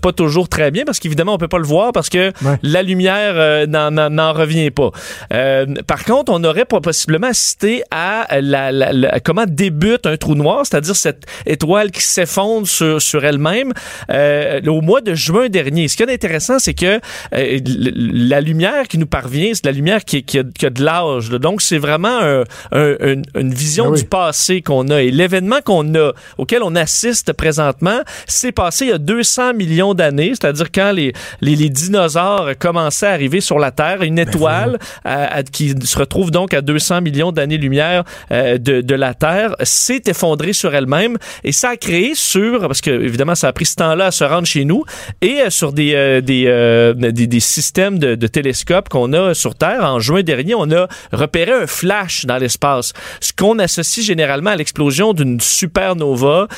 pas 0.00 0.12
toujours 0.18 0.48
très 0.48 0.70
bien 0.70 0.84
parce 0.84 0.98
qu'évidemment 1.00 1.34
on 1.34 1.38
peut 1.38 1.48
pas 1.48 1.58
le 1.58 1.64
voir 1.66 1.92
parce 1.92 2.08
que 2.10 2.28
Ouais. 2.44 2.56
la 2.62 2.82
lumière 2.82 3.32
euh, 3.36 3.66
n'en- 3.66 4.32
revient 4.32 4.70
pas. 4.70 4.90
Euh, 5.32 5.64
par 5.86 6.04
contre, 6.04 6.30
on 6.32 6.42
aurait 6.44 6.64
possiblement 6.66 7.28
assisté 7.28 7.82
à 7.90 8.40
la, 8.40 8.70
la- 8.72 8.92
la- 8.92 9.20
comment 9.20 9.44
débute 9.46 10.04
un 10.06 10.16
trou 10.16 10.34
noir, 10.34 10.66
c'est-à-dire 10.66 10.96
cette 10.96 11.24
étoile 11.46 11.90
qui 11.90 12.02
s'effondre 12.02 12.66
sur, 12.68 13.00
sur 13.00 13.24
elle-même 13.24 13.72
euh, 14.10 14.60
au 14.66 14.80
mois 14.80 15.00
de 15.00 15.14
juin 15.14 15.48
dernier. 15.48 15.88
Ce 15.88 15.96
qui 15.96 16.02
est 16.02 16.12
intéressant, 16.12 16.58
c'est 16.58 16.74
que 16.74 17.00
euh, 17.34 17.58
la 17.64 18.40
lumière 18.40 18.88
qui 18.88 18.98
nous 18.98 19.06
parvient, 19.06 19.52
c'est 19.54 19.64
la 19.66 19.72
lumière 19.72 20.04
qui, 20.04 20.22
qui, 20.24 20.38
a, 20.40 20.44
qui 20.44 20.66
a 20.66 20.70
de 20.70 20.82
l'âge. 20.84 21.30
Donc 21.30 21.62
c'est 21.62 21.78
vraiment 21.78 22.18
un- 22.20 22.44
un- 22.72 22.96
une, 23.00 23.22
une 23.34 23.54
vision 23.54 23.84
Ah 23.88 23.90
oui. 23.92 23.98
du 24.02 24.04
passé 24.04 24.62
qu'on 24.62 24.88
a 24.88 25.00
et 25.02 25.10
l'événement 25.10 25.60
qu'on 25.64 25.94
a 25.94 26.12
auquel 26.38 26.62
on 26.62 26.74
assiste 26.74 27.32
présentement, 27.32 28.00
c'est 28.26 28.52
passé 28.52 28.86
il 28.86 28.90
y 28.90 28.92
a 28.92 28.98
200 28.98 29.54
millions 29.54 29.94
d'années, 29.94 30.07
c'est-à-dire 30.16 30.66
quand 30.72 30.92
les, 30.92 31.12
les, 31.40 31.56
les 31.56 31.68
dinosaures 31.68 32.50
commençaient 32.58 33.06
à 33.06 33.12
arriver 33.12 33.40
sur 33.40 33.58
la 33.58 33.70
Terre, 33.70 34.02
une 34.02 34.18
étoile 34.18 34.78
à- 35.04 35.36
à- 35.38 35.42
qui 35.42 35.74
se 35.84 35.98
retrouve 35.98 36.30
donc 36.30 36.54
à 36.54 36.60
200 36.60 37.00
millions 37.00 37.32
d'années-lumière 37.32 38.04
euh, 38.32 38.58
de, 38.58 38.80
de 38.80 38.94
la 38.94 39.14
Terre 39.14 39.54
s'est 39.62 40.02
effondrée 40.06 40.52
sur 40.52 40.74
elle-même 40.74 41.16
et 41.44 41.52
ça 41.52 41.70
a 41.70 41.76
créé 41.76 42.14
sur, 42.14 42.60
parce 42.60 42.80
que 42.80 42.90
évidemment 42.90 43.34
ça 43.34 43.48
a 43.48 43.52
pris 43.52 43.66
ce 43.66 43.76
temps-là 43.76 44.06
à 44.06 44.10
se 44.10 44.24
rendre 44.24 44.46
chez 44.46 44.64
nous, 44.64 44.84
et 45.22 45.40
euh, 45.40 45.50
sur 45.50 45.72
des, 45.72 45.94
euh, 45.94 46.20
des, 46.20 47.12
des, 47.12 47.26
des 47.26 47.40
systèmes 47.40 47.98
de, 47.98 48.14
de 48.14 48.26
télescopes 48.26 48.88
qu'on 48.88 49.12
a 49.12 49.34
sur 49.34 49.54
Terre, 49.54 49.84
en 49.84 50.00
juin 50.00 50.22
dernier, 50.22 50.54
on 50.54 50.70
a 50.70 50.88
repéré 51.12 51.52
un 51.52 51.66
flash 51.66 52.24
dans 52.26 52.38
l'espace, 52.38 52.92
ce 53.20 53.32
qu'on 53.32 53.58
associe 53.58 54.04
généralement 54.04 54.50
à 54.50 54.56
l'explosion 54.56 55.12
d'une 55.14 55.40
supernova 55.40 56.48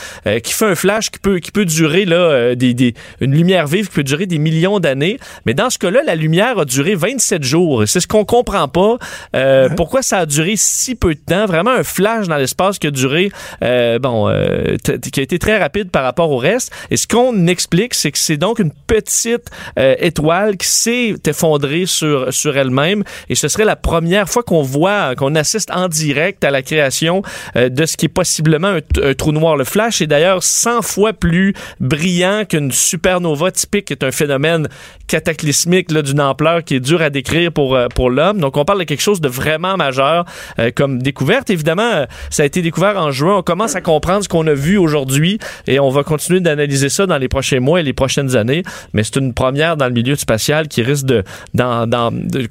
qui 0.43 0.53
fait 0.53 0.67
un 0.67 0.75
flash 0.75 1.11
qui 1.11 1.19
peut, 1.19 1.39
qui 1.39 1.51
peut 1.51 1.65
durer 1.65 2.05
là, 2.05 2.55
des, 2.55 2.75
des, 2.75 2.95
une 3.21 3.35
lumière 3.41 3.67
vive 3.67 3.89
qui 3.89 3.95
peut 3.95 4.05
durer 4.05 4.27
des 4.27 4.39
millions 4.39 4.81
d'années. 4.81 5.19
Mais 5.47 5.55
dans 5.55 5.71
ce 5.71 5.79
cas-là, 5.79 6.03
la 6.05 6.15
lumière 6.15 6.59
a 6.59 6.65
duré 6.65 6.95
27 6.95 7.43
jours. 7.43 7.85
C'est 7.87 8.01
ce 8.01 8.07
qu'on 8.07 8.25
comprend 8.25 8.69
pas. 8.69 8.99
Euh, 9.35 9.69
Pourquoi 9.77 10.03
ça 10.03 10.19
a 10.19 10.27
duré 10.27 10.55
si 10.57 10.95
peu 10.95 11.15
de 11.15 11.21
temps? 11.21 11.47
Vraiment 11.47 11.71
un 11.71 11.83
flash 11.83 12.29
dans 12.29 12.37
l'espace 12.37 12.79
qui 12.79 12.87
a 12.87 12.91
duré, 12.91 13.31
euh, 13.63 13.99
bon, 13.99 14.29
euh, 14.29 14.77
qui 15.13 15.21
a 15.21 15.23
été 15.23 15.39
très 15.39 15.59
rapide 15.59 15.91
par 15.91 16.05
rapport 16.05 16.31
au 16.31 16.37
reste. 16.37 16.71
Et 16.91 16.97
ce 16.97 17.07
qu'on 17.07 17.47
explique, 17.47 17.95
c'est 17.95 18.13
que 18.13 18.19
c'est 18.19 18.37
donc 18.37 18.59
une 18.59 18.73
petite 18.87 19.51
étoile 19.77 20.57
qui 20.57 20.67
s'est 20.67 21.15
effondrée 21.27 21.87
sur, 21.87 22.33
sur 22.33 22.57
elle-même. 22.57 23.03
Et 23.29 23.35
ce 23.35 23.49
serait 23.49 23.65
la 23.65 23.77
première 23.77 24.29
fois 24.29 24.43
qu'on 24.43 24.63
voit, 24.63 25.15
qu'on 25.15 25.35
assiste 25.35 25.71
en 25.71 25.89
direct 25.89 26.45
à 26.45 26.51
la 26.51 26.63
création 26.63 27.23
de 27.57 27.87
ce 27.87 27.97
qui 27.97 28.07
est 28.07 28.11
possiblement 28.11 28.79
un 29.03 29.15
trou 29.15 29.33
noir. 29.33 29.57
Le 29.57 29.65
flash 29.65 30.03
est 30.03 30.07
d'ailleurs 30.07 30.43
100 30.43 30.83
fois 30.83 31.13
plus 31.13 31.55
brillant 31.81 32.45
qu'une 32.49 32.73
supernova 32.73 33.30
typique, 33.51 33.87
qui 33.87 33.93
est 33.93 34.05
un 34.05 34.11
phénomène 34.11 34.69
cataclysmique 35.07 35.93
d'une 35.93 36.21
ampleur 36.21 36.63
qui 36.65 36.77
est 36.77 36.81
dur 36.81 37.03
à 37.03 37.11
décrire 37.11 37.53
pour, 37.53 37.75
euh, 37.75 37.89
pour 37.95 38.11
l'homme. 38.11 38.39
Donc 38.39 38.57
on 38.57 38.65
parle 38.65 38.81
de 38.81 38.85
quelque 38.85 39.03
chose 39.03 39.21
de 39.21 39.29
vraiment 39.29 39.77
majeur 39.77 40.25
euh, 40.59 40.71
comme 40.75 41.03
découverte. 41.03 41.51
Évidemment, 41.51 41.91
euh, 41.93 42.07
ça 42.31 42.43
a 42.43 42.47
été 42.47 42.63
découvert 42.63 42.97
en 42.97 43.11
juin. 43.11 43.39
On 43.39 43.43
commence 43.43 43.75
à 43.75 43.81
comprendre 43.81 44.25
ce 44.25 44.29
qu'on 44.29 44.47
a 44.47 44.55
vu 44.55 44.77
aujourd'hui 44.77 45.39
et 45.67 45.81
on 45.81 45.91
va 45.91 46.03
continuer 46.03 46.41
d'analyser 46.41 46.89
ça 46.89 47.07
dans 47.07 47.19
les 47.19 47.29
prochains 47.29 47.61
mois 47.61 47.81
et 47.81 47.83
les 47.83 47.93
prochaines 47.93 48.37
années. 48.37 48.63
Mais 48.93 49.03
c'est 49.03 49.17
une 49.17 49.35
première 49.35 49.77
dans 49.77 49.87
le 49.87 49.93
milieu 49.93 50.17
spatial 50.17 50.69
qui 50.69 50.83
risque 50.83 51.07
de 51.07 51.25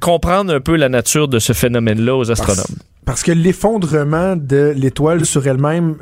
comprendre 0.00 0.54
un 0.54 0.60
peu 0.60 0.76
la 0.76 0.88
nature 0.88 1.28
de 1.28 1.38
ce 1.38 1.52
phénomène-là 1.52 2.16
aux 2.16 2.30
astronomes. 2.30 2.76
Parce 3.04 3.22
que 3.22 3.32
l'effondrement 3.32 4.36
de 4.36 4.72
l'étoile 4.76 5.24
sur 5.24 5.46
elle-même 5.46 5.96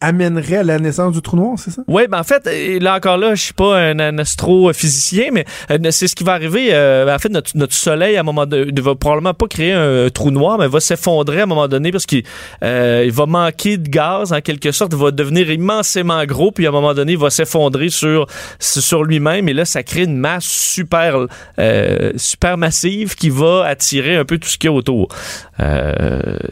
amènerait 0.00 0.58
à 0.58 0.62
la 0.62 0.78
naissance 0.78 1.14
du 1.14 1.22
trou 1.22 1.36
noir, 1.36 1.58
c'est 1.58 1.70
ça? 1.70 1.82
Oui, 1.88 2.06
ben 2.08 2.20
en 2.20 2.24
fait, 2.24 2.46
là 2.80 2.96
encore 2.96 3.16
là, 3.16 3.34
je 3.34 3.42
suis 3.42 3.54
pas 3.54 3.78
un, 3.78 3.98
un 3.98 4.18
astrophysicien, 4.18 5.30
mais 5.32 5.44
euh, 5.70 5.78
c'est 5.90 6.06
ce 6.06 6.14
qui 6.14 6.22
va 6.24 6.32
arriver. 6.32 6.68
euh, 6.72 7.14
en 7.14 7.18
fait, 7.18 7.30
notre, 7.30 7.52
notre 7.56 7.72
soleil, 7.72 8.16
à 8.16 8.20
un 8.20 8.22
moment 8.22 8.44
donné, 8.46 8.70
ne 8.72 8.80
va 8.80 8.94
probablement 8.94 9.32
pas 9.32 9.46
créer 9.46 9.72
un, 9.72 10.08
trou 10.10 10.30
noir, 10.30 10.58
mais 10.58 10.68
va 10.68 10.80
s'effondrer 10.80 11.40
à 11.40 11.42
un 11.44 11.46
moment 11.46 11.68
donné 11.68 11.92
parce 11.92 12.06
qu'il 12.06 12.24
euh, 12.62 13.04
il 13.06 13.12
va 13.12 13.26
manquer 13.26 13.78
de 13.78 13.88
gaz, 13.88 14.32
en 14.32 14.40
quelque 14.40 14.70
sorte. 14.70 14.92
Il 14.92 14.98
va 14.98 15.10
devenir 15.10 15.50
immensément 15.50 16.24
gros, 16.26 16.52
puis 16.52 16.66
à 16.66 16.68
un 16.68 16.72
moment 16.72 16.94
donné, 16.94 17.12
il 17.12 17.18
va 17.18 17.30
s'effondrer 17.30 17.88
sur, 17.88 18.26
sur 18.58 19.02
lui-même. 19.02 19.48
Et 19.48 19.54
là, 19.54 19.64
ça 19.64 19.82
crée 19.82 20.02
une 20.04 20.18
masse 20.18 20.44
super, 20.44 21.26
euh, 21.58 22.12
super 22.16 22.58
massive 22.58 23.14
qui 23.14 23.30
va 23.30 23.64
attirer 23.64 24.16
un 24.16 24.24
peu 24.24 24.38
tout 24.38 24.48
ce 24.48 24.58
qu'il 24.58 24.68
y 24.68 24.72
a 24.72 24.76
autour. 24.76 25.08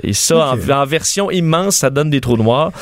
Et 0.02 0.14
ça, 0.14 0.54
en, 0.54 0.70
en 0.70 0.86
version 0.86 1.30
immense, 1.30 1.76
ça 1.76 1.90
donne 1.90 2.08
des 2.08 2.20
trous 2.20 2.38
noirs. 2.38 2.72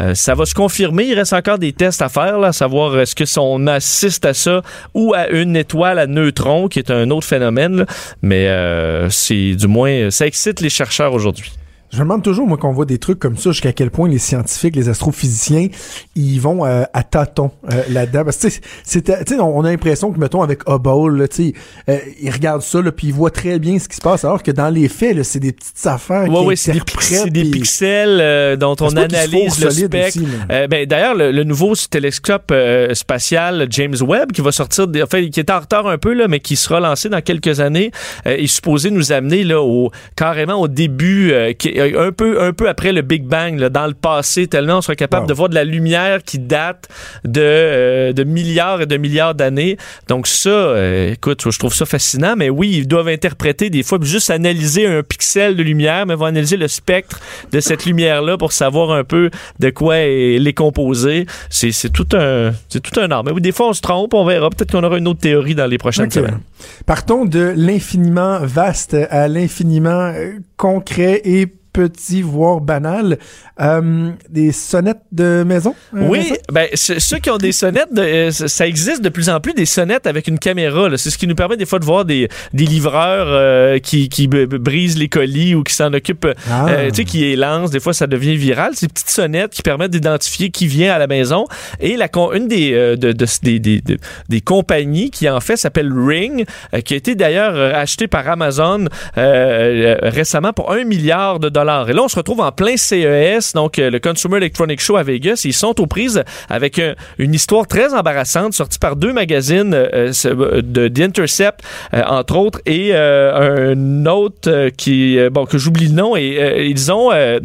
Euh, 0.00 0.11
ça 0.14 0.34
va 0.34 0.46
se 0.46 0.54
confirmer. 0.54 1.04
Il 1.04 1.14
reste 1.14 1.32
encore 1.32 1.58
des 1.58 1.72
tests 1.72 2.02
à 2.02 2.08
faire, 2.08 2.42
à 2.42 2.52
savoir 2.52 2.98
est-ce 2.98 3.14
que 3.14 3.24
si 3.24 3.38
on 3.38 3.66
assiste 3.66 4.24
à 4.24 4.34
ça 4.34 4.62
ou 4.94 5.14
à 5.14 5.28
une 5.28 5.56
étoile 5.56 5.98
à 5.98 6.06
neutrons, 6.06 6.68
qui 6.68 6.78
est 6.78 6.90
un 6.90 7.10
autre 7.10 7.26
phénomène. 7.26 7.86
Mais 8.22 8.48
euh, 8.48 9.10
c'est 9.10 9.54
du 9.54 9.66
moins, 9.66 10.10
ça 10.10 10.26
excite 10.26 10.60
les 10.60 10.70
chercheurs 10.70 11.12
aujourd'hui. 11.12 11.52
Je 11.92 11.98
me 11.98 12.04
demande 12.04 12.22
toujours, 12.22 12.46
moi, 12.46 12.56
qu'on 12.56 12.72
voit 12.72 12.86
des 12.86 12.96
trucs 12.96 13.18
comme 13.18 13.36
ça, 13.36 13.50
jusqu'à 13.50 13.74
quel 13.74 13.90
point 13.90 14.08
les 14.08 14.16
scientifiques, 14.18 14.74
les 14.76 14.88
astrophysiciens, 14.88 15.68
ils 16.16 16.38
vont 16.40 16.64
euh, 16.64 16.84
à 16.94 17.02
tâtons 17.02 17.50
euh, 17.70 17.82
là-dedans. 17.90 18.24
Parce 18.24 18.38
que, 18.38 18.98
tu 18.98 19.34
on 19.38 19.62
a 19.62 19.70
l'impression 19.70 20.10
que, 20.10 20.18
mettons, 20.18 20.40
avec 20.40 20.60
Hubble, 20.66 21.28
tu 21.28 21.36
sais, 21.48 21.52
euh, 21.90 21.98
ils 22.22 22.30
regardent 22.30 22.62
ça, 22.62 22.80
puis 22.96 23.08
ils 23.08 23.12
voient 23.12 23.30
très 23.30 23.58
bien 23.58 23.78
ce 23.78 23.88
qui 23.90 23.96
se 23.96 24.00
passe, 24.00 24.24
alors 24.24 24.42
que 24.42 24.50
dans 24.50 24.70
les 24.70 24.88
faits, 24.88 25.16
là, 25.18 25.22
c'est 25.22 25.38
des 25.38 25.52
petites 25.52 25.86
affaires 25.86 26.22
Ouais, 26.30 26.40
qui 26.40 26.46
ouais, 26.46 26.56
c'est 26.56 26.72
des, 26.72 27.42
des 27.44 27.50
pixels 27.50 28.18
euh, 28.22 28.56
dont 28.56 28.74
on 28.80 28.88
analyse 28.96 29.62
le 29.62 29.70
spectre. 29.70 30.18
Euh, 30.50 30.66
ben, 30.68 30.86
D'ailleurs, 30.86 31.14
le, 31.14 31.30
le 31.30 31.44
nouveau 31.44 31.74
télescope 31.76 32.52
euh, 32.52 32.94
spatial 32.94 33.66
James 33.68 33.96
Webb, 34.00 34.32
qui 34.32 34.40
va 34.40 34.50
sortir, 34.50 34.86
des- 34.88 35.02
enfin, 35.02 35.28
qui 35.28 35.40
est 35.40 35.50
en 35.50 35.60
retard 35.60 35.86
un 35.86 35.98
peu, 35.98 36.14
là, 36.14 36.26
mais 36.26 36.40
qui 36.40 36.56
sera 36.56 36.80
lancé 36.80 37.10
dans 37.10 37.20
quelques 37.20 37.60
années, 37.60 37.90
euh, 38.26 38.34
est 38.36 38.46
supposé 38.46 38.90
nous 38.90 39.12
amener 39.12 39.44
là, 39.44 39.60
au, 39.60 39.90
carrément 40.16 40.58
au 40.58 40.68
début, 40.68 41.34
qui, 41.58 41.81
un, 41.82 42.12
peu, 42.12 42.42
un 42.42 42.52
peu 42.52 42.68
après 42.68 42.92
le 42.92 43.02
Big 43.02 43.24
Bang, 43.24 43.58
là, 43.58 43.68
dans 43.68 43.86
le 43.86 43.94
passé, 43.94 44.46
tellement 44.46 44.78
on 44.78 44.80
sera 44.82 44.94
capable 44.96 45.22
Wow. 45.22 45.28
de 45.28 45.34
voir 45.34 45.48
de 45.48 45.54
la 45.54 45.64
lumière 45.64 46.22
qui 46.22 46.38
date 46.38 46.88
de, 47.24 47.40
euh, 47.42 48.12
de 48.12 48.24
milliards 48.24 48.80
et 48.82 48.86
de 48.86 48.96
milliards 48.96 49.34
d'années. 49.34 49.76
Donc 50.08 50.26
ça, 50.26 50.48
euh, 50.50 51.12
écoute, 51.12 51.42
je 51.50 51.58
trouve 51.58 51.74
ça 51.74 51.84
fascinant, 51.86 52.34
mais 52.36 52.48
oui, 52.50 52.70
ils 52.78 52.88
doivent 52.88 53.08
interpréter 53.08 53.70
des 53.70 53.82
fois, 53.82 53.98
juste 54.02 54.30
analyser 54.30 54.86
un 54.86 55.02
pixel 55.02 55.56
de 55.56 55.62
lumière, 55.62 56.06
mais 56.06 56.14
vont 56.14 56.24
analyser 56.26 56.56
le 56.56 56.68
spectre 56.68 57.20
de 57.52 57.60
cette 57.60 57.84
lumière-là 57.84 58.36
pour 58.38 58.52
savoir 58.52 58.92
un 58.92 59.04
peu 59.04 59.30
de 59.60 59.70
quoi 59.70 59.96
elle 59.96 60.46
est 60.46 60.52
composée. 60.54 61.26
C'est 61.50 61.72
c'est 61.72 61.90
tout 61.90 62.08
un 62.14 62.52
c'est 62.68 62.80
tout 62.80 62.98
un 63.00 63.10
art. 63.10 63.24
Mais 63.24 63.32
oui, 63.32 63.40
des 63.40 63.52
fois, 63.52 63.68
on 63.68 63.72
se 63.72 63.80
trompe, 63.80 64.14
on 64.14 64.24
verra. 64.24 64.50
Peut-être 64.50 64.72
qu'on 64.72 64.82
aura 64.84 64.98
une 64.98 65.08
autre 65.08 65.20
théorie 65.20 65.54
dans 65.54 65.66
les 65.66 65.78
prochaines 65.78 66.06
Ok. 66.06 66.12
semaines. 66.12 66.40
Partons 66.86 67.24
de 67.24 67.52
l'infiniment 67.56 68.38
vaste 68.42 68.94
à 69.10 69.28
l'infiniment 69.28 70.12
euh, 70.14 70.32
concret 70.56 71.20
et 71.24 71.46
petit, 71.72 72.22
voire 72.22 72.60
banal. 72.60 73.18
Euh, 73.60 74.10
des 74.28 74.52
sonnettes 74.52 75.02
de 75.12 75.44
maison? 75.46 75.74
euh, 75.94 76.06
Oui, 76.08 76.32
ben 76.52 76.68
ce- 76.74 76.98
ceux 76.98 77.18
qui 77.18 77.30
ont 77.30 77.38
des 77.38 77.52
sonnettes, 77.52 77.92
de- 77.92 78.02
euh, 78.02 78.30
ça 78.30 78.66
existe 78.66 79.02
de 79.02 79.08
plus 79.08 79.28
en 79.30 79.40
plus 79.40 79.54
des 79.54 79.66
sonnettes 79.66 80.06
avec 80.06 80.26
une 80.28 80.38
caméra. 80.38 80.88
C'est 80.96 81.10
ce 81.10 81.18
qui 81.18 81.26
nous 81.26 81.34
permet 81.34 81.56
des 81.56 81.66
fois 81.66 81.78
de 81.78 81.84
voir 81.84 82.04
des, 82.04 82.28
des 82.52 82.64
livreurs 82.64 83.26
euh, 83.28 83.78
qui, 83.78 84.08
qui 84.08 84.26
brisent 84.28 84.98
les 84.98 85.08
colis 85.08 85.54
ou 85.54 85.62
qui 85.62 85.74
s'en 85.74 85.92
occupent, 85.92 86.28
Ah. 86.50 86.66
tu 86.88 86.94
sais, 86.94 87.04
qui 87.04 87.18
les 87.20 87.36
lancent. 87.36 87.70
Des 87.70 87.80
fois, 87.80 87.92
ça 87.94 88.06
devient 88.06 88.36
viral. 88.36 88.72
Ces 88.74 88.88
petites 88.88 89.10
sonnettes 89.10 89.52
qui 89.52 89.62
permettent 89.62 89.90
d'identifier 89.92 90.50
qui 90.50 90.66
vient 90.66 90.92
à 90.94 90.98
la 90.98 91.06
maison. 91.06 91.46
Et 91.80 91.96
la 91.96 92.08
une 92.34 92.46
des, 92.48 92.72
euh, 92.74 92.96
de- 92.96 93.12
de- 93.12 93.26
des, 93.42 93.58
des, 93.58 93.80
de- 93.80 93.96
des 94.28 94.40
compagnies 94.42 95.10
qui 95.10 95.28
en 95.28 95.40
fait 95.40 95.56
s'appelle 95.56 95.90
Ring, 95.92 96.44
qui 96.84 96.94
a 96.94 96.96
été 96.96 97.14
d'ailleurs 97.14 97.74
achetée 97.74 98.06
par 98.08 98.28
Amazon 98.28 98.84
récemment 99.16 100.52
pour 100.52 100.72
un 100.72 100.84
milliard 100.84 101.38
de 101.38 101.48
dollars. 101.48 101.61
Et 101.88 101.92
là, 101.92 102.02
on 102.02 102.08
se 102.08 102.16
retrouve 102.16 102.40
en 102.40 102.50
plein 102.52 102.76
CES, 102.76 103.52
donc 103.54 103.78
euh, 103.78 103.90
le 103.90 103.98
Consumer 104.00 104.38
Electronic 104.38 104.80
Show 104.80 104.96
à 104.96 105.02
Vegas. 105.02 105.42
Ils 105.44 105.52
sont 105.52 105.80
aux 105.80 105.86
prises 105.86 106.22
avec 106.48 106.78
un- 106.78 106.94
une 107.18 107.34
histoire 107.34 107.66
très 107.66 107.94
embarrassante 107.94 108.52
sortie 108.54 108.78
par 108.78 108.96
deux 108.96 109.12
magazines 109.12 109.72
euh, 109.74 110.12
euh, 110.24 110.62
de 110.62 110.88
The 110.88 111.00
Intercept, 111.00 111.60
euh, 111.94 112.02
entre 112.06 112.36
autres, 112.36 112.60
et 112.66 112.90
euh, 112.92 113.72
un 113.74 114.06
autre 114.06 114.48
euh, 114.50 114.70
qui, 114.76 115.18
euh, 115.18 115.30
bon, 115.30 115.46
que 115.46 115.58
j'oublie 115.58 115.88
le 115.88 115.94
nom. 115.94 116.16
Et 116.16 116.36
euh, 116.40 116.62
ils 116.64 116.90
ont 116.92 117.12
euh, 117.12 117.38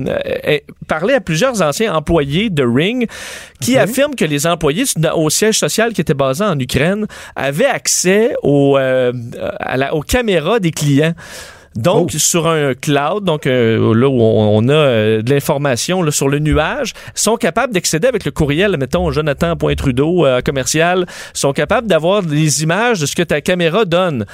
euh, 0.48 0.58
parlé 0.88 1.14
à 1.14 1.22
plusieurs 1.22 1.62
anciens 1.62 1.94
employés 1.94 2.50
de 2.50 2.64
Ring 2.64 3.08
qui 3.62 3.78
affirment 3.78 4.16
que 4.16 4.26
les 4.26 4.48
employés 4.48 4.86
au 5.16 5.30
siège 5.30 5.58
social 5.60 5.94
qui 5.94 6.02
était 6.02 6.14
basé 6.14 6.44
en 6.44 6.58
Ukraine 6.60 7.06
avaient 7.36 7.66
accès 7.66 8.36
au, 8.44 8.78
euh, 8.78 9.12
à 9.60 9.78
la- 9.78 9.94
aux 9.94 10.02
caméras 10.02 10.60
des 10.60 10.72
clients. 10.72 11.14
Donc, 11.76 12.12
Oh. 12.14 12.18
sur 12.18 12.48
un 12.48 12.74
cloud, 12.74 13.24
donc 13.24 13.46
euh, 13.48 13.94
là 13.94 14.08
où 14.08 14.22
on, 14.22 14.58
on 14.58 14.70
a 14.70 14.74
euh, 14.74 15.22
de 15.22 15.30
l'information 15.32 16.02
là, 16.02 16.12
sur 16.12 16.30
le 16.30 16.40
nuage, 16.40 16.94
sont 17.16 17.36
capables 17.38 17.74
d'accéder 17.74 18.08
avec 18.08 18.26
le 18.26 18.32
courriel, 18.32 18.76
mettons, 18.78 19.12
jonathan.trudeau 19.12 20.26
euh, 20.26 20.42
commercial, 20.42 21.06
sont 21.34 21.54
capables 21.54 21.88
d'avoir 21.88 22.24
des 22.24 22.64
images 22.64 23.00
de 23.00 23.06
ce 23.06 23.16
que 23.16 23.24
ta 23.24 23.42
caméra 23.42 23.86
donne. 23.86 24.26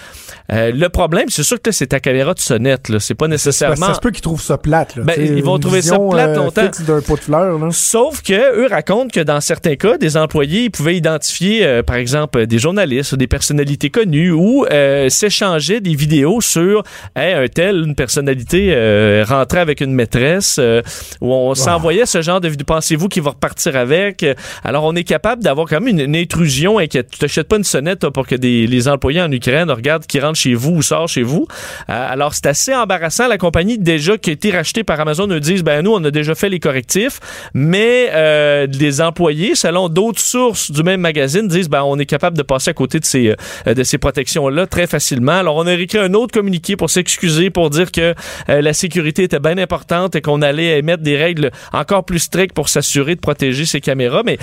Euh, 0.52 0.72
le 0.74 0.90
problème, 0.90 1.30
c'est 1.30 1.44
sûr 1.44 1.62
que 1.62 1.70
là, 1.70 1.72
c'est 1.74 1.88
ta 1.88 2.00
caméra 2.00 2.34
de 2.34 2.40
sonnette, 2.40 2.90
là. 2.90 3.00
C'est 3.00 3.16
pas 3.16 3.28
nécessairement... 3.28 3.88
ça 3.88 3.94
se 3.96 4.00
peut 4.00 4.12
qu'ils 4.12 4.22
trouvent 4.22 4.42
ça 4.42 4.58
plate. 4.58 4.96
Là, 4.96 5.04
Ben, 5.04 5.16
ils 5.20 5.44
vont 5.44 5.58
trouver 5.60 5.82
ça 5.82 5.98
plate 6.00 6.30
euh, 6.32 6.36
longtemps. 6.36 6.70
d'un 6.88 7.02
pot 7.02 7.16
de 7.16 7.22
fleurs. 7.22 7.58
Là. 7.60 7.68
Sauf 7.72 8.22
que 8.22 8.34
eux 8.62 8.68
racontent 8.70 9.08
que 9.08 9.20
dans 9.20 9.42
certains 9.42 9.76
cas, 9.76 9.98
des 9.98 10.18
employés 10.18 10.64
ils 10.66 10.72
pouvaient 10.72 10.96
identifier, 10.98 11.66
euh, 11.66 11.84
par 11.84 11.96
exemple, 11.96 12.46
des 12.46 12.60
journalistes 12.60 13.14
ou 13.14 13.18
des 13.18 13.28
personnalités 13.28 13.90
connues 13.90 14.32
ou 14.32 14.66
euh, 14.72 15.10
s'échanger 15.10 15.80
des 15.82 15.96
vidéos 15.96 16.42
sur 16.42 16.84
hey, 17.16 17.33
un 17.34 17.48
tel, 17.48 17.78
une 17.78 17.96
personnalité 17.96 18.70
euh, 18.72 19.26
rentrait 19.28 19.60
avec 19.60 19.82
une 19.82 19.94
maîtresse, 19.94 20.58
euh, 20.60 20.82
où 21.22 21.34
on 21.34 21.56
s'envoyait 21.56 22.06
ce 22.06 22.22
genre 22.22 22.42
de 22.42 22.48
vidéo. 22.48 22.66
Pensez-vous 22.66 23.08
qu'il 23.08 23.24
va 23.24 23.32
repartir 23.32 23.76
avec? 23.76 24.26
Alors 24.64 24.84
on 24.84 24.96
est 24.96 25.04
capable 25.04 25.44
d'avoir 25.44 25.68
quand 25.68 25.82
même 25.82 26.00
une, 26.00 26.00
une 26.02 26.16
intrusion 26.16 26.80
inquiète. 26.80 27.10
Tu 27.12 27.20
t'achètes 27.20 27.48
pas 27.48 27.58
une 27.58 27.64
sonnette 27.64 28.00
toi, 28.00 28.12
pour 28.12 28.28
que 28.28 28.36
des, 28.36 28.68
les 28.68 28.88
employés 28.88 29.22
en 29.22 29.32
Ukraine 29.32 29.70
regardent 29.72 30.06
qui 30.06 30.20
rentre 30.20 30.40
chez 30.40 30.54
vous 30.54 30.72
ou 30.72 30.82
sort 30.82 31.08
chez 31.08 31.24
vous. 31.24 31.48
Euh, 31.90 32.12
alors 32.14 32.34
c'est 32.34 32.48
assez 32.48 32.74
embarrassant. 32.74 33.28
La 33.28 33.38
compagnie 33.38 33.78
déjà 33.78 34.18
qui 34.18 34.30
a 34.30 34.34
été 34.34 34.52
rachetée 34.52 34.84
par 34.84 35.00
Amazon 35.00 35.28
nous 35.28 35.40
disent 35.40 35.64
ben 35.64 35.82
nous 35.84 35.92
on 35.94 36.04
a 36.04 36.12
déjà 36.12 36.36
fait 36.36 36.50
les 36.50 36.60
correctifs, 36.60 37.20
mais 37.54 38.10
euh, 38.12 38.68
les 38.68 39.02
employés, 39.02 39.56
selon 39.56 39.90
d'autres 39.90 40.22
sources 40.22 40.72
du 40.72 40.84
même 40.84 41.02
magazine, 41.02 41.48
disent 41.48 41.70
ben 41.70 41.84
on 41.84 41.98
est 42.00 42.06
capable 42.06 42.38
de 42.38 42.44
passer 42.44 42.72
à 42.72 42.74
côté 42.74 43.00
de 43.00 43.06
ces 43.06 43.36
euh, 43.68 43.74
de 43.74 43.84
ces 43.84 43.98
protections 43.98 44.50
là 44.50 44.68
très 44.68 44.88
facilement. 44.88 45.34
Alors 45.34 45.56
on 45.56 45.68
a 45.68 45.74
écrit 45.74 46.00
un 46.00 46.14
autre 46.14 46.34
communiqué 46.34 46.76
pour 46.76 46.90
s'excuser 47.14 47.50
pour 47.50 47.70
dire 47.70 47.92
que 47.92 48.16
euh, 48.50 48.62
la 48.62 48.74
sécurité 48.74 49.24
était 49.24 49.40
bien 49.40 49.58
importante 49.58 50.16
et 50.16 50.22
qu'on 50.22 50.42
allait 50.42 50.80
émettre 50.80 51.04
des 51.04 51.16
règles 51.16 51.52
encore 51.72 52.04
plus 52.04 52.20
strictes 52.20 52.56
pour 52.56 52.70
s'assurer 52.70 53.16
de 53.16 53.20
protéger 53.20 53.66
ces 53.66 53.82
caméras. 53.82 54.24
Mais 54.26 54.38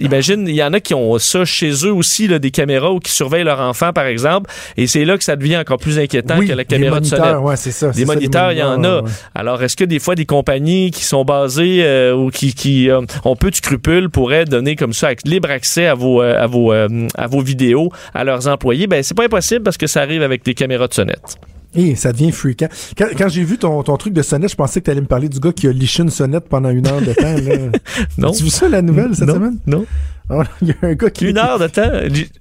imagine, 0.00 0.46
il 0.46 0.54
y 0.54 0.62
en 0.62 0.72
a 0.72 0.80
qui 0.80 0.94
ont 0.94 1.18
ça 1.18 1.44
chez 1.44 1.70
eux 1.86 1.92
aussi, 1.92 2.28
là, 2.28 2.38
des 2.38 2.50
caméras 2.50 2.92
ou 2.92 2.98
qui 2.98 3.12
surveillent 3.12 3.44
leur 3.44 3.60
enfant, 3.60 3.92
par 3.92 4.06
exemple, 4.06 4.50
et 4.76 4.86
c'est 4.86 5.04
là 5.04 5.16
que 5.16 5.24
ça 5.24 5.36
devient 5.36 5.56
encore 5.56 5.78
plus 5.78 5.98
inquiétant 5.98 6.36
oui, 6.38 6.48
que 6.48 6.52
la 6.52 6.64
caméra 6.64 7.00
de 7.00 7.06
sonnette. 7.06 7.36
ouais, 7.36 7.56
c'est 7.56 7.72
ça. 7.72 7.90
Des 7.90 8.04
moniteurs, 8.04 8.52
il 8.52 8.58
y 8.58 8.62
en 8.62 8.82
a. 8.84 9.02
ouais. 9.02 9.10
Alors, 9.34 9.62
est-ce 9.62 9.76
que 9.76 9.84
des 9.84 9.98
fois, 9.98 10.14
des 10.14 10.26
compagnies 10.26 10.90
qui 10.90 11.04
sont 11.04 11.24
basées 11.24 11.82
euh, 11.84 12.14
ou 12.14 12.30
qui, 12.30 12.54
qui 12.54 12.90
euh, 12.90 13.00
ont 13.24 13.36
peu 13.36 13.50
de 13.50 13.56
scrupules 13.56 14.10
pourraient 14.10 14.44
donner 14.44 14.76
comme 14.76 14.92
ça 14.92 15.08
libre 15.24 15.50
accès 15.50 15.86
à 15.86 15.94
vos, 15.94 16.22
euh, 16.22 16.36
à 16.38 16.46
vos, 16.46 16.72
euh, 16.72 17.08
à 17.16 17.26
vos 17.26 17.40
vidéos 17.40 17.90
à 18.14 18.24
leurs 18.24 18.48
employés? 18.48 18.86
Ben, 18.86 19.02
c'est 19.02 19.16
pas 19.16 19.24
impossible 19.24 19.62
parce 19.62 19.76
que 19.76 19.86
ça 19.86 20.02
arrive 20.02 20.22
avec 20.22 20.44
des 20.44 20.54
caméras 20.54 20.88
de 20.88 20.94
sonnette. 20.94 21.38
Et 21.74 21.94
ça 21.94 22.12
devient 22.12 22.32
fréquent. 22.32 22.68
Quand, 22.98 23.06
quand 23.16 23.28
j'ai 23.28 23.44
vu 23.44 23.56
ton, 23.56 23.82
ton 23.82 23.96
truc 23.96 24.12
de 24.12 24.22
sonnette, 24.22 24.50
je 24.50 24.56
pensais 24.56 24.80
que 24.80 24.86
tu 24.86 24.90
allais 24.90 25.00
me 25.00 25.06
parler 25.06 25.28
du 25.28 25.38
gars 25.38 25.52
qui 25.52 25.68
a 25.68 25.72
liché 25.72 26.02
une 26.02 26.10
sonnette 26.10 26.48
pendant 26.48 26.70
une 26.70 26.86
heure 26.86 27.00
de 27.00 27.12
temps. 27.12 27.34
Là. 27.36 27.78
Non. 28.18 28.30
As-tu 28.30 28.44
vu 28.44 28.50
ça, 28.50 28.68
la 28.68 28.82
nouvelle, 28.82 29.14
cette 29.14 29.28
non, 29.28 29.34
semaine? 29.34 29.58
Non. 29.66 29.86
Ah, 30.28 30.42
Il 30.62 30.68
y 30.68 30.72
a 30.72 30.74
un 30.82 30.94
gars 30.94 31.10
qui... 31.10 31.28
Une 31.28 31.38
heure 31.38 31.58
de 31.58 31.68
temps? 31.68 31.90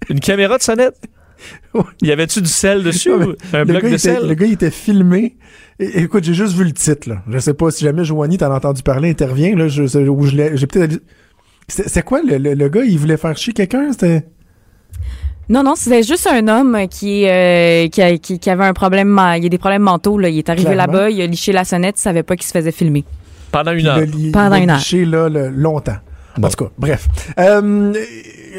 Une 0.10 0.20
caméra 0.20 0.58
de 0.58 0.64
sonnette? 0.64 0.96
Ouais. 1.74 1.84
Y 2.02 2.12
avait-tu 2.12 2.42
du 2.42 2.50
sel 2.50 2.84
dessus? 2.84 3.10
Non, 3.12 3.34
un 3.54 3.64
bloc 3.64 3.84
de 3.84 3.88
il 3.88 3.94
était, 3.94 3.98
sel? 3.98 4.28
le 4.28 4.34
gars, 4.34 4.46
il 4.46 4.54
était 4.54 4.72
filmé. 4.72 5.38
Écoute, 5.80 6.26
j'ai 6.26 6.34
juste 6.34 6.54
vu 6.54 6.66
le 6.66 6.74
titre, 6.74 7.08
là. 7.08 7.24
Je 7.30 7.40
sais 7.40 7.54
pas 7.54 7.72
si 7.72 7.86
jamais 7.86 8.04
Joanie, 8.04 8.38
t'en 8.38 8.52
as 8.52 8.56
entendu 8.58 8.84
parler, 8.84 9.10
intervient, 9.10 9.56
là. 9.56 9.70
Je, 9.70 9.88
je 9.88 10.36
l'ai, 10.36 10.58
j'ai 10.58 10.68
peut-être... 10.68 11.02
C'est 11.70 11.88
c'est 11.88 12.02
quoi, 12.04 12.22
le, 12.28 12.38
le, 12.40 12.56
le 12.56 12.68
gars, 12.70 12.84
il 12.84 13.00
voulait 13.00 13.16
faire 13.16 13.38
chier 13.38 13.54
quelqu'un? 13.54 13.92
C'était... 13.94 14.26
Non, 15.50 15.64
non, 15.64 15.74
c'était 15.76 16.04
juste 16.04 16.28
un 16.32 16.48
homme 16.48 16.88
qui, 16.90 17.28
euh, 17.28 17.88
qui, 17.88 18.02
a- 18.04 18.18
qui, 18.20 18.38
qui 18.40 18.50
avait 18.52 18.66
un 18.66 18.74
problème, 18.74 19.08
ma- 19.08 19.38
il 19.38 19.44
y 19.44 19.48
a 19.48 19.50
des 19.50 19.58
problèmes 19.58 19.82
mentaux. 19.82 20.18
Là. 20.20 20.30
Il 20.30 20.38
est 20.38 20.48
arrivé 20.50 20.70
là-bas, 20.76 21.10
il 21.10 21.20
a 21.22 21.26
liché 21.26 21.52
la 21.52 21.64
sonnette, 21.66 21.96
il 21.98 22.02
savait 22.02 22.22
pas 22.24 22.36
qu'il 22.36 22.46
se 22.46 22.52
faisait 22.52 22.72
filmer. 22.72 23.04
Pendant 23.52 23.72
une 23.72 23.88
heure. 23.88 24.00
Pendant 24.32 24.56
il 24.58 24.64
une 24.64 24.70
heure. 24.70 24.78
liché, 24.78 25.06
là, 25.06 25.28
le- 25.28 25.50
longtemps. 25.50 25.96
Bon. 26.40 26.48
En 26.48 26.52
tout 26.52 26.66
cas, 26.66 26.72
bref. 26.78 27.08
Euh, 27.38 27.94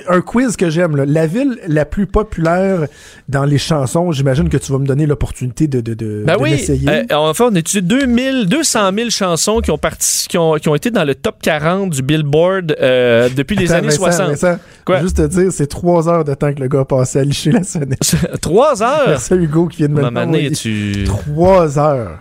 un 0.09 0.20
quiz 0.20 0.57
que 0.57 0.70
j'aime. 0.70 0.97
La 0.97 1.26
ville 1.26 1.59
la 1.66 1.85
plus 1.85 2.07
populaire 2.07 2.87
dans 3.28 3.45
les 3.45 3.59
chansons, 3.59 4.12
j'imagine 4.12 4.49
que 4.49 4.57
tu 4.57 4.70
vas 4.70 4.78
me 4.78 4.87
donner 4.87 5.07
l'opportunité 5.07 5.66
de, 5.66 5.81
de, 5.81 5.95
de, 5.95 6.24
Ben 6.26 6.37
de 6.37 6.43
oui, 6.43 6.51
l'essayer. 6.51 6.89
euh, 6.89 7.05
en 7.16 7.33
fait, 7.35 7.45
on 7.45 7.55
a 7.55 7.59
étudié 7.59 7.81
2000, 7.83 8.47
200 8.49 8.91
000 8.95 9.11
chansons 9.11 9.61
qui 9.61 9.70
ont, 9.70 9.78
parti, 9.78 10.26
qui, 10.28 10.39
ont, 10.39 10.55
qui 10.57 10.68
ont 10.68 10.74
été 10.74 10.91
dans 10.91 11.05
le 11.05 11.14
top 11.14 11.37
40 11.43 11.91
du 11.91 12.03
Billboard 12.03 12.76
euh, 12.81 13.28
depuis 13.35 13.57
les 13.57 13.72
années 13.72 13.89
Vincent, 13.89 14.05
60. 14.05 14.28
Vincent, 14.31 14.59
Quoi? 14.85 15.01
Juste 15.01 15.16
te 15.16 15.26
dire, 15.26 15.51
c'est 15.51 15.66
trois 15.66 16.09
heures 16.09 16.24
de 16.24 16.35
temps 16.35 16.53
que 16.53 16.61
le 16.61 16.68
gars 16.68 16.85
passé 16.85 17.18
à 17.18 17.24
licher 17.24 17.51
la 17.53 17.64
sonnette. 17.64 18.16
Trois 18.41 18.83
heures? 18.83 19.09
Merci 19.09 19.33
à 19.33 19.37
Hugo 19.37 19.66
qui 19.68 19.78
vient 19.78 19.89
de 19.89 19.95
me 19.95 20.03
l'envoyer. 20.03 20.51
tu... 20.51 21.05
Trois 21.05 21.78
heures. 21.78 22.18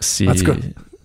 C'est... 0.00 0.28
En 0.28 0.34
tout 0.34 0.44
cas, 0.44 0.52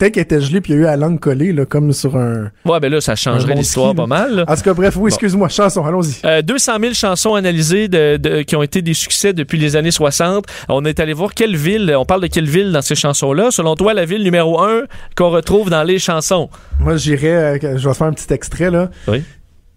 Peut-être 0.03 0.15
qu'elle 0.15 0.23
était 0.23 0.41
gelée 0.41 0.59
puis 0.59 0.73
il 0.73 0.75
y 0.75 0.79
a 0.79 0.81
eu 0.81 0.83
la 0.83 0.97
langue 0.97 1.17
collée, 1.17 1.53
là, 1.53 1.65
comme 1.65 1.93
sur 1.93 2.17
un... 2.17 2.51
Ouais, 2.65 2.77
ben 2.81 2.91
là, 2.91 2.99
ça 2.99 3.15
changerait 3.15 3.55
l'histoire 3.55 3.95
pas 3.95 4.05
mal. 4.05 4.35
là. 4.35 4.45
En 4.49 4.55
tout 4.57 4.61
cas, 4.61 4.73
bref, 4.73 4.97
oui, 4.97 5.07
excuse-moi, 5.07 5.47
chanson, 5.47 5.85
allons-y. 5.85 6.15
Euh, 6.25 6.41
200 6.41 6.73
000 6.81 6.93
chansons 6.93 7.35
analysées 7.35 7.87
de, 7.87 8.17
de- 8.17 8.41
qui 8.41 8.57
ont 8.57 8.63
été 8.63 8.81
des 8.81 8.93
succès 8.93 9.31
depuis 9.31 9.57
les 9.57 9.77
années 9.77 9.91
60. 9.91 10.43
On 10.67 10.83
est 10.83 10.99
allé 10.99 11.13
voir 11.13 11.33
quelle 11.33 11.55
ville, 11.55 11.95
on 11.97 12.03
parle 12.03 12.19
de 12.19 12.27
quelle 12.27 12.49
ville 12.49 12.73
dans 12.73 12.81
ces 12.81 12.95
chansons-là. 12.95 13.49
Selon 13.51 13.75
toi, 13.77 13.93
la 13.93 14.03
ville 14.03 14.23
numéro 14.23 14.59
un 14.61 14.81
qu'on 15.15 15.29
retrouve 15.29 15.69
dans 15.69 15.83
les 15.83 15.99
chansons? 15.99 16.49
Moi, 16.81 16.97
j'irais, 16.97 17.57
euh, 17.63 17.77
je 17.77 17.87
vais 17.87 17.93
faire 17.95 18.07
un 18.07 18.13
petit 18.13 18.33
extrait, 18.33 18.71
là. 18.71 18.89
Oui. 19.07 19.23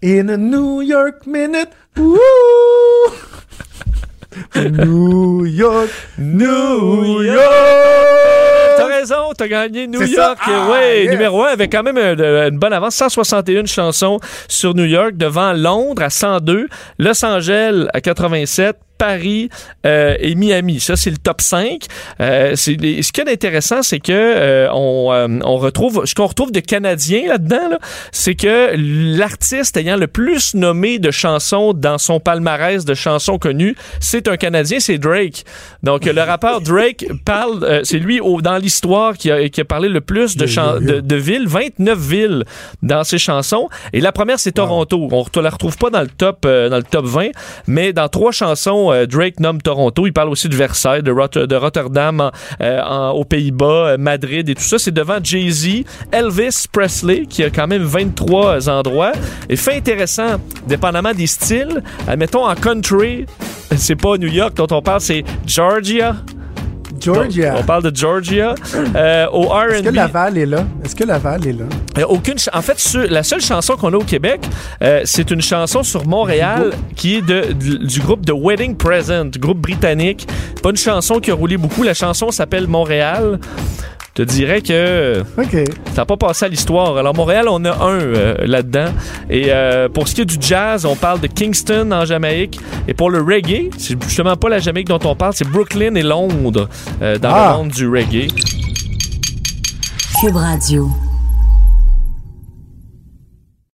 In 0.03 0.27
a 0.27 0.35
New 0.35 0.81
York 0.81 1.25
minute, 1.25 1.69
woo! 1.97 2.17
New 4.57 5.45
York, 5.45 5.87
New 6.17 7.23
York! 7.23 8.66
T'as 8.77 8.87
raison, 8.87 9.31
t'as 9.37 9.47
gagné 9.47 9.87
New? 9.87 10.01
York. 10.01 10.37
Ah, 10.41 10.69
ouais, 10.71 11.03
yes. 11.03 11.11
numéro 11.11 11.43
un 11.43 11.47
avec 11.49 11.71
quand 11.71 11.83
même 11.83 11.97
un- 11.97 12.47
une 12.49 12.57
bonne 12.59 12.73
avance. 12.73 12.95
161 12.95 13.65
chansons 13.65 14.19
sur 14.47 14.73
New 14.73 14.85
York 14.85 15.17
devant 15.17 15.53
Londres 15.53 16.01
à 16.03 16.09
102, 16.09 16.67
Los 16.99 17.23
Angeles 17.25 17.87
à 17.93 18.01
87. 18.01 18.75
Paris 18.99 19.49
euh, 19.85 20.15
et 20.19 20.33
Miami. 20.33 20.79
Ça, 20.79 20.95
c'est 20.95 21.11
le 21.11 21.17
top 21.17 21.39
5. 21.39 21.83
Euh, 22.19 22.55
les- 22.79 23.03
ce 23.03 23.11
qui 23.11 23.21
est 23.21 23.29
intéressant, 23.31 23.83
c'est 23.83 23.99
que 23.99 24.11
euh, 24.11 24.67
on, 24.73 25.13
euh, 25.13 25.27
on 25.43 25.57
retrouve 25.57 26.03
ce 26.05 26.15
qu'on 26.15 26.25
retrouve 26.25 26.51
de 26.51 26.61
Canadiens 26.61 27.27
là-dedans, 27.27 27.69
là, 27.69 27.77
c'est 28.11 28.33
que 28.33 28.71
l'artiste 28.75 29.77
ayant 29.77 29.97
le 29.97 30.07
plus 30.07 30.55
nommé 30.55 30.97
de 30.97 31.11
chansons 31.11 31.73
dans 31.73 31.99
son 31.99 32.19
palmarès 32.19 32.85
de 32.85 32.93
chansons 32.95 33.37
connues, 33.37 33.75
c'est 33.99 34.27
un 34.27 34.35
Canadien, 34.35 34.79
c'est 34.79 34.97
Drake. 34.97 35.43
Donc 35.83 36.05
le 36.05 36.21
rappeur 36.23 36.61
Drake 36.61 37.05
parle, 37.23 37.63
euh, 37.65 37.81
c'est 37.83 37.99
lui 37.99 38.19
au- 38.19 38.41
dans 38.41 38.57
l'histoire 38.67 39.13
qui 39.17 39.31
a, 39.31 39.47
qui 39.47 39.61
a 39.61 39.65
parlé 39.65 39.87
le 39.87 40.01
plus 40.01 40.35
de, 40.35 40.45
chan- 40.45 40.77
villes. 40.79 40.87
de, 40.87 40.99
de 40.99 41.15
villes, 41.15 41.47
29 41.47 41.97
villes 41.97 42.43
dans 42.83 43.05
ses 43.05 43.17
chansons. 43.17 43.69
Et 43.93 44.01
la 44.01 44.11
première, 44.11 44.39
c'est 44.39 44.51
Toronto. 44.51 45.07
On 45.11 45.23
ne 45.37 45.41
la 45.41 45.49
retrouve 45.49 45.77
pas 45.77 45.89
dans 45.89 46.01
le 46.01 46.07
top 46.09 46.39
euh, 46.45 46.67
dans 46.67 46.75
le 46.77 46.83
top 46.83 47.05
20, 47.05 47.27
mais 47.67 47.93
dans 47.93 48.09
trois 48.09 48.33
chansons, 48.33 48.91
euh, 48.91 49.05
Drake 49.05 49.39
nomme 49.39 49.61
Toronto. 49.61 50.05
Il 50.05 50.11
parle 50.11 50.27
aussi 50.29 50.49
de 50.49 50.55
Versailles, 50.55 51.01
de, 51.01 51.11
Rot- 51.11 51.45
de 51.47 51.55
Rotterdam 51.55 52.19
en- 52.19 52.31
euh, 52.61 52.81
en- 52.81 53.11
aux 53.11 53.23
Pays-Bas, 53.23 53.95
Madrid 53.97 54.49
et 54.49 54.55
tout 54.55 54.63
ça. 54.63 54.77
C'est 54.77 54.93
devant 54.93 55.19
Jay-Z, 55.23 55.83
Elvis 56.11 56.65
Presley, 56.69 57.25
qui 57.29 57.41
a 57.45 57.49
quand 57.49 57.67
même 57.67 57.83
23 57.83 58.67
endroits. 58.69 59.13
Et 59.49 59.55
fait 59.55 59.77
intéressant, 59.77 60.35
dépendamment 60.67 61.13
des 61.13 61.27
styles, 61.27 61.81
admettons 62.05 62.45
en 62.45 62.55
country, 62.55 63.25
c'est 63.77 63.95
pas 63.95 64.17
New 64.17 64.27
York 64.27 64.53
dont 64.55 64.67
on 64.71 64.81
parle, 64.81 64.99
c'est 65.01 65.23
Georgia. 65.45 66.17
Georgia. 66.99 67.55
On 67.57 67.63
parle 67.63 67.83
de 67.83 67.95
Georgia. 67.95 68.55
Euh, 68.95 69.27
au 69.31 69.43
R&B. 69.47 69.71
Est-ce 69.71 69.83
que 69.83 69.89
Laval 69.95 70.37
est 70.37 70.45
là? 70.45 70.63
Est-ce 70.83 70.95
que 70.95 71.03
Laval 71.03 71.47
est 71.47 71.53
là? 71.53 71.65
Euh, 71.97 72.03
aucune 72.07 72.35
en 72.53 72.61
fait, 72.61 72.79
sur- 72.79 73.09
la 73.09 73.23
seule 73.23 73.41
chanson 73.41 73.75
qu'on 73.75 73.93
a 73.93 73.97
au 73.97 74.03
Québec, 74.03 74.41
euh, 74.83 75.01
c'est 75.05 75.31
une 75.31 75.41
chanson 75.41 75.83
sur 75.83 76.07
Montréal 76.07 76.71
qui 76.95 77.15
est 77.17 77.21
de, 77.21 77.53
du, 77.53 77.79
du 77.79 77.99
groupe 78.01 78.25
The 78.25 78.33
Wedding 78.35 78.75
Present, 78.75 79.29
groupe 79.39 79.59
britannique. 79.59 80.27
Pas 80.61 80.69
une 80.69 80.77
chanson 80.77 81.19
qui 81.19 81.31
a 81.31 81.35
roulé 81.35 81.57
beaucoup. 81.57 81.83
La 81.83 81.93
chanson 81.93 82.31
s'appelle 82.31 82.67
Montréal. 82.67 83.39
Je 84.17 84.23
te 84.23 84.29
dirais 84.31 84.61
que 84.63 85.21
OK. 85.37 85.55
ça 85.93 86.01
n'a 86.01 86.05
pas 86.05 86.17
passé 86.17 86.45
à 86.45 86.47
l'histoire. 86.47 86.97
Alors, 86.97 87.13
Montréal, 87.15 87.45
on 87.49 87.63
a 87.65 87.71
un 87.85 87.99
euh, 87.99 88.35
là-dedans. 88.47 88.87
Et 89.29 89.47
euh, 89.49 89.89
pour 89.89 90.07
ce 90.07 90.15
qui 90.15 90.21
est 90.21 90.25
du 90.25 90.37
jazz, 90.41 90.85
on 90.87 90.95
parle 90.95 91.19
de 91.19 91.27
Kingston 91.27 91.91
en 91.91 92.03
Jamaïque. 92.03 92.59
Et 92.87 92.95
pour 92.95 93.11
le 93.11 93.21
reggae, 93.21 93.69
c'est 93.77 94.01
justement 94.01 94.35
pas 94.35 94.49
la 94.49 94.57
Jamaïque 94.57 94.87
dont 94.87 94.99
on 95.05 95.15
parle, 95.15 95.33
c'est 95.35 95.47
Brooklyn 95.47 95.93
et 95.93 96.01
Londres 96.01 96.67
euh, 97.03 97.19
dans 97.19 97.29
Ah. 97.31 97.51
le 97.51 97.57
monde 97.59 97.69
du 97.71 97.87
reggae. 97.87 98.27
Cube 100.19 100.35
Radio. 100.35 100.89